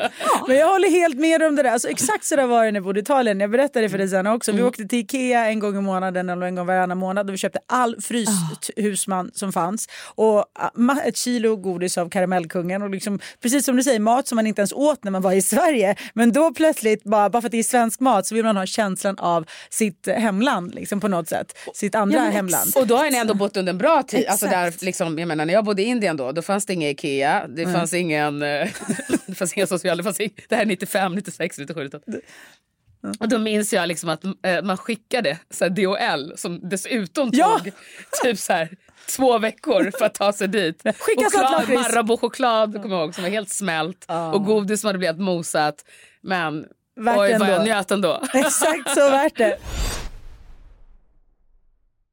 Men 0.49 0.57
jag 0.57 0.69
håller 0.69 0.91
helt 0.91 1.19
med 1.19 1.43
om 1.43 1.57
det 1.57 1.63
där. 1.63 1.71
Alltså, 1.71 1.89
exakt 1.89 2.25
så 2.25 2.37
där 2.37 2.47
var 2.47 2.65
det 2.65 2.71
när 2.71 2.81
jag 2.81 2.85
bodde 2.85 3.01
i 3.01 3.03
Italien. 3.03 3.41
Jag 3.41 3.51
berättade 3.51 3.89
för 3.89 3.99
dig 3.99 4.09
sen 4.09 4.27
också. 4.27 4.53
Vi 4.53 4.63
åkte 4.63 4.85
till 4.85 4.99
Ikea 4.99 5.47
en 5.47 5.59
gång 5.59 5.77
i 5.77 5.81
månaden 5.81 6.31
eller 6.31 6.47
en 6.47 6.55
gång 6.55 6.67
varannan 6.67 6.99
månad 6.99 7.29
och 7.29 7.35
vi 7.35 7.39
köpte 7.39 7.59
all 7.67 7.97
fryshusman 8.01 9.31
som 9.35 9.53
fanns. 9.53 9.89
Och 10.15 10.39
ah, 10.39 11.01
ett 11.05 11.17
kilo 11.17 11.57
godis 11.57 11.99
av 11.99 12.11
karamellkungen. 12.11 12.83
Och 12.83 12.91
liksom, 12.91 13.19
precis 13.43 13.65
som 13.65 13.77
du 13.77 13.83
säger, 13.83 14.01
mat 14.01 14.29
som 14.29 14.37
man 14.37 14.47
inte 14.47 14.61
ens 14.61 14.73
åt 14.73 15.05
när 15.05 15.11
man 15.11 15.23
var 15.23 15.33
i 15.33 15.43
Sverige. 15.43 15.97
Men 16.15 16.33
då 16.33 16.55
plötsligt, 16.55 17.05
bara, 17.05 17.31
bara 17.31 17.43
för 17.43 17.49
att 17.49 17.53
det 17.53 17.59
är 17.59 17.63
svensk 17.63 18.01
mat 18.01 18.27
så 18.27 18.35
vill 18.35 18.45
man 18.45 18.57
ha 18.57 18.67
känslan 18.67 19.19
av 19.19 19.47
sitt 19.71 20.09
hemland 20.09 20.75
liksom, 20.75 21.01
på 21.01 21.09
något 21.13 21.29
sätt. 21.29 21.59
Sitt 21.75 21.95
andra 21.95 22.19
Ja, 22.19 22.31
hemland. 22.31 22.73
Och 22.77 22.87
då 22.87 22.97
har 22.97 23.11
ni 23.11 23.17
ändå 23.17 23.35
bott 23.35 23.57
under 23.57 23.73
en 23.73 23.79
bra 23.79 24.03
tid. 24.03 24.27
Alltså 24.29 24.47
där, 24.47 24.75
liksom, 24.85 25.19
jag 25.19 25.29
menar, 25.29 25.45
när 25.47 25.55
jag 25.55 25.65
bodde 25.65 25.83
i 25.83 25.85
Indien 25.85 26.17
då, 26.17 26.33
då 26.33 26.43
fanns 26.43 26.67
det 26.67 26.73
inga 26.73 26.91
Ikea. 26.91 27.47
Det 27.57 27.67
fanns 27.73 27.95
ingen, 27.95 28.43
eh, 28.43 28.69
det 29.27 29.35
fanns 29.35 29.53
inga 29.57 29.67
sociala... 29.67 29.97
Det, 29.97 30.03
fanns 30.03 30.21
ing, 30.21 30.31
det 30.49 30.55
här 30.55 30.63
är 30.63 30.67
95, 30.67 31.15
96, 31.15 31.59
97. 31.59 31.85
98. 31.85 32.13
Och 33.21 33.29
då 33.29 33.39
minns 33.39 33.73
jag 33.73 33.89
liksom 33.89 34.09
att 34.09 34.25
eh, 34.25 34.63
man 34.63 34.77
skickade 34.77 35.39
så 35.51 35.65
här, 35.65 35.71
DHL 35.71 36.33
som 36.37 36.69
dessutom 36.69 37.31
Ja! 37.33 37.59
tog 37.59 37.73
typ 38.23 38.39
så 38.39 38.53
här, 38.53 38.69
två 39.17 39.39
veckor 39.39 39.91
för 39.99 40.05
att 40.05 40.15
ta 40.15 40.33
sig 40.33 40.49
dit. 40.49 40.83
Skicka 40.99 41.25
choklad. 41.25 41.69
Marabou-choklad 41.69 42.83
kommer 42.83 42.97
jag 42.97 43.05
ihåg, 43.05 43.15
som 43.15 43.25
var 43.25 43.31
helt 43.31 43.51
smält 43.51 44.05
och 44.33 44.45
godis 44.45 44.81
som 44.81 44.89
hade 44.89 44.99
blivit 44.99 45.19
mosat. 45.19 45.75
Men 46.21 46.67
Värt 46.97 47.19
oj 47.19 47.37
vad 47.39 47.49
jag 47.49 47.55
ändå. 47.55 47.63
njöt 47.65 47.91
ändå. 47.91 48.21
Exakt 48.35 48.91
så 48.95 49.11
värt 49.11 49.37
det. 49.37 49.59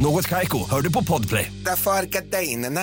Något 0.00 0.28
Kaiko, 0.28 0.58
hör 0.70 0.80
du 0.80 0.92
på 0.92 1.04
Podplay. 1.04 1.52
Därför 1.64 1.90
är 1.90 2.02
gardinerna. 2.02 2.80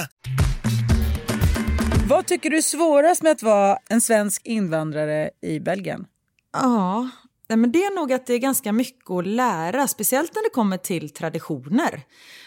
Vad 2.09 2.27
tycker 2.27 2.49
du 2.49 2.57
är 2.57 2.61
svårast 2.61 3.23
med 3.23 3.31
att 3.31 3.43
vara 3.43 3.77
en 3.89 4.01
svensk 4.01 4.41
invandrare 4.45 5.29
i 5.41 5.59
Belgien? 5.59 6.05
Ja, 6.53 7.09
nej, 7.49 7.57
men 7.57 7.71
det 7.71 7.79
är 7.79 7.95
nog 7.95 8.13
att 8.13 8.27
det 8.27 8.33
är 8.33 8.39
ganska 8.39 8.71
mycket 8.71 9.11
att 9.11 9.27
lära, 9.27 9.87
speciellt 9.87 10.35
när 10.35 10.43
det 10.43 10.49
kommer 10.49 10.77
till 10.77 11.09
traditioner. 11.09 12.01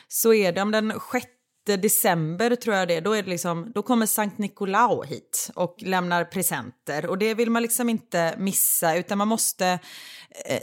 Så 0.09 0.35
är 0.35 0.53
det 0.53 0.62
om 0.62 0.70
den 0.70 0.92
6 1.12 1.27
december 1.66 2.57
tror 2.57 2.77
jag 2.77 2.88
det 2.88 3.00
då, 3.00 3.12
är 3.12 3.22
det 3.22 3.31
liksom, 3.31 3.72
då 3.74 3.83
kommer 3.83 4.07
Sankt 4.07 4.38
Nikolao 4.38 5.03
hit 5.03 5.50
och 5.55 5.77
lämnar 5.79 6.24
presenter 6.24 7.07
och 7.07 7.18
det 7.18 7.35
vill 7.35 7.50
man 7.50 7.62
liksom 7.62 7.88
inte 7.88 8.35
missa 8.38 8.96
utan 8.96 9.18
man 9.18 9.29
måste 9.29 9.79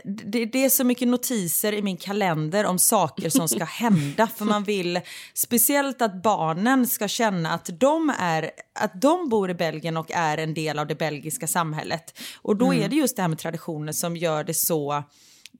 det, 0.03 0.45
det 0.45 0.65
är 0.65 0.69
så 0.69 0.83
mycket 0.83 1.07
notiser 1.07 1.73
i 1.73 1.81
min 1.81 1.97
kalender 1.97 2.65
om 2.65 2.79
saker 2.79 3.29
som 3.29 3.47
ska 3.47 3.63
hända 3.65 4.27
för 4.27 4.45
man 4.45 4.63
vill 4.63 4.99
speciellt 5.33 6.01
att 6.01 6.23
barnen 6.23 6.87
ska 6.87 7.07
känna 7.07 7.53
att 7.53 7.69
de, 7.79 8.13
är, 8.19 8.51
att 8.79 9.01
de 9.01 9.29
bor 9.29 9.49
i 9.49 9.53
Belgien 9.53 9.97
och 9.97 10.11
är 10.11 10.37
en 10.37 10.53
del 10.53 10.79
av 10.79 10.87
det 10.87 10.95
belgiska 10.95 11.47
samhället. 11.47 12.19
Och 12.41 12.55
då 12.55 12.73
är 12.73 12.89
det 12.89 12.95
just 12.95 13.15
det 13.15 13.21
här 13.21 13.29
med 13.29 13.39
traditioner 13.39 13.91
som 13.91 14.17
gör 14.17 14.43
det 14.43 14.53
så 14.53 15.03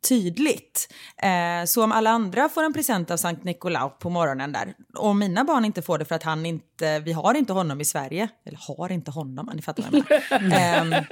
tydligt. 0.09 0.93
Eh, 1.17 1.65
så 1.65 1.83
om 1.83 1.91
alla 1.91 2.09
andra 2.09 2.49
får 2.49 2.63
en 2.63 2.73
present 2.73 3.11
av 3.11 3.17
Sankt 3.17 3.43
Nikolao 3.43 3.89
på 3.89 4.09
morgonen 4.09 4.51
där 4.51 4.73
och 4.97 5.15
mina 5.15 5.43
barn 5.43 5.65
inte 5.65 5.81
får 5.81 5.97
det 5.97 6.05
för 6.05 6.15
att 6.15 6.23
han 6.23 6.45
inte, 6.45 6.65
vi 7.03 7.11
har 7.11 7.33
inte 7.33 7.53
honom 7.53 7.81
i 7.81 7.85
Sverige, 7.85 8.29
eller 8.45 8.59
har 8.67 8.91
inte 8.91 9.11
honom, 9.11 9.49
ni 9.55 9.61
fattar 9.61 9.83
vad 9.91 10.03
jag 10.29 10.41
menar. 10.41 11.05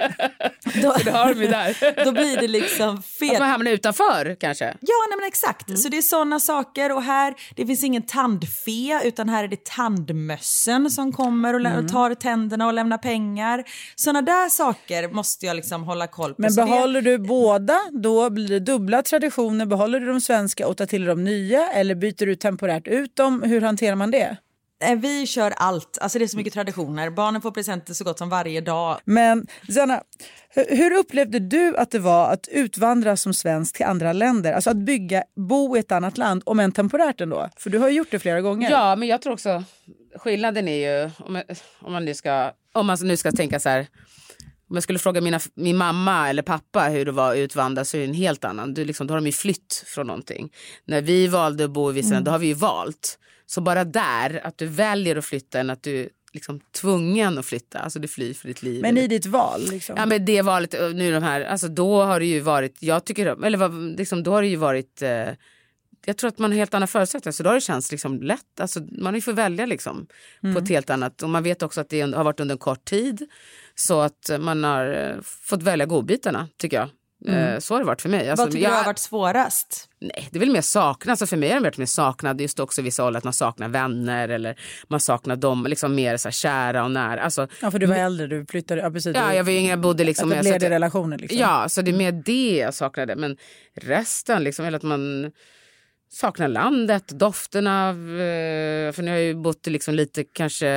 Eh, 0.64 0.82
då, 0.82 0.94
Det 1.04 1.10
har 1.10 1.34
vi 1.34 1.46
där. 1.46 2.04
då 2.04 2.12
blir 2.12 2.36
det 2.40 2.48
liksom 2.48 2.94
Att 2.98 3.06
fel. 3.06 3.38
man 3.38 3.48
hamnar 3.50 3.70
utanför 3.70 4.36
kanske. 4.40 4.64
Ja, 4.64 4.94
nej 5.10 5.16
men 5.18 5.26
exakt. 5.26 5.78
Så 5.78 5.88
det 5.88 5.96
är 5.96 6.02
såna 6.02 6.40
saker 6.40 6.92
och 6.92 7.02
här, 7.02 7.34
det 7.56 7.66
finns 7.66 7.84
ingen 7.84 8.02
tandfe 8.02 9.00
utan 9.04 9.28
här 9.28 9.44
är 9.44 9.48
det 9.48 9.64
tandmössen 9.64 10.90
som 10.90 11.12
kommer 11.12 11.54
och, 11.54 11.60
lä- 11.60 11.78
och 11.78 11.88
tar 11.88 12.14
tänderna 12.14 12.66
och 12.66 12.72
lämnar 12.72 12.98
pengar. 12.98 13.64
Såna 13.96 14.22
där 14.22 14.48
saker 14.48 15.08
måste 15.08 15.46
jag 15.46 15.56
liksom 15.56 15.84
hålla 15.84 16.06
koll 16.06 16.30
på. 16.34 16.42
Men 16.42 16.52
Så 16.52 16.60
det- 16.60 16.66
behåller 16.66 17.02
du 17.02 17.18
båda, 17.18 17.78
då 17.92 18.30
blir 18.30 18.48
det 18.48 18.60
dubbla 18.60 19.02
traditioner. 19.02 19.66
Behåller 19.66 20.00
du 20.00 20.06
de 20.06 20.20
svenska 20.20 20.66
och 20.68 20.76
tar 20.76 20.86
till 20.86 21.04
de 21.04 21.24
nya 21.24 21.66
eller 21.72 21.94
byter 21.94 22.26
du 22.26 22.34
temporärt 22.36 22.86
ut 22.88 23.16
dem? 23.16 23.42
Hur 23.42 23.60
hanterar 23.60 23.96
man 23.96 24.10
det? 24.10 24.36
Nej, 24.80 24.96
Vi 24.96 25.26
kör 25.26 25.50
allt. 25.56 25.98
Alltså 26.00 26.18
det 26.18 26.24
är 26.24 26.26
så 26.26 26.36
mycket 26.36 26.52
traditioner. 26.52 27.10
Barnen 27.10 27.42
får 27.42 27.50
presenter 27.50 27.94
så 27.94 28.04
gott 28.04 28.18
som 28.18 28.28
varje 28.28 28.60
dag. 28.60 28.98
Men 29.04 29.46
Sanna, 29.74 30.02
hu- 30.54 30.76
hur 30.76 30.92
upplevde 30.98 31.38
du 31.38 31.76
att 31.76 31.90
det 31.90 31.98
var 31.98 32.32
att 32.32 32.48
utvandra 32.48 33.16
som 33.16 33.34
svensk 33.34 33.76
till 33.76 33.86
andra 33.86 34.12
länder? 34.12 34.52
Alltså 34.52 34.70
att 34.70 34.76
bygga, 34.76 35.24
bo 35.36 35.76
i 35.76 35.80
ett 35.80 35.92
annat 35.92 36.18
land, 36.18 36.42
om 36.46 36.60
än 36.60 36.72
temporärt 36.72 37.20
ändå. 37.20 37.48
För 37.56 37.70
du 37.70 37.78
har 37.78 37.88
ju 37.88 37.96
gjort 37.96 38.10
det 38.10 38.18
flera 38.18 38.40
gånger. 38.40 38.70
Ja, 38.70 38.96
men 38.96 39.08
jag 39.08 39.22
tror 39.22 39.32
också 39.32 39.64
skillnaden 40.16 40.68
är 40.68 41.02
ju 41.04 41.10
om 41.80 41.92
man 41.92 42.04
nu 42.04 42.14
ska 42.14 42.52
om 42.72 42.86
man 42.86 42.98
nu 43.02 43.16
ska 43.16 43.32
tänka 43.32 43.60
så 43.60 43.68
här. 43.68 43.86
Om 44.70 44.76
jag 44.76 44.82
skulle 44.82 44.98
fråga 44.98 45.20
mina, 45.20 45.40
min 45.54 45.76
mamma 45.76 46.28
eller 46.28 46.42
pappa 46.42 46.88
hur 46.88 47.04
det 47.04 47.12
var 47.12 47.32
att 47.32 47.36
utvandra 47.36 47.84
så 47.84 47.96
är 47.96 48.00
det 48.00 48.06
en 48.06 48.14
helt 48.14 48.44
annan. 48.44 48.74
Du 48.74 48.84
liksom, 48.84 49.06
då 49.06 49.14
har 49.14 49.20
de 49.20 49.26
ju 49.26 49.32
flytt 49.32 49.84
från 49.86 50.06
någonting. 50.06 50.52
När 50.84 51.02
vi 51.02 51.28
valde 51.28 51.64
att 51.64 51.70
bo 51.70 51.90
i 51.90 51.94
vissa 51.94 52.14
länder, 52.14 52.24
då 52.24 52.30
har 52.30 52.38
vi 52.38 52.46
ju 52.46 52.54
valt. 52.54 53.18
Så 53.46 53.60
bara 53.60 53.84
där, 53.84 54.46
att 54.46 54.58
du 54.58 54.66
väljer 54.66 55.16
att 55.16 55.24
flytta 55.24 55.60
än 55.60 55.70
att 55.70 55.82
du 55.82 56.08
liksom 56.32 56.60
tvungen 56.72 57.38
att 57.38 57.46
flytta. 57.46 57.78
Alltså 57.78 57.98
du 57.98 58.08
flyr 58.08 58.34
för 58.34 58.48
ditt 58.48 58.62
liv. 58.62 58.82
Men 58.82 58.98
i 58.98 59.06
ditt 59.06 59.26
val? 59.26 59.60
Liksom. 59.70 59.94
Ja 59.98 60.06
men 60.06 60.24
det 60.24 60.42
valet, 60.42 60.72
nu 60.72 61.12
de 61.12 61.22
här, 61.22 61.40
alltså 61.40 61.68
då 61.68 62.02
har 62.02 62.20
det 62.20 62.26
ju 62.26 62.40
varit, 62.40 62.76
jag 62.80 63.04
tycker, 63.04 63.44
eller 63.44 63.96
liksom, 63.96 64.22
då 64.22 64.32
har 64.32 64.42
det 64.42 64.48
ju 64.48 64.56
varit, 64.56 65.02
eh, 65.02 65.28
jag 66.06 66.16
tror 66.16 66.28
att 66.28 66.38
man 66.38 66.50
har 66.50 66.58
helt 66.58 66.74
andra 66.74 66.86
förutsättningar 66.86 67.32
så 67.32 67.42
då 67.42 67.50
har 67.50 67.54
det 67.54 67.60
känts 67.60 67.90
liksom 67.90 68.22
lätt, 68.22 68.60
alltså 68.60 68.80
man 68.80 69.06
har 69.06 69.14
ju 69.14 69.20
fått 69.20 69.34
välja 69.34 69.66
liksom 69.66 70.06
på 70.52 70.58
ett 70.58 70.68
helt 70.68 70.90
annat, 70.90 71.22
och 71.22 71.30
man 71.30 71.42
vet 71.42 71.62
också 71.62 71.80
att 71.80 71.88
det 71.88 72.00
har 72.00 72.24
varit 72.24 72.40
under 72.40 72.54
en 72.54 72.58
kort 72.58 72.84
tid 72.84 73.28
så 73.80 74.00
att 74.00 74.30
man 74.40 74.64
har 74.64 74.86
eh, 74.92 75.20
fått 75.22 75.62
välja 75.62 75.86
godbitarna 75.86 76.48
tycker 76.58 76.76
jag. 76.76 76.88
Eh, 77.26 77.58
Så 77.58 77.74
har 77.74 77.78
det 77.78 77.86
varit 77.86 78.02
för 78.02 78.08
mig. 78.08 78.30
Alltså, 78.30 78.44
Vad 78.44 78.52
tycker 78.52 78.64
jag, 78.64 78.72
du 78.72 78.76
har 78.76 78.84
varit 78.84 78.98
svårast? 78.98 79.88
Nej, 80.00 80.28
det 80.30 80.38
är 80.38 80.40
väl 80.40 80.50
mer 80.50 80.60
saknad. 80.60 81.10
Alltså 81.12 81.26
för 81.26 81.36
mig 81.36 81.48
har 81.48 81.56
det 81.56 81.62
varit 81.64 81.78
mer 81.78 81.86
saknad 81.86 82.40
just 82.40 82.60
också 82.60 82.82
vissa 82.82 83.04
åldrar 83.04 83.18
att 83.18 83.24
man 83.24 83.32
saknar 83.32 83.68
vänner 83.68 84.28
eller 84.28 84.58
man 84.88 85.00
saknar 85.00 85.36
dem 85.36 85.66
liksom 85.68 85.94
mer 85.94 86.16
så 86.16 86.28
här 86.28 86.32
kära 86.32 86.84
och 86.84 86.90
nära. 86.90 87.20
Alltså, 87.22 87.48
Ja, 87.62 87.70
för 87.70 87.78
du 87.78 87.86
var 87.86 87.96
äldre, 87.96 88.26
du 88.26 88.46
flyttade. 88.46 88.80
Ja, 88.80 88.90
precis. 88.90 89.16
ja, 89.16 89.34
jag 89.34 89.44
var 89.44 89.52
yngre, 89.52 89.70
jag 89.70 89.80
bodde 89.80 90.04
liksom... 90.04 90.32
Etablerade 90.32 90.70
relationer. 90.70 91.18
Liksom. 91.18 91.38
Ja, 91.38 91.68
så 91.68 91.82
det 91.82 91.90
är 91.90 91.96
mer 91.96 92.12
det 92.12 92.56
jag 92.56 92.74
saknade. 92.74 93.16
Men 93.16 93.36
resten, 93.82 94.44
liksom, 94.44 94.64
eller 94.64 94.76
att 94.76 94.82
man 94.82 95.30
saknar 96.12 96.48
landet, 96.48 97.08
dofterna 97.08 97.88
av... 97.88 97.96
eh, 97.96 98.92
För 98.92 99.02
nu 99.02 99.10
har 99.10 99.18
jag 99.18 99.26
ju 99.26 99.34
bott 99.34 99.66
i 99.66 99.70
liksom 99.70 99.94
lite 99.94 100.24
kanske, 100.24 100.68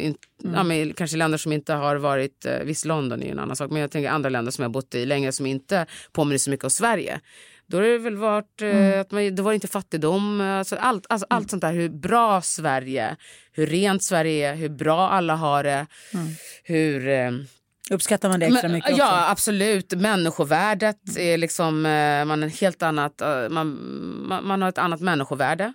in, 0.00 0.14
ja, 0.54 0.62
men, 0.62 0.92
kanske 0.92 1.16
länder 1.16 1.38
som 1.38 1.52
inte 1.52 1.72
har 1.74 1.96
varit... 1.96 2.46
eh, 2.46 2.58
Visst, 2.64 2.84
London 2.84 3.22
är 3.22 3.26
ju 3.26 3.32
en 3.32 3.38
annan 3.38 3.56
sak. 3.56 3.70
Men 3.70 3.80
jag 3.80 3.90
tänker 3.90 4.10
andra 4.10 4.30
länder 4.30 4.52
som 4.52 4.62
jag 4.62 4.72
bott 4.72 4.94
i 4.94 5.06
länge 5.06 5.32
som 5.32 5.46
inte 5.46 5.86
påminner 6.12 6.38
så 6.38 6.50
mycket 6.50 6.64
om 6.64 6.70
Sverige. 6.70 7.20
Då 7.66 7.76
har 7.76 7.84
det 7.84 7.98
väl 7.98 8.16
varit 8.16 8.62
eh, 8.62 9.00
att 9.00 9.10
man, 9.10 9.34
det 9.34 9.42
var 9.42 9.52
inte 9.52 9.68
fattigdom. 9.68 10.40
Alltså 10.40 10.76
allt, 10.76 11.06
alltså 11.08 11.26
allt 11.30 11.50
sånt 11.50 11.62
där. 11.62 11.72
Hur 11.72 11.88
bra 11.88 12.42
Sverige, 12.42 13.16
hur 13.52 13.66
rent 13.66 14.04
Sverige 14.04 14.50
är, 14.50 14.54
hur 14.54 14.68
bra 14.68 15.08
alla 15.08 15.34
har 15.36 15.64
det. 15.64 15.86
Hur... 16.64 17.08
Eh, 17.90 17.94
Uppskattar 17.94 18.28
man 18.28 18.40
det 18.40 18.46
extra 18.46 18.62
men, 18.62 18.72
mycket 18.72 18.96
ja, 18.98 19.04
också? 19.04 19.30
absolut. 19.30 19.92
Människovärdet 19.94 21.16
är 21.18 21.38
liksom... 21.38 21.86
eh, 21.86 22.24
Man, 22.24 22.42
är 22.42 22.60
helt 22.60 22.82
annat, 22.82 23.20
eh, 23.20 23.48
man, 23.48 23.78
man, 24.28 24.46
man 24.46 24.62
har 24.62 24.68
ett 24.68 24.78
annat 24.78 25.00
människovärde. 25.00 25.72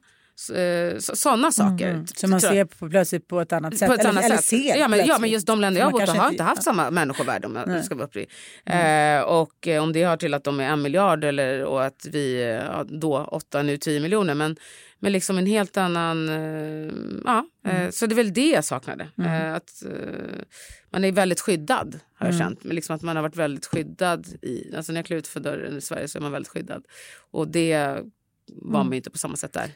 Sådana 0.99 1.51
saker. 1.51 2.03
Så 2.15 2.27
man 2.27 2.41
ser 2.41 2.65
på, 2.65 2.89
plötsligt 2.89 3.27
på 3.27 3.41
ett 3.41 3.53
annat 3.53 3.77
sätt? 3.77 3.87
På 3.87 3.93
ett 3.93 3.99
eller, 3.99 4.09
annat 4.09 4.23
eller 4.25 4.35
sätt. 4.35 4.45
ser 4.45 4.77
ja, 4.77 4.87
men, 4.87 5.05
ja, 5.05 5.17
men 5.19 5.29
just 5.29 5.47
de 5.47 5.61
länder 5.61 5.81
jag 5.81 5.87
har 5.87 5.91
bott 5.91 6.15
i 6.15 6.17
har 6.17 6.29
inte- 6.31 6.43
haft 6.43 6.63
samma 6.63 6.91
människovärde 6.91 7.47
om 7.47 7.55
jag 7.67 7.85
ska 7.85 7.95
vara 7.95 8.05
uppriktig. 8.05 8.35
Eh, 8.65 9.21
och 9.21 9.67
eh, 9.67 9.83
om 9.83 9.93
det 9.93 10.03
har 10.03 10.17
till 10.17 10.33
att 10.33 10.43
de 10.43 10.59
är 10.59 10.63
en 10.63 10.81
miljard 10.81 11.23
eller, 11.23 11.63
och 11.63 11.85
att 11.85 12.05
vi 12.11 12.41
eh, 12.41 12.47
ja, 12.47 12.83
då 12.87 13.17
åtta, 13.31 13.61
nu 13.63 13.77
tio 13.77 13.99
miljoner. 13.99 14.33
Men, 14.33 14.55
men 14.99 15.11
liksom 15.11 15.37
en 15.37 15.45
helt 15.45 15.77
annan... 15.77 16.29
Eh, 16.29 16.91
ja, 17.25 17.45
eh, 17.65 17.89
Så 17.89 18.05
det 18.05 18.13
är 18.13 18.15
väl 18.15 18.33
det 18.33 18.49
jag 18.49 18.65
saknade. 18.65 19.07
Eh, 19.17 19.53
att, 19.53 19.83
man 20.89 21.03
är 21.03 21.11
väldigt 21.11 21.39
skyddad 21.39 21.99
har 22.15 22.27
jag 22.27 22.37
känt. 22.37 22.63
Men 22.63 22.75
liksom 22.75 22.95
att 22.95 23.01
man 23.01 23.15
har 23.15 23.23
varit 23.23 23.35
väldigt 23.35 23.65
skyddad. 23.65 24.27
i 24.41 24.75
alltså 24.75 24.91
När 24.91 24.99
jag 24.99 25.05
klev 25.05 25.19
utanför 25.19 25.39
dörren 25.39 25.77
i 25.77 25.81
Sverige 25.81 26.07
så 26.07 26.17
är 26.17 26.21
man 26.21 26.31
väldigt 26.31 26.51
skyddad. 26.51 26.85
Och 27.31 27.47
det 27.47 27.77
var 28.47 28.83
man 28.83 28.91
ju 28.91 28.97
inte 28.97 29.09
på 29.09 29.17
samma 29.17 29.35
sätt 29.35 29.53
där. 29.53 29.71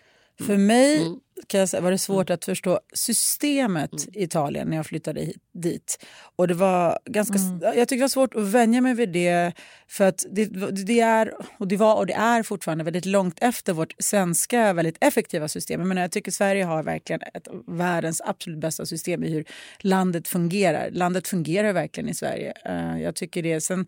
För 0.46 0.58
mig 0.58 1.20
kan 1.48 1.60
jag 1.60 1.70
säga, 1.70 1.82
var 1.82 1.92
det 1.92 1.98
svårt 1.98 2.30
att 2.30 2.46
förstå 2.46 2.80
systemet 2.94 4.08
i 4.14 4.24
Italien 4.24 4.68
när 4.68 4.78
jag 4.78 4.86
flyttade 4.86 5.22
hit, 5.22 5.38
dit. 5.54 6.06
Och 6.36 6.48
det 6.48 6.54
var 6.54 7.00
ganska, 7.06 7.38
Jag 7.62 7.76
tyckte 7.76 7.96
det 7.96 8.02
var 8.02 8.08
svårt 8.08 8.36
att 8.36 8.44
vänja 8.44 8.82
mig 8.82 8.94
vid 8.94 9.10
det. 9.10 9.54
För 9.88 10.08
att 10.08 10.26
det, 10.32 10.46
det, 10.86 11.00
är, 11.00 11.34
och 11.58 11.68
det 11.68 11.78
var 11.78 11.96
och 11.96 12.06
det 12.06 12.14
är 12.14 12.44
fortfarande 12.44 12.84
väldigt 12.84 13.06
långt 13.06 13.38
efter 13.42 13.74
vårt 13.74 13.94
svenska 14.00 14.74
väldigt 14.74 14.98
effektiva 15.02 15.48
system. 15.48 15.88
Men 15.88 15.98
jag 15.98 16.12
tycker 16.12 16.32
Sverige 16.32 16.64
har 16.64 16.84
verkligen 16.84 17.22
ett 17.34 17.48
världens 17.68 18.22
absolut 18.26 18.60
bästa 18.60 18.86
system 18.86 19.24
i 19.24 19.30
hur 19.30 19.46
landet 19.80 20.28
fungerar. 20.28 20.90
Landet 20.92 21.28
fungerar 21.28 21.74
verkligen 21.74 22.10
i 22.10 22.14
Sverige. 22.14 22.54
Eh, 22.66 23.02
Jag 23.02 23.16
tycker 23.16 23.44
det. 23.44 23.62
Sen, 23.62 23.86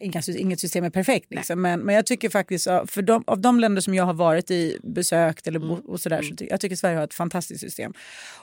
Inga, 0.00 0.22
inget 0.36 0.60
system 0.60 0.84
är 0.84 0.90
perfekt, 0.90 1.26
liksom. 1.30 1.62
men, 1.62 1.80
men 1.80 1.94
jag 1.94 2.06
tycker 2.06 2.28
faktiskt 2.28 2.64
för 2.64 3.02
de, 3.02 3.24
av 3.26 3.40
de 3.40 3.60
länder 3.60 3.82
som 3.82 3.94
jag 3.94 4.04
har 4.04 4.14
varit 4.14 4.50
i, 4.50 4.78
besökt 4.82 5.46
eller 5.46 5.58
bo, 5.58 5.74
och 5.74 6.00
sådär, 6.00 6.22
så 6.22 6.36
ty, 6.36 6.46
jag 6.50 6.60
tycker 6.60 6.76
Sverige 6.76 6.96
har 6.96 7.04
ett 7.04 7.14
fantastiskt 7.14 7.60
system. 7.60 7.92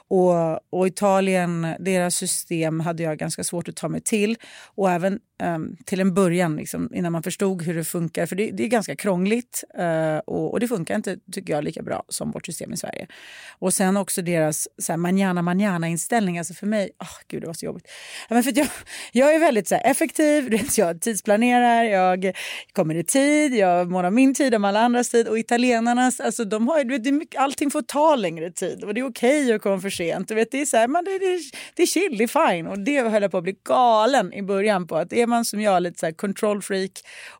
Och, 0.08 0.72
och 0.72 0.86
Italien, 0.86 1.66
deras 1.80 2.16
system 2.16 2.80
hade 2.80 3.02
jag 3.02 3.18
ganska 3.18 3.44
svårt 3.44 3.68
att 3.68 3.76
ta 3.76 3.88
mig 3.88 4.00
till. 4.00 4.36
Och 4.74 4.90
även 4.90 5.18
um, 5.42 5.76
till 5.84 6.00
en 6.00 6.14
början, 6.14 6.56
liksom, 6.56 6.94
innan 6.94 7.12
man 7.12 7.22
förstod 7.22 7.62
hur 7.62 7.74
det 7.74 7.84
funkar. 7.84 8.26
För 8.26 8.36
det, 8.36 8.50
det 8.50 8.64
är 8.64 8.68
ganska 8.68 8.96
krångligt 8.96 9.64
uh, 9.78 10.18
och, 10.18 10.52
och, 10.52 10.60
det 10.60 10.68
funkar 10.68 10.94
inte, 10.94 11.16
tycker 11.32 11.52
jag, 11.52 11.64
lika 11.64 11.82
bra 11.82 12.04
som 12.08 12.30
vårt 12.30 12.46
system 12.46 12.72
i 12.72 12.76
Sverige. 12.76 13.06
Och 13.58 13.74
sen 13.74 13.96
också 13.96 14.22
deras 14.22 14.68
så 14.78 14.92
här, 14.92 14.96
manana 14.96 15.42
manana-inställning. 15.42 16.38
Alltså 16.38 16.54
för 16.54 16.66
mig, 16.66 16.90
oh, 17.00 17.18
gud 17.28 17.42
det 17.42 17.46
var 17.46 17.54
så 17.54 17.66
jobbigt. 17.66 17.88
Men 18.28 18.42
för 18.42 18.58
jag, 18.58 18.68
jag 19.12 19.34
är 19.34 19.38
väldigt 19.38 19.68
så 19.68 19.74
här, 19.74 19.90
effektiv, 19.90 20.60
jag 20.76 21.00
tidsplanerar, 21.08 21.84
jag 21.84 22.32
kommer 22.72 22.94
i 22.94 23.04
tid, 23.04 23.54
jag 23.54 23.90
månar 23.90 24.10
min 24.10 24.34
tid 24.34 24.54
om 24.54 24.64
alla 24.64 24.80
andras 24.80 25.08
tid. 25.08 25.28
Och 25.28 25.38
italienarnas, 25.38 26.20
alltså 26.20 26.44
de 26.44 26.68
har, 26.68 26.84
det 26.84 27.08
är 27.08 27.12
mycket, 27.12 27.40
allting 27.40 27.70
får 27.70 27.82
ta 27.82 28.16
längre 28.16 28.50
tid 28.50 28.84
och 28.84 28.94
det 28.94 29.00
är 29.00 29.08
okej 29.08 29.42
okay 29.42 29.54
att 29.54 29.62
komma 29.62 29.80
för 29.80 29.90
sent. 29.90 30.28
Du 30.28 30.34
vet, 30.34 30.50
det, 30.50 30.60
är 30.60 30.66
så 30.66 30.76
här, 30.76 30.88
man, 30.88 31.04
det, 31.04 31.18
det, 31.18 31.40
det 31.74 31.82
är 31.82 31.86
chill, 31.86 32.18
det 32.18 32.24
är 32.24 32.48
fine. 32.48 32.66
Och 32.66 32.78
det 32.78 33.00
höll 33.00 33.22
jag 33.22 33.30
på 33.30 33.38
att 33.38 33.42
bli 33.42 33.56
galen 33.64 34.32
i 34.32 34.42
början 34.42 34.86
på. 34.86 34.96
Att 34.96 35.12
är 35.12 35.26
man 35.26 35.44
som 35.44 35.60
jag 35.60 35.82
lite 35.82 35.98
så 35.98 36.06
här 36.06 36.12
control 36.12 36.62
freak 36.62 36.92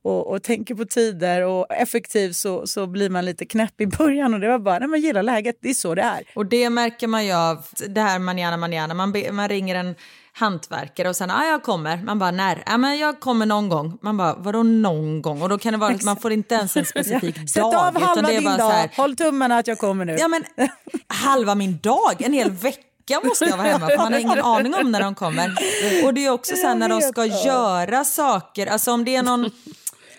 och, 0.02 0.26
och 0.26 0.42
tänker 0.42 0.74
på 0.74 0.84
tider 0.84 1.42
och 1.42 1.72
effektiv 1.72 2.32
så, 2.32 2.66
så 2.66 2.86
blir 2.86 3.10
man 3.10 3.24
lite 3.24 3.46
knäpp 3.46 3.80
i 3.80 3.86
början. 3.86 4.34
Och 4.34 4.40
det 4.40 4.48
var 4.48 4.58
bara, 4.58 4.78
nej 4.78 4.88
man 4.88 5.00
gillar 5.00 5.22
läget, 5.22 5.58
det 5.62 5.70
är 5.70 5.74
så 5.74 5.94
det 5.94 6.02
är. 6.02 6.22
Och 6.34 6.46
det 6.46 6.70
märker 6.70 7.06
man 7.06 7.26
ju 7.26 7.32
av 7.32 7.64
det 7.88 8.00
här 8.00 8.18
manana 8.18 8.56
manana. 8.56 8.94
Man, 8.94 9.14
man 9.32 9.48
ringer 9.48 9.74
en 9.74 9.94
hantverkare 10.38 11.08
och 11.08 11.16
sen 11.16 11.30
ah, 11.30 11.44
jag 11.44 11.62
kommer. 11.62 11.96
Man 11.96 12.18
bara 12.18 12.30
när? 12.30 12.62
Ja, 12.66 12.78
men 12.78 12.98
jag 12.98 13.20
kommer 13.20 13.46
någon 13.46 13.68
gång. 13.68 13.98
Man 14.02 14.16
bara 14.16 14.34
vadå 14.34 14.62
någon 14.62 15.22
gång? 15.22 15.42
Och 15.42 15.48
då 15.48 15.58
kan 15.58 15.72
det 15.72 15.78
vara 15.78 15.94
att 15.94 16.02
man 16.02 16.16
får 16.16 16.32
inte 16.32 16.54
ens 16.54 16.76
en 16.76 16.84
specifik 16.84 17.36
ja. 17.36 17.40
Dag. 17.42 17.50
Sätt 17.50 17.64
av 17.64 18.02
halva 18.02 18.28
din 18.28 18.44
dag. 18.44 18.70
Här, 18.70 18.90
Håll 18.96 19.16
tummarna 19.16 19.58
att 19.58 19.66
jag 19.66 19.78
kommer 19.78 20.04
nu. 20.04 20.16
Ja 20.20 20.28
men 20.28 20.44
halva 21.06 21.54
min 21.54 21.78
dag, 21.78 22.14
en 22.18 22.32
hel 22.32 22.50
vecka 22.50 23.20
måste 23.24 23.44
jag 23.44 23.56
vara 23.56 23.68
hemma 23.68 23.88
för 23.88 23.96
man 23.96 24.12
har 24.12 24.20
ingen 24.20 24.42
aning 24.42 24.74
om 24.74 24.92
när 24.92 25.00
de 25.00 25.14
kommer. 25.14 25.58
Och 26.04 26.14
det 26.14 26.26
är 26.26 26.30
också 26.30 26.56
så 26.56 26.66
här, 26.66 26.74
när 26.74 26.88
de 26.88 27.00
ska 27.00 27.26
göra 27.26 28.04
saker, 28.04 28.66
alltså 28.66 28.92
om 28.92 29.04
det 29.04 29.16
är 29.16 29.22
någon 29.22 29.50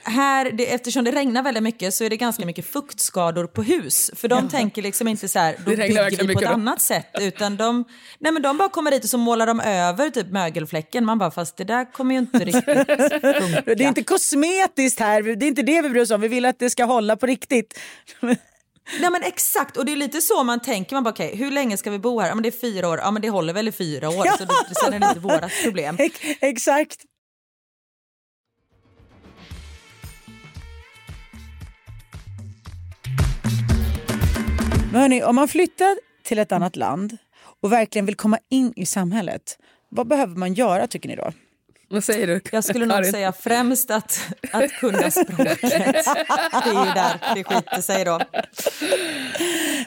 här, 0.10 0.52
det, 0.52 0.74
eftersom 0.74 1.04
det 1.04 1.12
regnar 1.12 1.44
väldigt 1.44 1.64
mycket 1.64 1.94
så 1.94 2.04
är 2.04 2.10
det 2.10 2.18
ganska 2.18 2.46
mycket 2.46 2.66
fuktskador 2.66 3.48
på 3.48 3.64
hus. 3.64 4.12
För 4.16 4.28
de 4.28 4.44
ja. 4.44 4.50
tänker 4.50 4.82
liksom 4.82 5.08
inte 5.08 5.28
så 5.28 5.40
här, 5.40 5.56
då 5.66 5.72
bygger 5.72 6.28
vi 6.28 6.34
på 6.34 6.40
ett 6.40 6.48
då. 6.48 6.54
annat 6.54 6.82
sätt. 6.82 7.08
Utan 7.20 7.58
de, 7.58 7.86
nej 8.20 8.32
men 8.32 8.42
de 8.42 8.58
bara 8.58 8.70
kommer 8.70 8.92
dit 8.92 9.04
och 9.04 9.10
så 9.10 9.18
målar 9.18 9.48
de 9.48 9.60
över 9.60 10.10
typ 10.10 10.28
mögelfläcken. 10.28 11.06
Man 11.06 11.18
bara, 11.18 11.32
fast 11.32 11.58
det 11.58 11.64
där 11.64 11.92
kommer 11.92 12.16
ju 12.16 12.20
inte 12.20 12.46
riktigt 12.46 12.64
funka. 12.66 13.62
Det 13.66 13.84
är 13.84 13.88
inte 13.88 14.04
kosmetiskt 14.04 15.00
här, 15.00 15.24
det 15.24 15.46
är 15.46 15.48
inte 15.48 15.62
det 15.62 15.82
vi 15.82 15.90
bryr 15.90 16.02
oss 16.02 16.12
om. 16.12 16.22
Vi 16.22 16.28
vill 16.28 16.46
att 16.46 16.60
det 16.60 16.70
ska 16.70 16.84
hålla 16.84 17.16
på 17.16 17.26
riktigt. 17.26 17.80
Nej 19.00 19.12
men 19.12 19.24
exakt, 19.24 19.78
och 19.78 19.86
det 19.86 19.92
är 19.92 19.96
lite 19.96 20.22
så 20.22 20.44
man 20.44 20.60
tänker. 20.60 20.96
Man 20.96 21.04
bara, 21.04 21.10
okay, 21.10 21.36
hur 21.36 21.52
länge 21.52 21.78
ska 21.78 21.92
vi 21.92 22.00
bo 22.00 22.20
här? 22.20 22.28
Ja, 22.28 22.36
men 22.36 22.44
det 22.44 22.50
är 22.50 22.60
fyra 22.62 22.90
år. 22.90 22.98
Ja 22.98 23.12
men 23.12 23.22
det 23.22 23.30
håller 23.30 23.54
väl 23.54 23.68
i 23.68 23.72
fyra 23.72 24.10
år, 24.10 24.38
så 24.38 24.46
det, 24.46 24.76
sen 24.76 24.94
är 24.94 25.00
det 25.00 25.08
inte 25.08 25.20
vårat 25.20 25.52
problem. 25.64 25.98
Exakt. 26.42 26.98
Men 34.92 35.02
hörni, 35.02 35.24
om 35.24 35.36
man 35.36 35.48
flyttar 35.48 35.98
till 36.24 36.40
ett 36.40 36.52
annat 36.52 36.76
land 36.76 37.18
och 37.62 37.72
verkligen 37.72 38.06
vill 38.06 38.16
komma 38.16 38.40
in 38.50 38.74
i 38.76 38.86
samhället, 38.86 39.58
vad 39.90 40.08
behöver 40.08 40.36
man 40.36 40.54
göra 40.54 40.88
tycker 40.88 41.10
ni 41.10 41.16
då? 41.16 41.32
Vad 41.90 42.04
säger 42.04 42.28
du? 42.28 42.42
Jag 42.52 42.64
skulle 42.64 42.86
nog 42.86 43.06
säga 43.06 43.32
främst 43.32 43.92
att, 43.92 44.34
att 44.52 44.72
kunna 44.72 45.12
språket. 45.12 45.60
Det 46.64 46.70
är 46.70 46.86
ju 46.86 46.94
där 46.94 47.36
det 47.36 47.44
skiter 47.44 47.82
sig 47.82 48.06
då. 48.06 48.20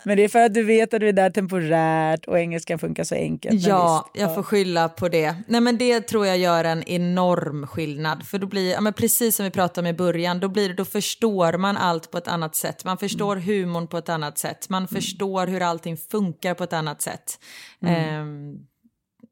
Men 0.04 0.16
det 0.16 0.24
är 0.24 0.28
för 0.28 0.38
att 0.38 0.54
du 0.54 0.62
vet 0.62 0.94
att 0.94 1.00
du 1.00 1.08
är 1.08 1.12
där 1.12 1.30
temporärt 1.30 2.24
och 2.24 2.38
engelskan 2.38 2.78
funkar 2.78 3.04
så 3.04 3.14
enkelt. 3.14 3.66
Ja, 3.66 4.10
visst, 4.14 4.24
jag 4.24 4.34
får 4.34 4.42
skylla 4.42 4.88
på 4.88 5.08
det. 5.08 5.36
Nej 5.46 5.60
men 5.60 5.78
det 5.78 6.00
tror 6.00 6.26
jag 6.26 6.38
gör 6.38 6.64
en 6.64 6.82
enorm 6.82 7.66
skillnad. 7.66 8.26
För 8.26 8.38
då 8.38 8.46
blir, 8.46 8.72
ja, 8.72 8.80
men 8.80 8.92
precis 8.92 9.36
som 9.36 9.44
vi 9.44 9.50
pratade 9.50 9.80
om 9.80 9.94
i 9.94 9.96
början, 9.96 10.40
då, 10.40 10.48
blir 10.48 10.68
det, 10.68 10.74
då 10.74 10.84
förstår 10.84 11.52
man 11.58 11.76
allt 11.76 12.10
på 12.10 12.18
ett 12.18 12.28
annat 12.28 12.56
sätt. 12.56 12.84
Man 12.84 12.98
förstår 12.98 13.36
mm. 13.36 13.46
humorn 13.46 13.86
på 13.86 13.98
ett 13.98 14.08
annat 14.08 14.38
sätt. 14.38 14.68
Man 14.68 14.82
mm. 14.82 14.88
förstår 14.88 15.46
hur 15.46 15.62
allting 15.62 15.96
funkar 15.96 16.54
på 16.54 16.64
ett 16.64 16.72
annat 16.72 17.02
sätt. 17.02 17.38
Mm. 17.82 18.20
Um, 18.20 18.66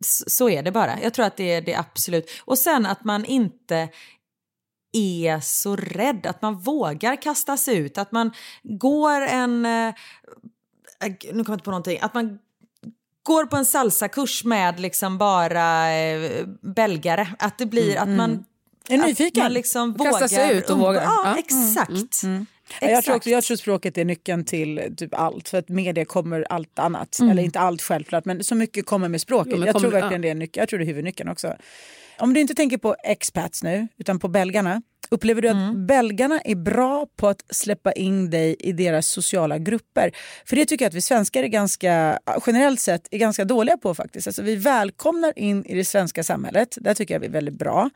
så 0.05 0.49
är 0.49 0.63
det 0.63 0.73
bara. 0.73 1.01
Jag 1.01 1.15
tror 1.15 1.27
att 1.27 1.37
det 1.37 1.53
är 1.53 1.61
det 1.61 1.75
absolut. 1.75 2.31
Och 2.45 2.59
sen 2.59 2.87
att 2.87 3.05
man 3.05 3.25
inte 3.25 3.89
är 4.93 5.41
så 5.41 5.77
rädd, 5.77 6.27
att 6.27 6.43
man 6.43 6.59
vågar 6.59 7.23
kasta 7.23 7.57
sig 7.57 7.77
ut, 7.77 7.99
att 7.99 8.13
man 8.13 8.33
går 8.63 9.21
en... 9.21 9.67
Eh, 9.67 9.95
nu 11.03 11.15
kommer 11.19 11.35
jag 11.35 11.55
inte 11.55 11.65
på 11.65 11.71
någonting. 11.71 11.99
Att 12.01 12.15
man 12.15 12.39
går 13.23 13.47
på 13.47 13.57
en 13.57 13.65
salsakurs 13.65 14.45
med 14.45 14.81
liksom 14.81 15.19
bara 15.19 15.93
eh, 15.93 16.47
belgare. 16.63 17.29
Att 17.39 17.59
det 17.59 17.67
blir 17.67 17.97
mm, 17.97 18.03
att 18.03 18.17
man... 18.17 18.31
Mm. 18.31 18.45
Är 18.89 19.07
nyfiken. 19.07 19.43
Man 19.43 19.53
liksom 19.53 19.99
Kasta 19.99 20.29
sig 20.29 20.57
ut 20.57 20.71
och 20.71 20.79
vågar. 20.79 21.03
Ja, 21.03 21.23
ja. 21.25 21.37
exakt. 21.39 22.23
Mm, 22.23 22.35
mm, 22.35 22.47
mm. 22.81 22.95
jag, 22.95 23.05
tror 23.05 23.17
också, 23.17 23.31
jag 23.31 23.45
tror 23.45 23.57
språket 23.57 23.99
är 23.99 24.05
nyckeln 24.05 24.45
till 24.45 24.95
typ 24.97 25.15
allt. 25.15 25.49
För 25.49 25.59
att 25.59 25.69
med 25.69 25.95
det 25.95 26.05
kommer 26.05 26.47
allt 26.51 26.79
annat. 26.79 27.19
Mm. 27.19 27.31
Eller 27.31 27.43
inte 27.43 27.61
allt 27.61 27.83
självklart, 27.83 28.25
men 28.25 28.45
så 28.45 28.55
mycket 28.55 28.87
kommer 28.87 29.09
med 29.09 29.21
språket. 29.21 29.53
Jo, 29.57 29.65
jag 29.65 29.73
kommer, 29.73 29.91
tror 29.91 30.01
verkligen 30.01 30.23
det 30.23 30.29
är 30.29 30.35
nyckeln. 30.35 30.63
Jag 30.63 30.69
tror 30.69 30.79
det 30.79 30.85
är 30.85 30.87
huvudnyckeln 30.87 31.29
också. 31.29 31.57
Om 32.19 32.35
du 32.35 32.41
inte 32.41 32.55
tänker 32.55 32.79
på 32.79 32.97
expats 33.05 33.63
nu, 33.63 33.89
utan 33.99 34.19
på 34.19 34.29
belgarna. 34.29 34.83
Upplever 35.13 35.43
du 35.43 35.49
att 35.49 35.55
mm. 35.55 35.87
belgarna 35.87 36.41
är 36.41 36.55
bra 36.55 37.07
på 37.17 37.29
att 37.29 37.45
släppa 37.51 37.93
in 37.93 38.31
dig 38.31 38.57
i 38.59 38.73
deras 38.73 39.07
sociala 39.07 39.59
grupper? 39.59 40.13
För 40.45 40.57
det 40.57 40.67
tycker 40.67 40.85
jag 40.85 40.89
att 40.89 40.95
vi 40.95 41.01
svenskar 41.01 41.43
är 41.43 41.49
ganska, 41.49 42.19
generellt 42.47 42.81
sett 42.81 43.09
är 43.11 43.19
ganska 43.19 43.45
dåliga 43.45 43.77
på 43.77 43.95
faktiskt. 43.95 44.27
Alltså 44.27 44.43
vi 44.43 44.57
välkomnar 44.57 45.39
in 45.39 45.65
i 45.65 45.75
det 45.75 45.85
svenska 45.85 46.25
samhället. 46.25 46.79
Där 46.81 46.95
tycker 46.95 47.15
jag 47.15 47.21
vi 47.21 47.27
är 47.27 47.31
väldigt 47.31 47.59
bra 47.59 47.91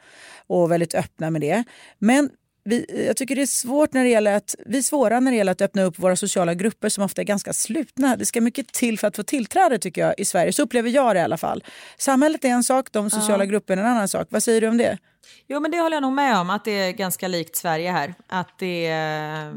och 0.47 0.71
väldigt 0.71 0.95
öppna 0.95 1.31
med 1.31 1.41
det. 1.41 1.65
Men 1.99 2.31
vi, 2.65 3.05
jag 3.07 3.17
tycker 3.17 3.37
det 3.37 3.43
är 3.43 3.47
svårt 3.47 3.93
när 3.93 4.05
det 4.05 4.11
gäller 4.11 4.33
att, 4.33 4.55
vi 4.67 4.79
är 4.79 4.83
svåra 4.83 5.21
när 5.21 5.31
det 5.31 5.37
gäller 5.37 5.53
att 5.53 5.61
öppna 5.61 5.83
upp 5.83 5.99
våra 5.99 6.17
sociala 6.17 6.55
grupper 6.55 6.89
som 6.89 7.05
ofta 7.05 7.21
är 7.21 7.25
ganska 7.25 7.53
slutna. 7.53 8.17
Det 8.17 8.27
ska 8.27 8.41
mycket 8.41 8.73
till 8.73 8.99
för 8.99 9.07
att 9.09 9.17
få 9.17 9.23
tillträde 9.23 9.79
tycker 9.79 10.01
jag 10.01 10.15
i 10.19 10.25
Sverige. 10.25 10.53
Så 10.53 10.63
upplever 10.63 10.91
jag 10.91 11.17
det 11.17 11.21
i 11.21 11.23
alla 11.23 11.37
fall. 11.37 11.65
Samhället 11.99 12.45
är 12.45 12.49
en 12.49 12.65
sak, 12.65 12.89
de 12.93 13.11
sociala 13.11 13.45
ja. 13.45 13.51
grupperna 13.51 13.83
är 13.83 13.87
en 13.87 13.93
annan 13.93 14.09
sak. 14.09 14.27
Vad 14.31 14.43
säger 14.43 14.61
du 14.61 14.69
om 14.69 14.77
det? 14.77 14.99
Jo 15.47 15.61
men 15.61 15.71
det 15.71 15.79
håller 15.79 15.97
jag 15.97 16.03
nog 16.03 16.13
med 16.13 16.39
om 16.39 16.51
att 16.51 16.65
det 16.65 16.71
är 16.71 16.93
ganska 16.93 17.29
likt 17.29 17.57
Sverige 17.57 17.91
här. 17.91 18.15
Att 18.27 18.59
det 18.59 18.87
är, 18.87 19.55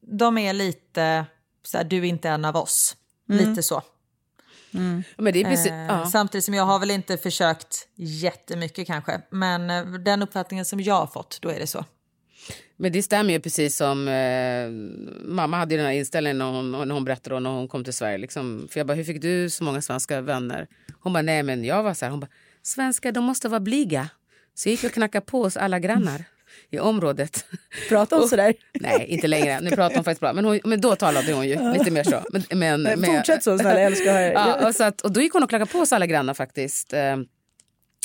de 0.00 0.38
är 0.38 0.52
lite 0.52 1.24
så 1.62 1.76
här, 1.76 1.84
du 1.84 1.96
är 1.96 2.04
inte 2.04 2.28
en 2.28 2.44
av 2.44 2.56
oss. 2.56 2.96
Mm. 3.30 3.48
Lite 3.48 3.62
så. 3.62 3.82
Mm. 4.74 5.02
Men 5.16 5.32
det 5.32 5.40
är 5.40 5.44
precis, 5.44 5.70
eh, 5.70 5.86
ja. 5.86 6.06
Samtidigt 6.06 6.44
som 6.44 6.54
jag 6.54 6.64
har 6.64 6.78
väl 6.78 6.90
inte 6.90 7.16
försökt 7.16 7.88
jättemycket 7.94 8.86
kanske. 8.86 9.20
Men 9.30 9.70
eh, 9.70 9.84
den 9.84 10.22
uppfattningen 10.22 10.64
som 10.64 10.80
jag 10.80 10.94
har 10.94 11.06
fått, 11.06 11.38
då 11.42 11.48
är 11.48 11.58
det 11.58 11.66
så. 11.66 11.84
Men 12.76 12.92
det 12.92 13.02
stämmer 13.02 13.32
ju 13.32 13.40
precis 13.40 13.76
som 13.76 14.08
eh, 14.08 14.70
mamma 15.28 15.56
hade 15.56 15.76
den 15.76 15.86
här 15.86 15.92
inställningen 15.92 16.38
när 16.38 16.44
hon, 16.44 16.70
när 16.70 16.94
hon 16.94 17.04
berättade 17.04 17.40
när 17.40 17.50
hon 17.50 17.68
kom 17.68 17.84
till 17.84 17.92
Sverige. 17.92 18.18
Liksom. 18.18 18.68
För 18.70 18.80
jag 18.80 18.86
bara, 18.86 18.94
hur 18.94 19.04
fick 19.04 19.22
du 19.22 19.50
så 19.50 19.64
många 19.64 19.82
svenska 19.82 20.20
vänner? 20.20 20.66
Hon 21.00 21.12
bara, 21.12 21.22
nej 21.22 21.42
men 21.42 21.64
jag 21.64 21.82
var 21.82 21.94
så 21.94 22.04
här, 22.04 22.10
hon 22.10 22.20
bara, 22.20 22.30
svenskar 22.62 23.12
de 23.12 23.24
måste 23.24 23.48
vara 23.48 23.60
blyga. 23.60 24.08
Så 24.54 24.68
jag 24.68 24.70
gick 24.70 24.84
och 24.84 24.92
knackade 24.92 25.26
på 25.26 25.42
hos 25.42 25.56
alla 25.56 25.78
grannar 25.78 26.24
i 26.70 26.78
området. 26.78 27.46
Pratar 27.88 28.18
hon 28.18 28.28
sådär? 28.28 28.54
Nej, 28.80 29.06
inte 29.08 29.26
längre. 29.26 29.60
Nu 29.60 29.70
pratar 29.70 29.94
hon 29.94 30.04
faktiskt 30.04 30.20
bra. 30.20 30.32
Men, 30.32 30.44
hon, 30.44 30.60
men 30.64 30.80
då 30.80 30.96
talade 30.96 31.32
hon 31.32 31.48
ju 31.48 31.72
lite 31.72 31.90
mer 31.90 32.04
så. 32.04 32.24
Men, 32.32 32.42
men, 32.58 32.82
men 32.82 33.04
Fortsätt 33.04 33.42
så 33.42 33.58
snälla, 33.58 33.80
jag 33.80 33.92
älskar 33.92 34.20
ja, 34.20 34.68
och, 34.68 34.74
så 34.74 34.84
att, 34.84 35.00
och 35.00 35.12
då 35.12 35.20
gick 35.20 35.32
hon 35.32 35.42
och 35.42 35.48
knackade 35.48 35.70
på 35.70 35.78
hos 35.78 35.92
alla 35.92 36.06
grannar 36.06 36.34
faktiskt. 36.34 36.92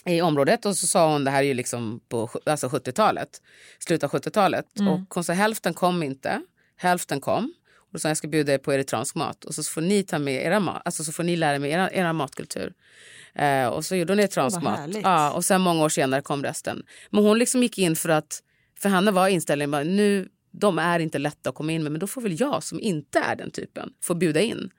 I 0.05 0.21
området 0.21 0.65
och 0.65 0.77
så 0.77 0.87
sa 0.87 1.11
hon 1.11 1.23
det 1.23 1.31
här 1.31 1.39
är 1.39 1.47
ju 1.47 1.53
liksom 1.53 2.01
på 2.09 2.29
alltså 2.45 2.67
70-talet, 2.67 3.41
slutet 3.79 4.13
av 4.13 4.19
70-talet 4.19 4.79
mm. 4.79 4.93
och 4.93 5.15
hon 5.15 5.23
sa 5.23 5.33
hälften 5.33 5.73
kom 5.73 6.03
inte, 6.03 6.41
hälften 6.77 7.21
kom 7.21 7.53
och 7.93 8.01
sa 8.01 8.07
jag 8.07 8.17
ska 8.17 8.27
bjuda 8.27 8.53
er 8.53 8.57
på 8.57 8.73
eritreansk 8.73 9.15
mat 9.15 9.45
och 9.45 9.55
så 9.55 9.63
får 9.63 9.81
ni 9.81 10.03
ta 10.03 10.19
med 10.19 10.45
era 10.45 10.59
mat, 10.59 10.81
alltså 10.85 11.03
så 11.03 11.11
får 11.11 11.23
ni 11.23 11.35
lära 11.35 11.59
mig 11.59 11.71
era, 11.71 11.91
era 11.91 12.13
matkultur. 12.13 12.73
Eh, 13.35 13.67
och 13.67 13.85
så 13.85 13.95
gjorde 13.95 14.13
hon 14.13 14.19
eritreansk 14.19 14.57
oh, 14.57 14.63
mat. 14.63 14.89
Ja, 15.03 15.31
och 15.31 15.45
sen 15.45 15.61
många 15.61 15.83
år 15.83 15.89
senare 15.89 16.21
kom 16.21 16.43
resten. 16.43 16.83
Men 17.09 17.23
hon 17.23 17.37
liksom 17.37 17.63
gick 17.63 17.77
in 17.77 17.95
för 17.95 18.09
att, 18.09 18.43
för 18.79 18.89
henne 18.89 19.11
var 19.11 19.27
inställningen 19.27 19.71
bara 19.71 19.83
nu 19.83 20.29
de 20.51 20.79
är 20.79 20.99
inte 20.99 21.19
lätta 21.19 21.49
att 21.49 21.55
komma 21.55 21.71
in 21.71 21.83
med. 21.83 21.91
Men 21.91 21.99
då 21.99 22.07
får 22.07 22.21
väl 22.21 22.39
jag 22.39 22.63
som 22.63 22.79
inte 22.79 23.19
är 23.19 23.35
den 23.35 23.51
typen 23.51 23.89
få 24.03 24.15
bjuda 24.15 24.41
in. 24.41 24.69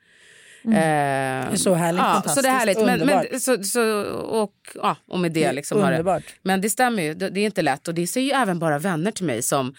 Mm. 0.64 0.77
Eh, 0.77 1.50
Det 1.50 1.55
är 1.55 1.57
så 1.57 1.74
härligt, 1.74 1.98
ja, 1.98 2.05
fantastiskt, 2.05 2.35
så 2.35 2.42
det 2.42 2.48
är 2.48 2.59
härligt. 2.59 2.79
Men, 2.79 3.00
underbart. 3.00 3.27
men, 3.31 3.40
så, 3.40 3.62
så, 3.62 4.03
och, 4.12 4.55
ja, 4.74 4.96
och 5.09 5.18
med 5.18 5.33
det 5.33 5.53
liksom 5.53 5.81
har 5.81 5.90
det. 5.90 5.98
Underbart. 5.98 6.22
Men 6.42 6.61
det 6.61 6.70
stämmer 6.70 7.03
ju, 7.03 7.14
det, 7.14 7.31
det 7.31 7.40
är 7.40 7.44
inte 7.44 7.62
lätt. 7.62 7.88
Och 7.88 7.94
det 7.94 8.07
ser 8.07 8.20
ju 8.20 8.31
även 8.31 8.59
bara 8.59 8.79
vänner 8.79 9.11
till 9.11 9.24
mig 9.24 9.42
som, 9.42 9.74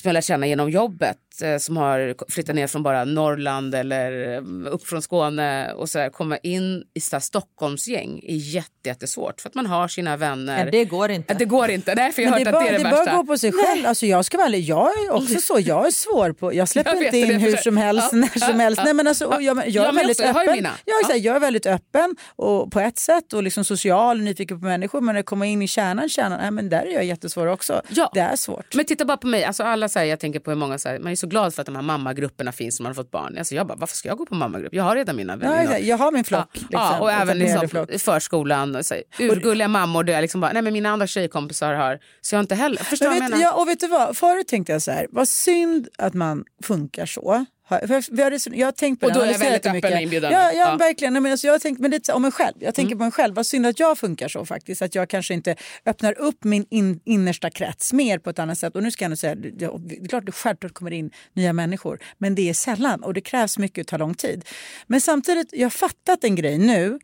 som 0.00 0.08
jag 0.08 0.12
lär 0.14 0.20
känna 0.20 0.46
genom 0.46 0.70
jobbet. 0.70 1.16
Eh, 1.42 1.58
som 1.58 1.76
har 1.76 2.14
flyttat 2.32 2.54
ner 2.54 2.66
från 2.66 2.82
bara 2.82 3.04
Norrland 3.04 3.74
eller 3.74 4.34
eh, 4.34 4.42
upp 4.72 4.86
från 4.86 5.02
Skåne. 5.02 5.72
Och 5.72 5.88
så 5.88 5.98
här, 5.98 6.10
komma 6.10 6.36
in 6.36 6.84
i 6.94 7.00
så 7.00 7.16
här 7.16 7.20
Stockholmsgäng 7.20 8.20
är 8.22 8.34
jätte, 8.36 8.70
jättesvårt. 8.88 9.40
För 9.40 9.48
att 9.48 9.54
man 9.54 9.66
har 9.66 9.88
sina 9.88 10.16
vänner. 10.16 10.64
Ja, 10.64 10.70
det 10.70 10.84
går 10.84 11.10
inte. 11.10 11.34
Det 11.34 11.44
går 11.44 11.70
inte. 11.70 11.94
Därför 11.94 12.22
jag 12.22 12.30
har 12.30 12.38
hört 12.38 12.44
det, 12.44 12.50
att 12.50 12.54
bör, 12.54 12.62
det 12.62 12.68
är 12.68 12.72
det, 12.72 12.78
det 12.78 12.90
bör 12.90 12.96
värsta. 13.04 13.16
gå 13.16 13.24
på 13.24 13.38
sig 13.38 13.52
själv. 13.52 13.86
Alltså 13.86 14.06
jag 14.06 14.24
ska 14.24 14.38
vara 14.38 14.48
jag 14.48 14.88
är 14.88 15.10
också 15.12 15.40
så. 15.40 15.58
Jag 15.60 15.86
är 15.86 15.90
svår 15.90 16.32
på... 16.32 16.54
Jag 16.54 16.68
släpper 16.68 16.90
Jag 16.94 16.98
inte 17.04 17.10
det, 17.10 17.20
in 17.20 17.30
jag 17.32 17.38
hur 17.40 17.56
som 17.56 17.76
helst, 17.76 18.08
Ja. 18.12 18.18
när 18.18 18.38
som 18.48 18.60
helst. 18.60 18.80
Nej, 18.84 18.94
men 18.94 19.06
alltså, 19.06 19.24
och 19.26 19.42
jag, 19.42 19.56
jag, 19.56 19.68
Ja, 19.68 19.88
är 19.88 19.92
väldigt 19.92 20.20
också, 20.20 20.22
jag 20.32 20.48
öppen. 20.48 20.68
Jag, 20.84 20.94
här, 21.08 21.10
Ja. 21.10 21.16
jag 21.16 21.36
är 21.36 21.40
väldigt 21.40 21.66
öppen 21.66 22.16
och 22.36 22.72
på 22.72 22.80
ett 22.80 22.98
sätt 22.98 23.32
och 23.32 23.42
liksom 23.42 23.64
social, 23.64 24.20
nyfiken 24.20 24.60
på 24.60 24.66
människor. 24.66 25.00
Men 25.00 25.12
när 25.14 25.18
jag 25.18 25.26
kommer 25.26 25.46
in 25.46 25.62
i 25.62 25.68
kärnan, 25.68 26.08
kärnan 26.08 26.38
nej, 26.40 26.50
men 26.50 26.68
där 26.68 26.86
är 26.86 26.92
jag 26.92 27.04
jättesvår 27.04 27.46
också. 27.46 27.82
Ja. 27.88 28.10
Det 28.14 28.20
är 28.20 28.36
svårt. 28.36 28.74
Men 28.74 28.84
titta 28.84 29.04
bara 29.04 29.16
på 29.16 29.26
mig. 29.26 29.44
Alltså 29.44 29.62
alla 29.62 29.87
säger, 29.90 30.10
jag 30.10 30.20
tänker 30.20 30.40
på 30.40 30.50
hur 30.50 30.58
många 30.58 30.78
säger, 30.78 31.00
man 31.00 31.12
är 31.12 31.16
så 31.16 31.26
glad 31.26 31.54
för 31.54 31.62
att 31.62 31.66
de 31.66 31.74
här 31.76 31.82
mammagrupperna 31.82 32.52
finns 32.52 32.80
när 32.80 32.82
man 32.84 32.90
har 32.90 32.94
fått 32.94 33.10
barn. 33.10 33.38
Alltså 33.38 33.54
jag 33.54 33.66
bara, 33.66 33.76
varför 33.78 33.96
ska 33.96 34.08
jag 34.08 34.18
gå 34.18 34.26
på 34.26 34.34
mammagrupp? 34.34 34.74
Jag 34.74 34.84
har 34.84 34.94
redan 34.96 35.16
mina 35.16 35.32
Ja, 35.32 35.36
vänner. 35.38 35.62
exakt. 35.62 35.84
jag 35.84 35.98
har 35.98 36.12
min 36.12 36.24
flock. 36.24 36.48
Ja, 36.52 36.60
liksom, 36.60 36.68
ja, 36.80 36.98
och 37.00 37.10
även 37.12 37.38
liksom, 37.38 37.68
flock. 37.68 38.00
förskolan. 38.00 38.76
och 38.76 38.86
Så, 38.86 38.94
här, 38.94 39.02
urgulliga 39.18 39.68
mammor 39.68 40.04
där 40.04 40.12
jag 40.12 40.22
liksom 40.22 40.40
bara, 40.40 40.52
nej 40.52 40.62
men 40.62 40.72
mina 40.72 40.90
andra 40.90 41.06
tjejkompisar 41.06 41.74
har, 41.74 41.98
så 42.20 42.34
jag 42.34 42.40
inte 42.42 42.54
heller. 42.54 42.76
Förstår 42.84 43.06
Men 43.06 43.10
vad 43.10 43.16
jag 43.16 43.22
vet, 43.22 43.30
menar? 43.38 43.42
ja, 43.52 43.62
och 43.62 43.68
vet 43.68 43.80
du 43.80 43.86
vad? 43.88 44.16
Förut 44.16 44.48
tänkte 44.48 44.72
jag 44.72 44.82
så 44.82 44.90
här, 44.90 45.06
vad 45.10 45.28
synd 45.28 45.88
att 45.98 46.14
man 46.14 46.44
funkar 46.62 47.06
så. 47.06 47.44
Har- 47.68 47.80
Jag, 47.88 48.04
vi 48.10 48.22
har 48.22 48.30
reson- 48.30 48.54
jag 48.56 48.66
har 48.66 48.72
tänkt 48.72 49.00
på 49.00 49.06
Och 49.06 49.12
det, 49.12 49.18
då 49.18 49.24
är 49.24 49.32
jag 49.32 49.38
väldigt 49.38 49.62
det 49.62 49.68
öppen 49.68 49.72
mycket. 49.76 49.92
och 49.94 50.00
inbjudande. 50.00 50.36
Ja, 50.38 50.52
ja, 50.52 50.58
Ja. 50.70 50.76
verkligen. 50.76 51.12
Nej, 51.12 51.22
men 51.22 51.32
alltså, 51.32 51.46
jag 51.46 51.54
har 51.54 51.58
tänkt 51.58 51.78
men 51.80 51.90
det 51.90 52.08
om 52.08 52.22
mig 52.22 52.30
själv. 52.32 52.54
Jag 52.60 52.74
tänker 52.74 52.92
Mm. 52.92 52.98
på 52.98 53.04
mig 53.04 53.12
själv. 53.12 53.34
Vad 53.34 53.46
synd 53.46 53.66
att 53.66 53.80
jag 53.80 53.98
funkar 53.98 54.28
så 54.28 54.44
faktiskt. 54.46 54.82
Att 54.82 54.94
jag 54.94 55.08
kanske 55.08 55.34
inte 55.34 55.56
öppnar 55.86 56.18
upp 56.18 56.44
min 56.44 56.66
in, 56.70 57.00
innersta 57.04 57.50
krets 57.50 57.92
mer 57.92 58.18
på 58.18 58.30
ett 58.30 58.38
annat 58.38 58.58
sätt. 58.58 58.76
Och 58.76 58.82
nu 58.82 58.90
ska 58.90 59.04
jag 59.04 59.18
säga, 59.18 59.34
det, 59.34 59.50
det 59.50 59.64
är 59.64 60.08
klart 60.08 60.26
det 60.26 60.32
självklart 60.32 60.72
kommer 60.74 60.90
in 60.90 61.10
nya 61.32 61.52
människor. 61.52 61.98
Men 62.18 62.34
det 62.34 62.48
är 62.50 62.54
sällan 62.54 63.02
och 63.02 63.14
det 63.14 63.20
krävs 63.20 63.58
mycket 63.58 63.82
och 63.82 63.86
tar 63.86 63.98
lång 63.98 64.14
tid. 64.14 64.44
Men 64.86 65.00
samtidigt, 65.00 65.48
jag 65.52 65.64
har 65.64 65.70
fattat 65.70 66.24
en 66.24 66.34
grej 66.36 66.58
nu 66.58 66.98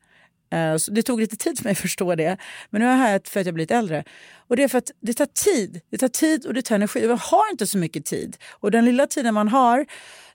Eh, 0.51 0.77
så 0.77 0.91
Det 0.91 1.03
tog 1.03 1.21
lite 1.21 1.37
tid 1.37 1.59
för 1.59 1.65
mig 1.65 1.73
att 1.73 1.79
förstå 1.79 2.15
det. 2.15 2.37
Men 2.71 2.81
nu 2.81 2.87
är 2.87 2.91
jag 2.91 2.99
här 2.99 3.21
för 3.25 3.41
att 3.41 3.47
jag 3.47 3.55
blivit 3.55 3.71
äldre. 3.71 4.05
Och 4.49 4.57
det 4.57 4.63
är 4.63 4.69
för 4.69 4.79
att 4.79 4.91
det 5.01 5.15
tar 5.15 5.27
tid. 5.27 5.81
Det 5.91 5.99
tar 5.99 6.09
tid 6.09 6.47
och 6.47 6.55
det 6.55 6.63
tar 6.63 6.75
energi. 6.75 7.05
Jag 7.05 7.17
har 7.17 7.51
inte 7.51 7.67
så 7.67 7.79
mycket 7.79 8.05
tid. 8.05 8.37
Och 8.51 8.71
den 8.71 8.85
lilla 8.85 9.07
tiden 9.07 9.35
man 9.35 9.49
har, 9.49 9.87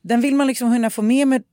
den 0.01 0.21
vill 0.21 0.35
man 0.35 0.47
liksom 0.47 0.73
hinna 0.73 0.89
få 0.89 1.01
med 1.01 1.27
med 1.27 1.43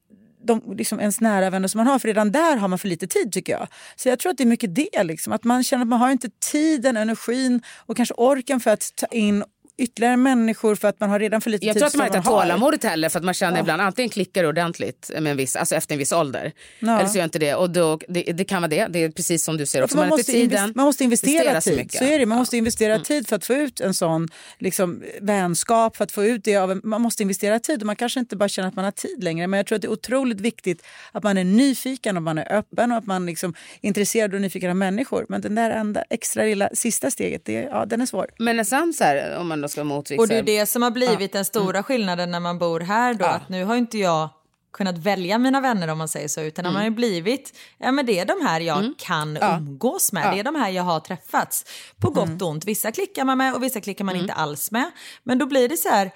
de, 0.47 0.75
liksom 0.77 1.01
ens 1.01 1.21
nära 1.21 1.51
vänner 1.51 1.69
som 1.69 1.79
man 1.79 1.87
har. 1.87 1.99
För 1.99 2.09
redan 2.09 2.33
där 2.33 2.57
har 2.57 2.69
man 2.69 2.79
för 2.79 2.89
lite 2.89 3.07
tid 3.07 3.33
tycker 3.33 3.53
jag. 3.53 3.69
Så 3.97 4.09
jag 4.09 4.19
tror 4.19 4.31
att 4.31 4.39
det 4.39 4.45
är 4.45 4.47
mycket 4.47 4.75
det. 4.75 5.05
Liksom. 5.05 5.33
Att 5.33 5.45
man 5.45 5.65
känner 5.65 5.83
att 5.83 5.89
man 5.89 6.01
har 6.01 6.11
inte 6.11 6.31
tiden, 6.53 6.97
energin 6.97 7.63
och 7.77 7.97
kanske 7.97 8.15
orken 8.15 8.61
för 8.61 8.71
att 8.71 8.97
ta 8.97 9.07
in 9.07 9.45
ytterligare 9.79 10.17
människor 10.17 10.75
för 10.75 10.89
att 10.89 11.01
man 11.01 11.11
har 11.11 11.19
redan 11.19 11.41
för 11.41 11.51
lite 11.51 11.67
Jag 11.67 11.75
tid. 11.75 11.81
tror 11.81 11.87
att 11.87 11.95
man 11.95 12.07
inte 12.07 12.19
har 12.19 12.41
tålamodet 12.43 12.85
heller 12.85 13.09
för 13.09 13.19
att 13.19 13.25
man 13.25 13.35
känner 13.35 13.61
ibland 13.61 13.83
antingen 13.83 14.09
klickar 14.09 14.43
det 14.43 14.49
ordentligt 14.49 15.11
med 15.21 15.31
en 15.31 15.37
viss, 15.37 15.57
alltså 15.57 15.75
efter 15.75 15.95
en 15.95 15.99
viss 15.99 16.13
ålder. 16.13 16.53
Ja. 16.79 16.99
Eller 16.99 17.09
så 17.09 17.19
gör 17.19 17.25
inte 17.25 17.39
det. 17.39 17.55
Och 17.55 17.71
då, 17.71 17.99
det, 18.09 18.23
det 18.23 18.45
kan 18.45 18.63
vara 18.63 18.69
det. 18.71 18.87
Det 18.87 18.99
är 19.05 19.11
precis 19.11 19.45
som 19.45 19.57
du 19.57 19.67
säger 19.67 19.85
också. 19.85 19.97
Man, 19.97 20.05
har 20.05 20.11
måste 20.17 20.33
tiden. 20.33 20.73
man 20.75 20.85
måste 20.87 21.05
investera 21.05 21.33
investera 21.33 21.61
så 21.61 21.71
tid. 21.71 21.79
mycket. 21.79 21.99
Så 21.99 22.05
är 22.05 22.19
det. 22.19 22.27
Man 22.27 22.39
måste 22.39 22.57
investera 22.57 22.99
tid 22.99 23.29
för 23.29 23.37
att 23.37 23.45
få 23.45 23.55
ut 23.55 23.81
en 23.81 23.95
sån 23.95 24.29
liksom, 24.59 25.03
vänskap, 25.21 25.97
för 25.97 26.05
att 26.05 26.13
få 26.13 26.25
ut 26.25 26.45
det 26.45 26.57
av 26.57 26.71
en, 26.71 26.81
Man 26.85 27.01
måste 27.01 27.23
investera 27.23 27.59
tid 27.59 27.81
och 27.81 27.87
man 27.87 27.97
kanske 27.97 28.21
inte 28.21 28.37
bara 28.37 28.49
känner 28.49 28.69
att 28.69 28.77
man 28.77 28.85
har 28.85 28.93
tid 28.93 29.25
längre. 29.25 29.47
Men 29.47 29.57
jag 29.59 29.67
tror 29.67 29.77
att 29.77 29.83
det 29.83 29.89
är 29.89 29.93
otroligt 29.93 30.41
viktigt 30.41 30.83
att 31.13 31.23
man 31.23 31.39
är 31.39 31.45
nyfiken 31.45 32.17
och 32.17 32.23
man 32.23 32.39
är 32.39 32.53
öppen 32.53 32.93
och 32.93 32.99
att 32.99 33.07
man 33.07 33.27
liksom 33.27 33.55
är 33.81 33.89
intresserad 33.89 34.35
och 34.35 34.41
nyfiken 34.41 34.71
av 34.71 34.77
människor. 34.77 35.27
Men 35.29 35.41
den 35.41 35.55
där 35.55 35.71
enda 35.71 36.05
extra 36.11 36.43
lilla 36.45 36.69
sista 36.73 37.11
steget, 37.11 37.45
det, 37.45 37.53
ja, 37.53 37.87
den 37.87 38.01
är 38.01 38.07
svår. 38.07 38.27
Men 38.39 38.65
sen 38.65 38.93
så 38.93 39.05
här, 39.05 39.37
om 39.39 39.49
man 39.49 39.61
då 39.67 39.71
ska 39.71 39.85
motvixa. 39.85 40.23
Och 40.23 40.29
det 40.29 40.35
är 40.35 40.43
det 40.43 40.67
som 40.67 40.83
har 40.83 40.91
blivit 40.91 41.33
den 41.33 41.45
stora 41.45 41.83
skillnaden 41.83 42.31
när 42.31 42.41
man 42.41 42.59
bor 42.59 42.81
här 42.81 43.15
då. 43.15 43.25
Att 43.25 43.49
nu 43.49 43.65
har 43.65 43.77
inte 43.77 43.99
jag 43.99 44.29
kunnat 44.73 44.99
välja 44.99 45.39
mina 45.39 45.61
vänner 45.61 45.89
om 45.89 45.99
man 45.99 46.09
säger 46.09 46.29
så. 46.29 46.41
Utan 46.41 46.65
man 46.65 46.75
har 46.77 46.85
ju 46.85 46.91
blivit, 46.91 47.59
ja 47.79 47.93
men 47.93 48.07
det 48.07 48.19
är 48.19 48.25
de 48.25 48.47
här 48.47 48.61
jag 48.61 48.95
kan 48.99 49.37
umgås 49.37 50.13
med. 50.13 50.33
Det 50.33 50.41
är 50.41 50.45
de 50.45 50.55
här 50.55 50.71
jag 50.71 50.83
har 50.83 51.01
träffats. 51.01 51.65
På 52.01 52.11
gott 52.11 52.43
och 52.43 52.49
ont. 52.49 52.65
Vissa 52.65 52.93
klickar 52.93 53.25
man 53.25 53.39
med 53.39 53.55
och 53.55 53.63
vissa 53.63 53.81
klickar 53.81 54.05
man 54.05 54.17
inte 54.17 54.33
alls 54.33 54.71
med. 54.71 54.91
Men 55.23 55.39
då 55.39 55.47
blir 55.47 55.69
det 55.69 55.77
så 55.77 55.89
här, 55.89 56.11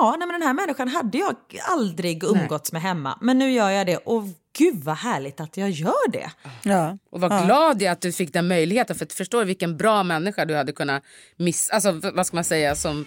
ja 0.00 0.16
nej, 0.18 0.26
men 0.28 0.40
den 0.40 0.42
här 0.48 0.54
människan 0.54 0.88
hade 0.88 1.18
jag 1.18 1.34
aldrig 1.68 2.24
umgåtts 2.24 2.72
med 2.72 2.82
hemma. 2.82 3.18
Men 3.20 3.38
nu 3.38 3.52
gör 3.52 3.70
jag 3.70 3.86
det 3.86 3.96
och 3.96 4.22
gud 4.58 4.84
vad 4.84 4.96
härligt 4.96 5.40
att 5.40 5.56
jag 5.56 5.70
gör 5.70 6.10
det. 6.12 6.30
Ja. 6.62 6.98
Och 7.10 7.20
vad 7.20 7.44
glad 7.46 7.82
jag 7.82 7.88
är 7.88 7.92
att 7.92 8.00
du 8.00 8.12
fick 8.12 8.32
den 8.32 8.48
möjligheten. 8.48 8.96
För 8.96 9.04
att 9.04 9.12
förstår 9.12 9.44
vilken 9.44 9.76
bra 9.76 10.02
människa 10.02 10.44
du 10.44 10.54
hade 10.56 10.72
kunnat 10.72 11.02
missa. 11.36 11.72
Alltså 11.74 11.92
vad 12.14 12.26
ska 12.26 12.36
man 12.36 12.44
säga 12.44 12.74
som 12.74 13.06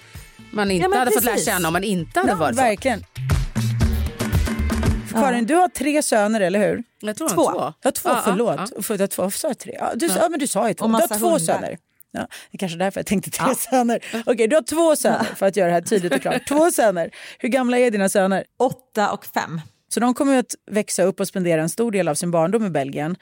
man 0.52 0.72
inte 0.72 0.90
Ja, 0.92 1.00
hade 1.00 1.12
fått 1.12 1.24
lära 1.24 1.34
precis. 1.34 1.48
känna 1.50 1.68
om 1.68 1.74
man 1.74 1.84
inte 1.84 2.20
hade 2.20 2.32
Ja, 2.32 2.36
varit 2.36 2.56
så. 2.56 2.62
verkligen. 2.62 3.04
Karin, 5.12 5.46
du 5.46 5.56
har 5.56 5.68
tre 5.68 6.04
söner, 6.04 6.42
eller 6.42 6.60
hur? 6.60 6.84
Jag 7.00 7.16
tror 7.16 7.30
Två. 7.30 7.36
två. 7.52 7.60
Jag 7.60 7.74
har 7.84 7.92
två, 7.92 8.10
Ja, 8.10 8.22
förlåt. 8.26 8.56
ja, 8.58 8.68
ja. 8.76 8.82
För 8.82 9.00
jag 9.00 9.10
två, 9.10 9.32
sa 9.32 9.48
jag 9.48 9.58
tre? 9.60 9.76
Ja, 9.80 9.92
du, 9.96 10.06
ja, 10.06 10.30
men 10.30 10.40
du 10.40 10.48
sa 10.48 10.68
ju 10.68 10.74
två. 10.74 10.86
Och 10.86 10.92
Du 10.92 10.96
har 10.98 11.08
två 11.08 11.26
hundar. 11.26 11.40
söner. 11.40 11.78
Ja, 12.12 12.20
det 12.52 12.56
är 12.56 12.58
kanske 12.58 12.78
därför 12.78 13.00
jag 13.00 13.06
tänkte 13.06 13.32
tre 13.32 13.56
söner. 13.56 14.00
Okej, 14.26 14.48
du 14.48 14.56
har 14.56 14.64
två 14.64 14.96
söner 14.96 15.24
för 15.36 15.46
att 15.46 15.56
göra 15.56 15.68
det 15.68 15.74
här 15.74 15.82
tydligt 15.82 16.14
och 16.14 16.22
klart. 16.22 16.48
Två 16.48 16.72
söner. 16.72 17.10
Hur 17.40 17.50
gamla 17.50 17.78
är 17.80 17.92
dina 17.92 18.10
söner? 18.10 18.44
Åtta 18.60 19.12
och 19.12 19.26
fem. 19.26 19.62
Så 19.96 20.00
de 20.02 20.14
kommer 20.14 20.38
att 20.40 20.56
växa 20.72 21.04
upp 21.04 21.20
och 21.20 21.28
spendera 21.28 21.62
en 21.62 21.70
stor 21.70 21.92
del 21.92 22.08
av 22.08 22.16
sin 22.16 22.32
barndom 22.32 22.66
i 22.66 22.70
Belgien. 22.70 23.16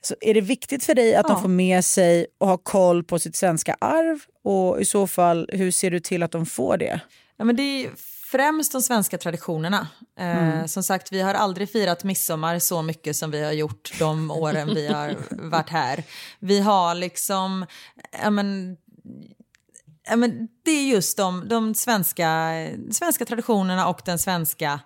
Så 0.00 0.14
är 0.20 0.34
det 0.34 0.40
viktigt 0.40 0.84
för 0.84 0.94
dig 0.94 1.14
att 1.14 1.26
de 1.28 1.32
Ja. 1.36 1.40
får 1.42 1.48
med 1.48 1.84
sig 1.84 2.26
och 2.38 2.48
ha 2.48 2.56
koll 2.58 3.04
på 3.04 3.18
sitt 3.18 3.36
svenska 3.36 3.76
arv? 3.80 4.18
Och 4.44 4.80
i 4.80 4.84
så 4.84 5.06
fall, 5.06 5.50
hur 5.52 5.70
ser 5.70 5.90
du 5.90 6.00
till 6.00 6.22
att 6.22 6.30
de 6.30 6.46
får 6.46 6.76
det? 6.76 7.00
Ja, 7.36 7.44
men 7.44 7.56
det 7.56 7.62
är 7.62 7.90
främst 8.30 8.72
de 8.72 8.82
svenska 8.82 9.18
traditionerna. 9.18 9.88
Eh, 10.20 10.66
Som 10.66 10.82
sagt, 10.82 11.12
vi 11.12 11.20
har 11.20 11.34
aldrig 11.34 11.70
firat 11.70 12.04
midsommar 12.04 12.58
så 12.58 12.82
mycket 12.82 13.16
som 13.16 13.30
vi 13.30 13.44
har 13.44 13.52
gjort 13.52 13.92
de 13.98 14.30
åren 14.30 14.74
vi 14.74 14.86
har 14.86 15.16
varit 15.50 15.70
här. 15.70 16.02
Vi 16.38 16.60
har 16.60 16.94
liksom, 16.94 17.66
ja 18.22 18.30
men, 18.30 18.76
ja, 20.08 20.16
men 20.16 20.48
det 20.64 20.70
är 20.70 20.86
just 20.86 21.16
de, 21.16 21.48
de 21.48 21.74
svenska, 21.74 22.50
svenska 22.92 23.24
traditionerna 23.24 23.86
och 23.88 24.00
den 24.04 24.18
svenska 24.18 24.80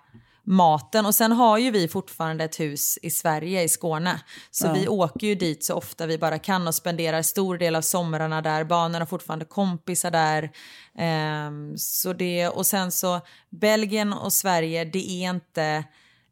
maten. 0.49 1.05
Och 1.05 1.15
sen 1.15 1.31
har 1.31 1.57
ju 1.57 1.71
vi 1.71 1.87
fortfarande 1.87 2.43
ett 2.43 2.59
hus 2.59 2.99
i 3.01 3.09
Sverige, 3.09 3.63
i 3.63 3.69
Skåne. 3.69 4.21
Så 4.51 4.73
vi 4.73 4.87
åker 4.87 5.27
ju 5.27 5.35
dit 5.35 5.63
så 5.63 5.75
ofta 5.75 6.05
vi 6.05 6.17
bara 6.17 6.39
kan 6.39 6.67
och 6.67 6.75
spenderar 6.75 7.21
stor 7.21 7.57
del 7.57 7.75
av 7.75 7.81
somrarna 7.81 8.41
där. 8.41 8.63
Barnen 8.63 9.01
har 9.01 9.05
fortfarande 9.05 9.45
kompisar 9.45 10.11
där. 10.11 10.51
Ehm, 10.97 11.77
så 11.77 12.13
det, 12.13 12.47
och 12.47 12.65
sen 12.65 12.91
så 12.91 13.21
Belgien 13.49 14.13
och 14.13 14.33
Sverige, 14.33 14.85
det 14.85 15.11
är 15.11 15.29
inte 15.29 15.83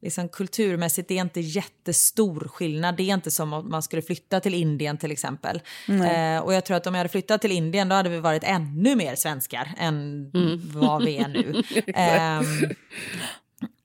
liksom 0.02 0.30
kulturmässigt, 0.30 1.08
det 1.08 1.18
är 1.18 1.22
inte 1.22 1.40
jättestor 1.40 2.48
skillnad. 2.54 2.98
Det 2.98 3.04
är 3.10 3.14
inte 3.14 3.32
som 3.32 3.54
om 3.54 3.70
man 3.70 3.84
skulle 3.84 4.02
flytta 4.02 4.40
till 4.40 4.54
Indien 4.54 4.98
till 4.98 5.12
exempel. 5.12 5.62
Eh, 5.88 6.40
och 6.40 6.54
jag 6.54 6.66
tror 6.66 6.78
att 6.78 6.88
om 6.88 6.94
jag 6.94 7.00
hade 7.00 7.10
flyttat 7.10 7.42
till 7.42 7.52
Indien 7.52 7.90
då 7.90 7.96
hade 7.96 8.10
vi 8.10 8.20
varit 8.20 8.44
ännu 8.44 8.96
mer 8.96 9.16
svenskar 9.16 9.70
än 9.78 10.32
vad 10.74 11.06
vi 11.06 11.18
är 11.18 11.28
nu. 11.28 11.64
Ehm, 11.96 12.46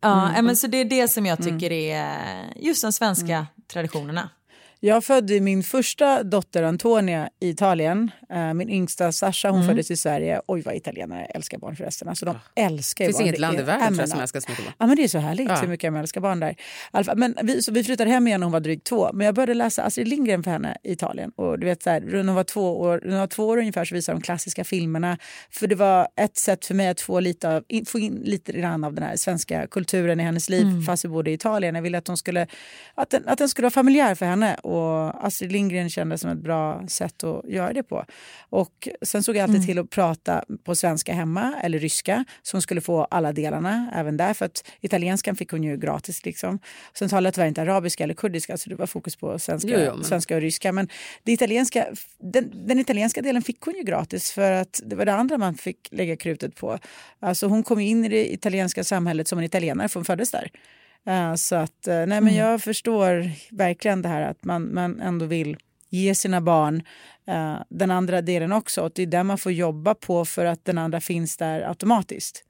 Ja, 0.01 0.37
eh, 0.37 0.43
men 0.43 0.57
så 0.57 0.67
det 0.67 0.77
är 0.77 0.85
det 0.85 1.09
som 1.09 1.27
jag 1.27 1.43
tycker 1.43 1.73
är 1.73 2.53
just 2.57 2.83
de 2.83 2.93
svenska 2.93 3.47
traditionerna. 3.73 4.31
Jag 4.85 5.05
födde 5.05 5.41
min 5.41 5.63
första 5.63 6.23
dotter 6.23 6.63
Antonia 6.63 7.29
i 7.41 7.49
Italien. 7.49 8.11
Eh, 8.33 8.55
Min 8.55 8.69
yngsta 8.71 9.13
Sasha 9.13 9.51
hon 9.51 9.67
föddes 9.67 9.91
i 9.91 9.97
Sverige. 9.97 10.41
Oj 10.47 10.63
vad 10.63 10.75
italienare 10.75 11.25
älskar 11.25 11.59
barn 11.59 11.77
förresten. 11.77 12.09
Alltså, 12.09 12.25
de 12.27 12.39
älskar 12.57 13.05
ju 13.05 13.09
Det 13.09 13.13
finns 13.13 13.19
barn. 13.19 13.27
inget 13.29 13.39
land 13.41 13.57
i 13.57 13.61
är- 13.61 13.65
världen 13.65 13.95
Ja, 13.95 14.01
jag 14.01 14.09
som 14.09 14.19
ja. 14.19 14.23
älskar 14.23 14.41
så 14.41 14.51
mycket 14.51 14.65
barn. 14.65 14.75
Ja, 14.79 14.87
men 14.87 14.97
det 14.97 15.05
är 15.05 15.09
så 15.09 15.19
härligt 15.19 15.49
Ja. 15.49 15.55
hur 15.57 15.69
mycket 15.69 15.85
jag 15.93 15.99
älskar 15.99 16.21
barn 16.21 16.41
där. 16.41 16.57
Fall, 17.05 17.19
Men 17.19 17.35
vi, 17.43 17.63
så 17.63 17.73
vi 17.73 17.85
flyttade 17.85 18.11
hem 18.11 18.27
igen 18.27 18.41
när 18.41 18.45
hon 18.45 18.53
var 18.53 18.61
drygt 18.61 18.87
två. 18.87 19.11
Men 19.13 19.25
jag 19.27 19.35
började 19.35 19.55
läsa 19.55 19.83
Astrid 19.83 20.09
Lindgren 20.09 20.43
för 20.43 20.51
henne 20.51 20.77
i 20.83 20.93
Italien. 20.93 21.31
Och 21.37 21.59
du 21.59 21.67
vet, 21.67 21.83
så 21.83 21.91
här, 21.91 22.01
när 22.01 22.25
hon 22.25 22.35
var 22.35 22.45
två 22.45 22.81
år, 22.81 23.01
när 23.05 23.11
hon 23.11 23.21
var 23.21 23.27
två 23.27 23.47
år 23.47 23.59
ungefär 23.59 23.85
så 23.85 23.95
visade 23.95 24.19
de 24.19 24.23
klassiska 24.23 24.65
filmerna. 24.65 25.19
För 25.51 25.67
det 25.67 25.75
var 25.75 26.09
ett 26.17 26.37
sätt 26.37 26.65
för 26.67 26.75
mig 26.75 26.89
att 26.89 27.01
få, 27.01 27.21
lite 27.21 27.57
av, 27.57 27.65
in, 27.69 27.87
få 27.87 27.99
in 27.99 28.15
lite 28.25 28.53
grann 28.53 28.85
av 28.85 28.95
den 28.95 29.05
här 29.05 29.17
svenska 29.17 29.67
kulturen 29.67 30.21
i 30.21 30.23
hennes 30.23 30.49
liv 30.49 30.67
fast 30.87 31.05
vi 31.05 31.09
bodde 31.09 31.31
i 31.31 31.35
Italien. 31.35 31.75
Jag 31.75 31.83
ville 31.83 31.99
att, 31.99 32.05
de 32.05 32.17
skulle, 32.17 32.47
att, 32.95 33.11
den, 33.11 33.29
att 33.29 33.39
den 33.39 33.49
skulle 33.49 33.65
vara 33.65 33.71
familjär 33.71 34.15
för 34.15 34.27
henne. 34.27 34.57
Och 34.73 35.27
Astrid 35.27 35.53
Lindgren 35.53 35.91
kändes 35.91 36.21
som 36.21 36.31
ett 36.31 36.39
bra 36.39 36.83
sätt 36.89 37.25
att 37.25 37.45
göra 37.49 37.73
det 37.73 37.83
på. 37.83 38.05
Och 38.51 38.89
sen 39.03 39.23
såg 39.23 39.37
jag 39.37 39.43
alltid 39.43 39.67
till 39.67 39.79
att 39.79 39.91
prata 39.91 40.45
på 40.65 40.75
svenska 40.75 41.15
hemma 41.15 41.55
eller 41.63 41.79
ryska 41.79 42.25
så 42.43 42.57
hon 42.57 42.63
skulle 42.63 42.81
få 42.81 43.05
alla 43.05 43.33
delarna 43.33 43.93
även 43.95 44.17
där 44.17 44.35
för 44.35 44.47
att 44.47 44.65
italienskan 44.81 45.37
fick 45.37 45.51
hon 45.51 45.63
ju 45.65 45.77
gratis 45.77 46.25
liksom. 46.25 46.59
Sen 46.95 47.09
talade 47.09 47.27
jag 47.27 47.35
tyvärr 47.35 47.49
inte 47.49 47.63
arabiska 47.63 48.05
eller 48.05 48.15
kurdiska 48.15 48.57
så 48.57 48.71
det 48.71 48.77
var 48.77 48.87
fokus 48.87 49.17
på 49.17 49.39
svenska, 49.39 49.69
Jo, 49.69 49.79
jo, 49.87 49.95
men- 49.95 50.05
svenska 50.05 50.35
och 50.37 50.41
ryska. 50.41 50.73
Men 50.73 50.89
det 51.23 51.33
italienska, 51.33 51.87
den, 52.19 52.51
den 52.67 52.79
italienska 52.79 53.23
delen 53.23 53.43
fick 53.43 53.61
hon 53.61 53.75
ju 53.75 53.83
gratis 53.83 54.33
för 54.33 54.53
att 54.53 54.81
det 54.85 54.97
var 54.97 55.05
det 55.05 55.13
andra 55.15 55.39
man 55.39 55.55
fick 55.55 55.89
lägga 55.91 56.17
krutet 56.17 56.57
på. 56.57 56.79
Alltså 57.21 57.47
hon 57.47 57.63
kom 57.63 57.79
in 57.81 58.05
i 58.05 58.09
det 58.09 58.33
italienska 58.33 58.85
samhället 58.85 59.29
som 59.29 59.39
en 59.39 59.45
italienare 59.45 59.89
för 59.89 60.01
hon 60.01 60.05
föddes 60.05 60.31
där. 60.31 60.51
Eh, 61.07 61.35
Så 61.35 61.57
att, 61.57 61.89
eh, 61.89 62.07
nej 62.07 62.21
men 62.21 62.35
jag 62.35 62.63
förstår 62.63 63.31
verkligen 63.57 64.03
det 64.03 64.09
här 64.09 64.23
att 64.23 64.45
man, 64.45 64.75
man 64.75 65.01
ändå 65.01 65.27
vill 65.27 65.57
ge 65.91 66.15
sina 66.15 66.41
barn 66.41 66.83
eh, 67.27 67.57
den 67.69 67.91
andra 67.91 68.23
delen 68.23 68.53
också. 68.53 68.83
Och 68.83 68.93
det 68.95 69.03
är 69.03 69.07
där 69.07 69.23
man 69.23 69.39
får 69.39 69.53
jobba 69.53 69.95
på 69.95 70.25
för 70.25 70.45
att 70.45 70.65
den 70.65 70.79
andra 70.79 71.01
finns 71.01 71.37
där 71.37 71.69
automatiskt 71.69 72.45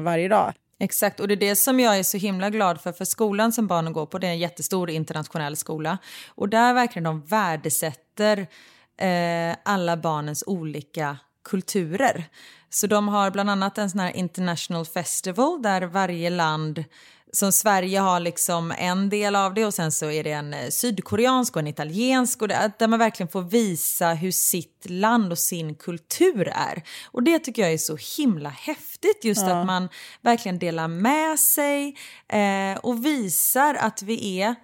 varje 0.00 0.28
dag. 0.28 0.52
Exakt, 0.78 1.20
och 1.20 1.28
det 1.28 1.34
är 1.34 1.36
det 1.36 1.56
som 1.56 1.80
jag 1.80 1.98
är 1.98 2.02
så 2.02 2.16
himla 2.16 2.50
glad 2.50 2.80
för. 2.80 2.92
För 2.92 3.04
skolan 3.04 3.52
som 3.52 3.66
barnen 3.66 3.92
går 3.92 4.06
på, 4.06 4.18
det 4.18 4.26
är 4.26 4.30
en 4.30 4.38
jättestor 4.38 4.90
internationell 4.90 5.56
skola. 5.56 5.98
Och 6.28 6.48
där 6.48 6.74
verkligen 6.74 7.04
de 7.04 7.20
värdesätter 7.20 8.46
eh, 9.00 9.56
alla 9.62 9.96
barnens 9.96 10.44
olika 10.46 11.18
kulturer. 11.44 12.24
Så 12.70 12.86
de 12.86 13.08
har 13.08 13.30
bland 13.30 13.50
annat 13.50 13.78
en 13.78 13.90
sån 13.90 14.00
här 14.00 14.16
international 14.16 14.86
festival 14.86 15.62
där 15.62 15.82
varje 15.82 16.30
land 16.30 16.84
som 17.32 17.52
Sverige 17.52 17.98
har 17.98 18.20
liksom 18.20 18.72
en 18.78 19.08
del 19.08 19.36
av 19.36 19.54
det 19.54 19.66
och 19.66 19.74
sen 19.74 19.92
så 19.92 20.10
är 20.10 20.24
det 20.24 20.32
en 20.32 20.54
eh, 20.54 20.68
sydkoreansk 20.68 21.56
och 21.56 21.60
en 21.60 21.66
italiensk 21.66 22.42
och 22.42 22.48
det, 22.48 22.72
där 22.78 22.88
man 22.88 22.98
verkligen 22.98 23.28
får 23.28 23.42
visa 23.42 24.08
hur 24.08 24.30
sitt 24.30 24.86
land 24.88 25.32
och 25.32 25.38
sin 25.38 25.74
kultur 25.74 26.48
är. 26.48 26.82
Och 27.04 27.22
det 27.22 27.38
tycker 27.38 27.62
jag 27.62 27.72
är 27.72 27.78
så 27.78 27.98
himla 28.16 28.48
häftigt 28.48 29.24
just 29.24 29.42
att 29.42 29.66
man 29.66 29.88
verkligen 30.20 30.58
delar 30.58 30.88
med 30.88 31.38
sig 31.38 31.96
eh, 32.28 32.78
och 32.82 33.04
visar 33.04 33.74
att 33.74 34.02
vi 34.02 34.40
är 34.40 34.54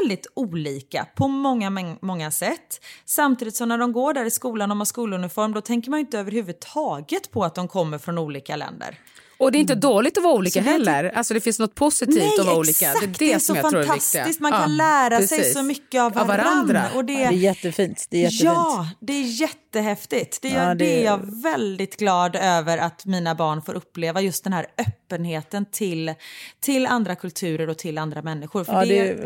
väldigt 0.00 0.26
olika 0.34 1.06
på 1.14 1.28
många, 1.28 1.96
många 2.00 2.30
sätt. 2.30 2.84
Samtidigt 3.04 3.56
som 3.56 3.68
när 3.68 3.78
de 3.78 3.92
går 3.92 4.14
där 4.14 4.24
i 4.24 4.30
skolan 4.30 4.70
och 4.70 4.76
har 4.76 4.84
skoluniform 4.84 5.52
då 5.52 5.60
tänker 5.60 5.90
man 5.90 5.98
ju 5.98 6.04
inte 6.04 6.18
överhuvudtaget 6.18 7.30
på 7.30 7.44
att 7.44 7.54
de 7.54 7.68
kommer 7.68 7.98
från 7.98 8.18
olika 8.18 8.56
länder. 8.56 8.98
Och 9.42 9.52
det 9.52 9.58
är 9.58 9.60
inte 9.60 9.74
dåligt 9.74 10.18
att 10.18 10.24
vara 10.24 10.34
olika 10.34 10.60
Så 10.60 10.64
det 10.64 10.70
är 10.70 10.72
heller. 10.72 11.04
Alltså 11.14 11.34
det 11.34 11.40
finns 11.40 11.58
något 11.58 11.74
positivt 11.74 12.16
Nej, 12.16 12.30
att 12.40 12.46
vara 12.46 12.56
olika. 12.56 12.86
exakt. 12.90 13.18
Det 13.18 13.30
är 13.30 13.34
det, 13.34 13.40
så 13.40 13.46
som 13.46 13.56
jag 13.56 13.70
tror 13.70 13.80
är 13.80 13.84
fantastiskt. 13.86 14.26
viktigt. 14.26 14.40
Man 14.40 14.52
kan 14.52 14.76
lära 14.76 15.18
sig 15.18 15.38
precis. 15.38 15.54
så 15.54 15.62
mycket 15.62 16.00
av 16.00 16.18
Av 16.18 16.26
varandra. 16.26 16.44
varandra. 16.44 16.84
Och 16.94 17.04
det, 17.04 17.12
Det 17.16 17.22
är 17.24 17.30
jättefint. 17.32 18.06
Det 18.10 18.16
är 18.16 18.20
jättefint. 18.22 18.44
Ja, 18.44 18.88
det 19.00 19.12
är 19.12 19.22
jättehäftigt. 19.40 20.42
Det, 20.42 20.48
Ja, 20.48 20.54
är, 20.60 20.74
det- 20.74 20.84
det 20.84 21.00
är 21.00 21.04
jag 21.04 21.42
väldigt 21.42 21.96
glad 21.96 22.36
över 22.36 22.78
att 22.78 23.06
mina 23.06 23.34
barn 23.34 23.62
får 23.62 23.74
uppleva. 23.74 24.20
Just 24.20 24.44
den 24.44 24.52
här 24.52 24.66
öppenheten 24.78 25.66
till, 25.70 26.14
till 26.60 26.86
andra 26.86 27.14
kulturer 27.14 27.68
och 27.68 27.78
till 27.78 27.98
andra 27.98 28.22
människor. 28.22 28.64
För 28.64 28.72
Ja, 28.72 28.80
det, 28.80 28.86
det 28.86 28.98
är 28.98 29.04
är, 29.12 29.16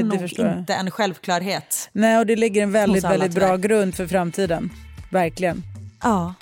väldigt- 0.00 0.36
det 0.36 0.42
nog 0.44 0.58
inte 0.58 0.74
en 0.74 0.90
självklarhet. 0.90 1.88
Nej, 1.92 2.18
och 2.18 2.26
det 2.26 2.36
lägger 2.36 2.62
en 2.62 2.72
väldigt, 2.72 3.04
alla, 3.04 3.12
väldigt 3.18 3.34
bra 3.34 3.56
grund 3.56 3.94
för 3.94 4.06
framtiden. 4.06 4.70
Verkligen. 5.10 5.62
Ja. 6.02 6.34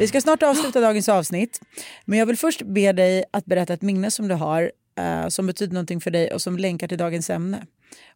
Vi 0.00 0.08
ska 0.08 0.20
snart 0.20 0.42
avsluta 0.42 0.80
dagens 0.88 1.08
avsnitt. 1.08 1.60
Men 2.04 2.18
jag 2.18 2.26
vill 2.26 2.36
först 2.36 2.62
be 2.62 2.92
dig 2.92 3.24
att 3.30 3.46
berätta 3.46 3.72
ett 3.72 3.82
minne 3.82 4.10
som 4.10 4.28
du 4.28 4.34
har 4.34 4.72
eh, 4.98 5.28
som 5.28 5.46
betyder 5.46 5.74
någonting 5.74 6.00
för 6.00 6.10
dig 6.10 6.32
och 6.32 6.42
som 6.42 6.58
länkar 6.58 6.88
till 6.88 6.98
dagens 6.98 7.30
ämne. 7.30 7.66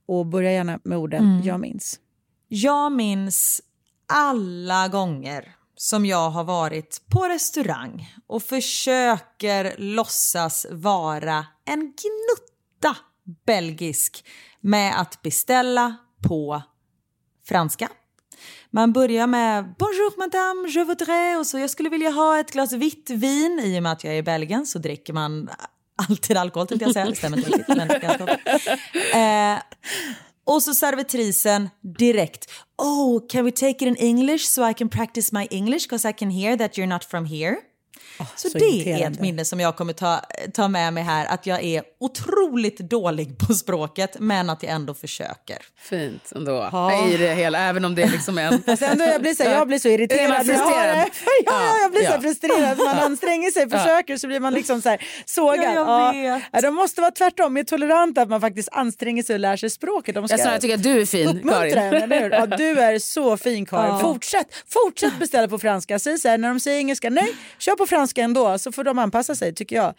Och 0.07 0.26
börja 0.26 0.53
gärna 0.53 0.80
med 0.85 0.99
orden 0.99 1.43
jag 1.45 1.61
minns. 1.61 2.01
Jag 2.49 2.93
minns 2.93 3.61
alla 4.09 4.89
gånger 4.89 5.55
som 5.76 6.07
jag 6.07 6.30
har 6.30 6.45
varit 6.45 7.03
på 7.11 7.28
restaurang 7.28 8.14
och 8.26 8.43
försöker 8.43 9.74
låtsas 9.78 10.66
vara 10.70 11.47
en 11.64 11.80
gnutta 11.80 12.97
belgisk 13.47 14.24
med 14.61 15.01
att 15.01 15.22
beställa 15.22 15.97
på 16.28 16.62
franska. 17.49 17.89
Man 18.75 18.93
börjar 18.93 19.27
med 19.27 19.75
bonjour 19.79 20.18
madame, 20.18 20.68
je 20.68 20.85
voudrais 20.85 21.39
och 21.39 21.47
så 21.47 21.59
jag 21.59 21.70
skulle 21.70 21.89
vilja 21.89 22.11
ha 22.11 22.39
ett 22.39 22.53
glas 22.53 22.72
vitt 22.72 23.11
vin. 23.11 23.61
I 23.64 23.79
och 23.79 23.83
med 23.83 23.93
att 23.93 24.05
jag 24.05 24.14
är 24.14 24.18
i 24.18 24.22
Belgien 24.22 24.66
så 24.66 24.79
dricker 24.79 25.12
man 25.12 25.49
alltid 26.09 26.37
alkohol 26.37 26.66
tänkte 26.66 26.85
jag 26.85 26.93
säga. 26.93 27.07
Det 27.07 27.16
stämmer 27.16 27.37
inte 27.37 27.51
riktigt 27.51 27.77
men 27.77 27.89
ganska. 27.89 28.39
Eh, 29.18 29.59
och 30.45 30.62
så 30.62 30.75
servitrisen 30.75 31.70
direkt. 31.99 32.51
Oh, 32.79 33.27
can 33.29 33.45
we 33.45 33.51
take 33.51 33.70
it 33.70 33.83
in 33.83 33.97
English 33.97 34.45
so 34.45 34.70
I 34.70 34.75
can 34.75 34.89
practice 34.89 35.33
my 35.33 35.47
English 35.51 35.89
because 35.89 36.09
I 36.09 36.12
can 36.12 36.31
hear 36.31 36.57
that 36.57 36.79
you're 36.79 36.87
not 36.87 37.05
from 37.05 37.27
here 37.27 37.57
så, 38.36 38.49
så 38.51 38.59
det 38.59 38.92
är 38.92 39.11
ett 39.11 39.20
minne 39.20 39.45
som 39.45 39.61
jag 39.61 39.76
kommer 39.76 39.92
ta, 39.92 40.20
ta 40.55 40.68
med 40.68 40.92
mig 40.92 41.03
här. 41.03 41.26
Att 41.26 41.47
jag 41.47 41.62
är 41.64 41.82
otroligt 42.01 42.78
dålig 42.78 43.38
på 43.38 43.55
språket 43.55 44.16
men 44.20 44.51
att 44.51 44.62
jag 44.62 44.72
ändå 44.72 44.95
försöker. 44.95 45.59
Fint 45.78 46.32
ändå. 46.34 46.70
I 47.12 47.16
det 47.16 47.34
hela, 47.34 47.59
även 47.59 47.84
om 47.84 47.95
det 47.95 48.03
är 48.03 48.09
liksom 48.11 48.38
en... 48.38 48.62
Alltså 48.66 48.84
ändå, 48.84 49.05
jag, 49.05 49.20
blir 49.22 49.34
så, 49.34 49.42
jag 49.42 49.66
blir 49.68 49.78
så 49.78 49.88
irriterad. 49.88 50.20
Är 50.20 50.28
man 50.28 50.47
när 50.47 50.86
jag. 50.88 50.97
Ja, 50.97 51.07
ja, 51.47 51.76
jag 51.82 51.90
blir 51.90 52.01
så 52.07 52.12
Ja. 52.14 52.20
frustrerad. 52.20 52.78
Man 52.78 52.99
anstränger 53.11 53.51
sig, 53.51 53.70
försöker 53.70 54.16
så 54.16 54.26
blir 54.26 54.40
man 54.40 54.55
liksom 54.55 54.82
så 54.82 54.88
här 54.88 55.01
sågad. 55.24 55.74
Ja, 55.74 56.14
jag 56.14 56.34
vet. 56.34 56.42
Ja, 56.53 56.61
de 56.61 56.74
måste 56.74 57.01
vara 57.01 57.11
tvärtom, 57.11 57.53
mer 57.55 57.64
toleranta 57.64 58.22
att 58.22 58.28
man 58.28 58.40
faktiskt 58.40 58.68
anstränger 58.72 59.22
sig 59.22 59.34
och 59.34 59.40
lär 59.40 59.57
sig 59.57 59.70
språket. 59.70 60.14
De 60.14 60.28
ska 60.28 60.32
Jag, 60.32 60.40
snarare 60.40 60.61
tycker 60.61 60.74
att 60.74 60.82
du 60.82 61.01
är 61.01 61.07
fin, 61.07 61.28
en, 61.28 61.49
Karin. 61.49 61.78
eller 61.78 62.20
hur? 62.20 62.30
Ja, 62.30 62.47
du 62.57 62.80
är 62.80 62.99
så 62.99 63.36
fin 63.36 63.66
Karin. 63.66 64.01
Fortsätt, 64.01 64.47
fortsätt 64.68 65.18
beställa 65.18 65.49
på 65.49 65.59
franska. 65.59 65.99
Säg 65.99 66.18
så 66.18 66.28
här, 66.28 66.38
när 66.38 66.49
de 66.49 66.61
säger 66.61 66.78
engelska, 66.78 67.11
nej, 67.11 67.34
kör 67.59 67.76
på 67.76 67.84
franska 67.87 68.22
ändå 68.22 68.59
så 68.59 68.72
får 68.72 68.85
de 68.85 68.99
anpassa 68.99 69.35
sig 69.35 69.55
tycker 69.55 69.76
jag. 69.76 69.95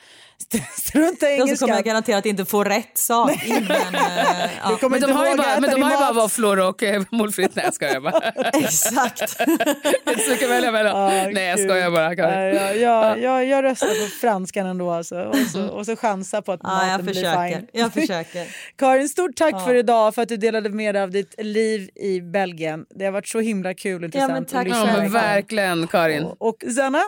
Strunta 0.77 1.31
i 1.31 1.37
Då 1.37 1.47
så 1.47 1.57
kommer 1.57 1.73
jag 1.75 1.83
garanterat 1.83 2.25
inte 2.25 2.45
få 2.45 2.63
rätt 2.63 2.97
sak. 2.97 3.31
Men, 3.47 3.63
eh, 3.63 3.69
ja. 4.63 4.69
Du 4.69 4.77
kommer 4.77 4.89
Men 4.89 5.01
de 5.01 5.05
inte 5.05 5.13
har 5.13 5.27
ju 5.27 5.37
bara, 5.37 5.59
men 5.59 5.69
de 5.71 5.81
har 5.81 5.97
bara 5.99 6.13
våfflor 6.13 6.59
och 6.59 6.83
eh, 6.83 7.03
målfritt. 7.11 7.55
Nej 7.55 7.65
jag 7.65 7.73
skojar 7.73 7.99
bara. 7.99 8.19
Exakt. 8.53 9.29
Så 10.29 10.35
kan 10.39 10.49
välja 10.49 10.71
mellan. 10.71 10.95
Ah, 10.95 11.09
Nej 11.09 11.43
jag 11.43 11.59
skojar 11.59 11.91
bara. 11.91 12.09
Nej, 12.09 12.77
jag, 12.81 13.19
jag, 13.21 13.45
jag, 13.45 13.63
röstar 13.63 13.87
på 13.87 14.09
franskan 14.21 14.65
ändå 14.67 14.91
alltså. 14.91 15.15
och, 15.23 15.35
så, 15.51 15.67
och 15.67 15.85
så 15.85 15.95
chansa 15.95 16.41
på 16.41 16.51
att 16.51 16.59
Ja, 16.63 16.69
maten 16.69 16.89
jag 16.89 17.03
blir 17.03 17.13
försöker. 17.13 17.49
fine. 17.49 17.67
Jag 17.73 17.93
försöker. 17.93 18.47
Karin, 18.77 19.09
stort 19.09 19.35
tack 19.35 19.65
för 19.65 19.75
idag 19.75 20.15
för 20.15 20.21
att 20.21 20.29
du 20.29 20.37
delade 20.37 20.69
med 20.69 20.95
dig 20.95 21.03
av 21.03 21.11
ditt 21.11 21.35
liv 21.37 21.89
i 21.95 22.21
Belgien. 22.21 22.85
Det 22.95 23.05
har 23.05 23.11
varit 23.11 23.27
så 23.27 23.39
himla 23.39 23.73
kul 23.73 24.03
och 24.03 24.09
Ja, 24.13 24.27
men 24.27 24.37
intressant 24.37 24.69
tack 24.69 24.77
Ja, 24.77 24.85
men 24.97 25.05
på. 25.07 25.13
verkligen 25.13 25.87
Karin. 25.87 26.23
Och, 26.23 26.47
och 26.47 26.63
Zana, 26.75 26.97
э, 26.97 27.03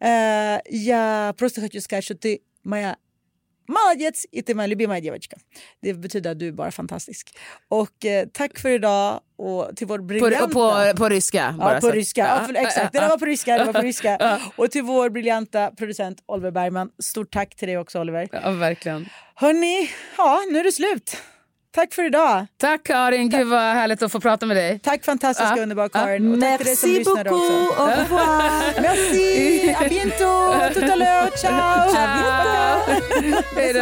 я 0.00 1.34
просто 1.36 1.60
хочу 1.60 1.80
сказать, 1.80 2.04
что 2.04 2.14
ты 2.14 2.42
моя 2.64 2.96
Молодец, 3.66 4.26
и 4.30 4.42
ты 4.42 4.54
моя 4.54 4.66
любимая 4.66 5.00
девочка. 5.00 5.36
Det 5.82 5.94
betyder 5.94 6.30
att 6.30 6.38
du 6.38 6.48
är 6.48 6.52
bara 6.52 6.70
fantastisk. 6.70 7.36
Och 7.68 8.04
eh, 8.04 8.26
tack 8.32 8.58
för 8.58 8.68
idag 8.68 9.20
och 9.36 9.76
till 9.76 9.86
vår 9.86 9.98
På, 9.98 10.04
briljanta... 10.04 10.48
på, 10.48 10.96
på 10.96 11.08
ryska. 11.08 11.54
Ja, 11.58 11.64
bara 11.64 11.80
på 11.80 11.86
så. 11.86 11.92
ryska. 11.92 12.20
Ja, 12.20 12.46
för, 12.46 12.54
exakt, 12.54 12.92
det 12.92 12.98
där 12.98 13.08
var 13.08 13.18
på 13.18 13.24
ryska. 13.24 13.58
Det 13.58 13.64
var 13.64 13.72
på 13.72 13.80
ryska. 13.80 14.40
Och 14.56 14.70
till 14.70 14.82
vår 14.82 15.10
briljanta 15.10 15.70
producent 15.70 16.22
Oliver 16.26 16.50
Bergman. 16.50 16.90
Stort 16.98 17.32
tack 17.32 17.54
till 17.54 17.68
dig 17.68 17.78
också 17.78 18.00
Oliver. 18.00 18.28
Ja, 18.32 18.50
verkligen. 18.50 19.08
Hörni, 19.34 19.90
ja 20.16 20.42
nu 20.50 20.58
är 20.58 20.64
det 20.64 20.72
slut. 20.72 21.16
Tack 21.71 21.93
för 21.93 22.05
idag. 22.05 22.45
Tack 22.57 22.83
Karin, 22.83 23.31
tack. 23.31 23.39
gud 23.39 23.47
vad 23.47 23.59
härligt 23.59 24.01
att 24.01 24.11
få 24.11 24.19
prata 24.19 24.45
med 24.45 24.57
dig. 24.57 24.79
Tack 24.79 25.05
fantastiska 25.05 25.53
ah, 25.53 25.61
underbara 25.61 25.89
Karin. 25.89 26.31
Ah, 26.31 26.35
och 26.35 26.41
tack 26.41 26.57
till 26.57 26.65
dig 26.65 26.75
som 26.75 26.89
lyssnade 26.89 27.29
också. 27.29 27.81
Au 27.81 27.87
revoir. 27.87 28.81
Merci, 28.81 29.75
A 29.79 29.83
bientôt, 29.89 30.73
tout 30.73 30.91
à 30.91 30.95
l'heure, 30.95 31.29
ciao. 31.37 31.91
ciao. 31.93 32.79
Hej 33.55 33.73
då. 33.73 33.79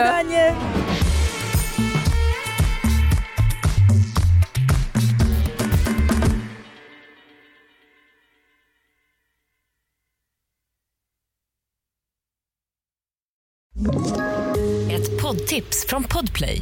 Ett 14.91 15.21
poddtips 15.21 15.85
från 15.87 16.03
Podplay. 16.03 16.61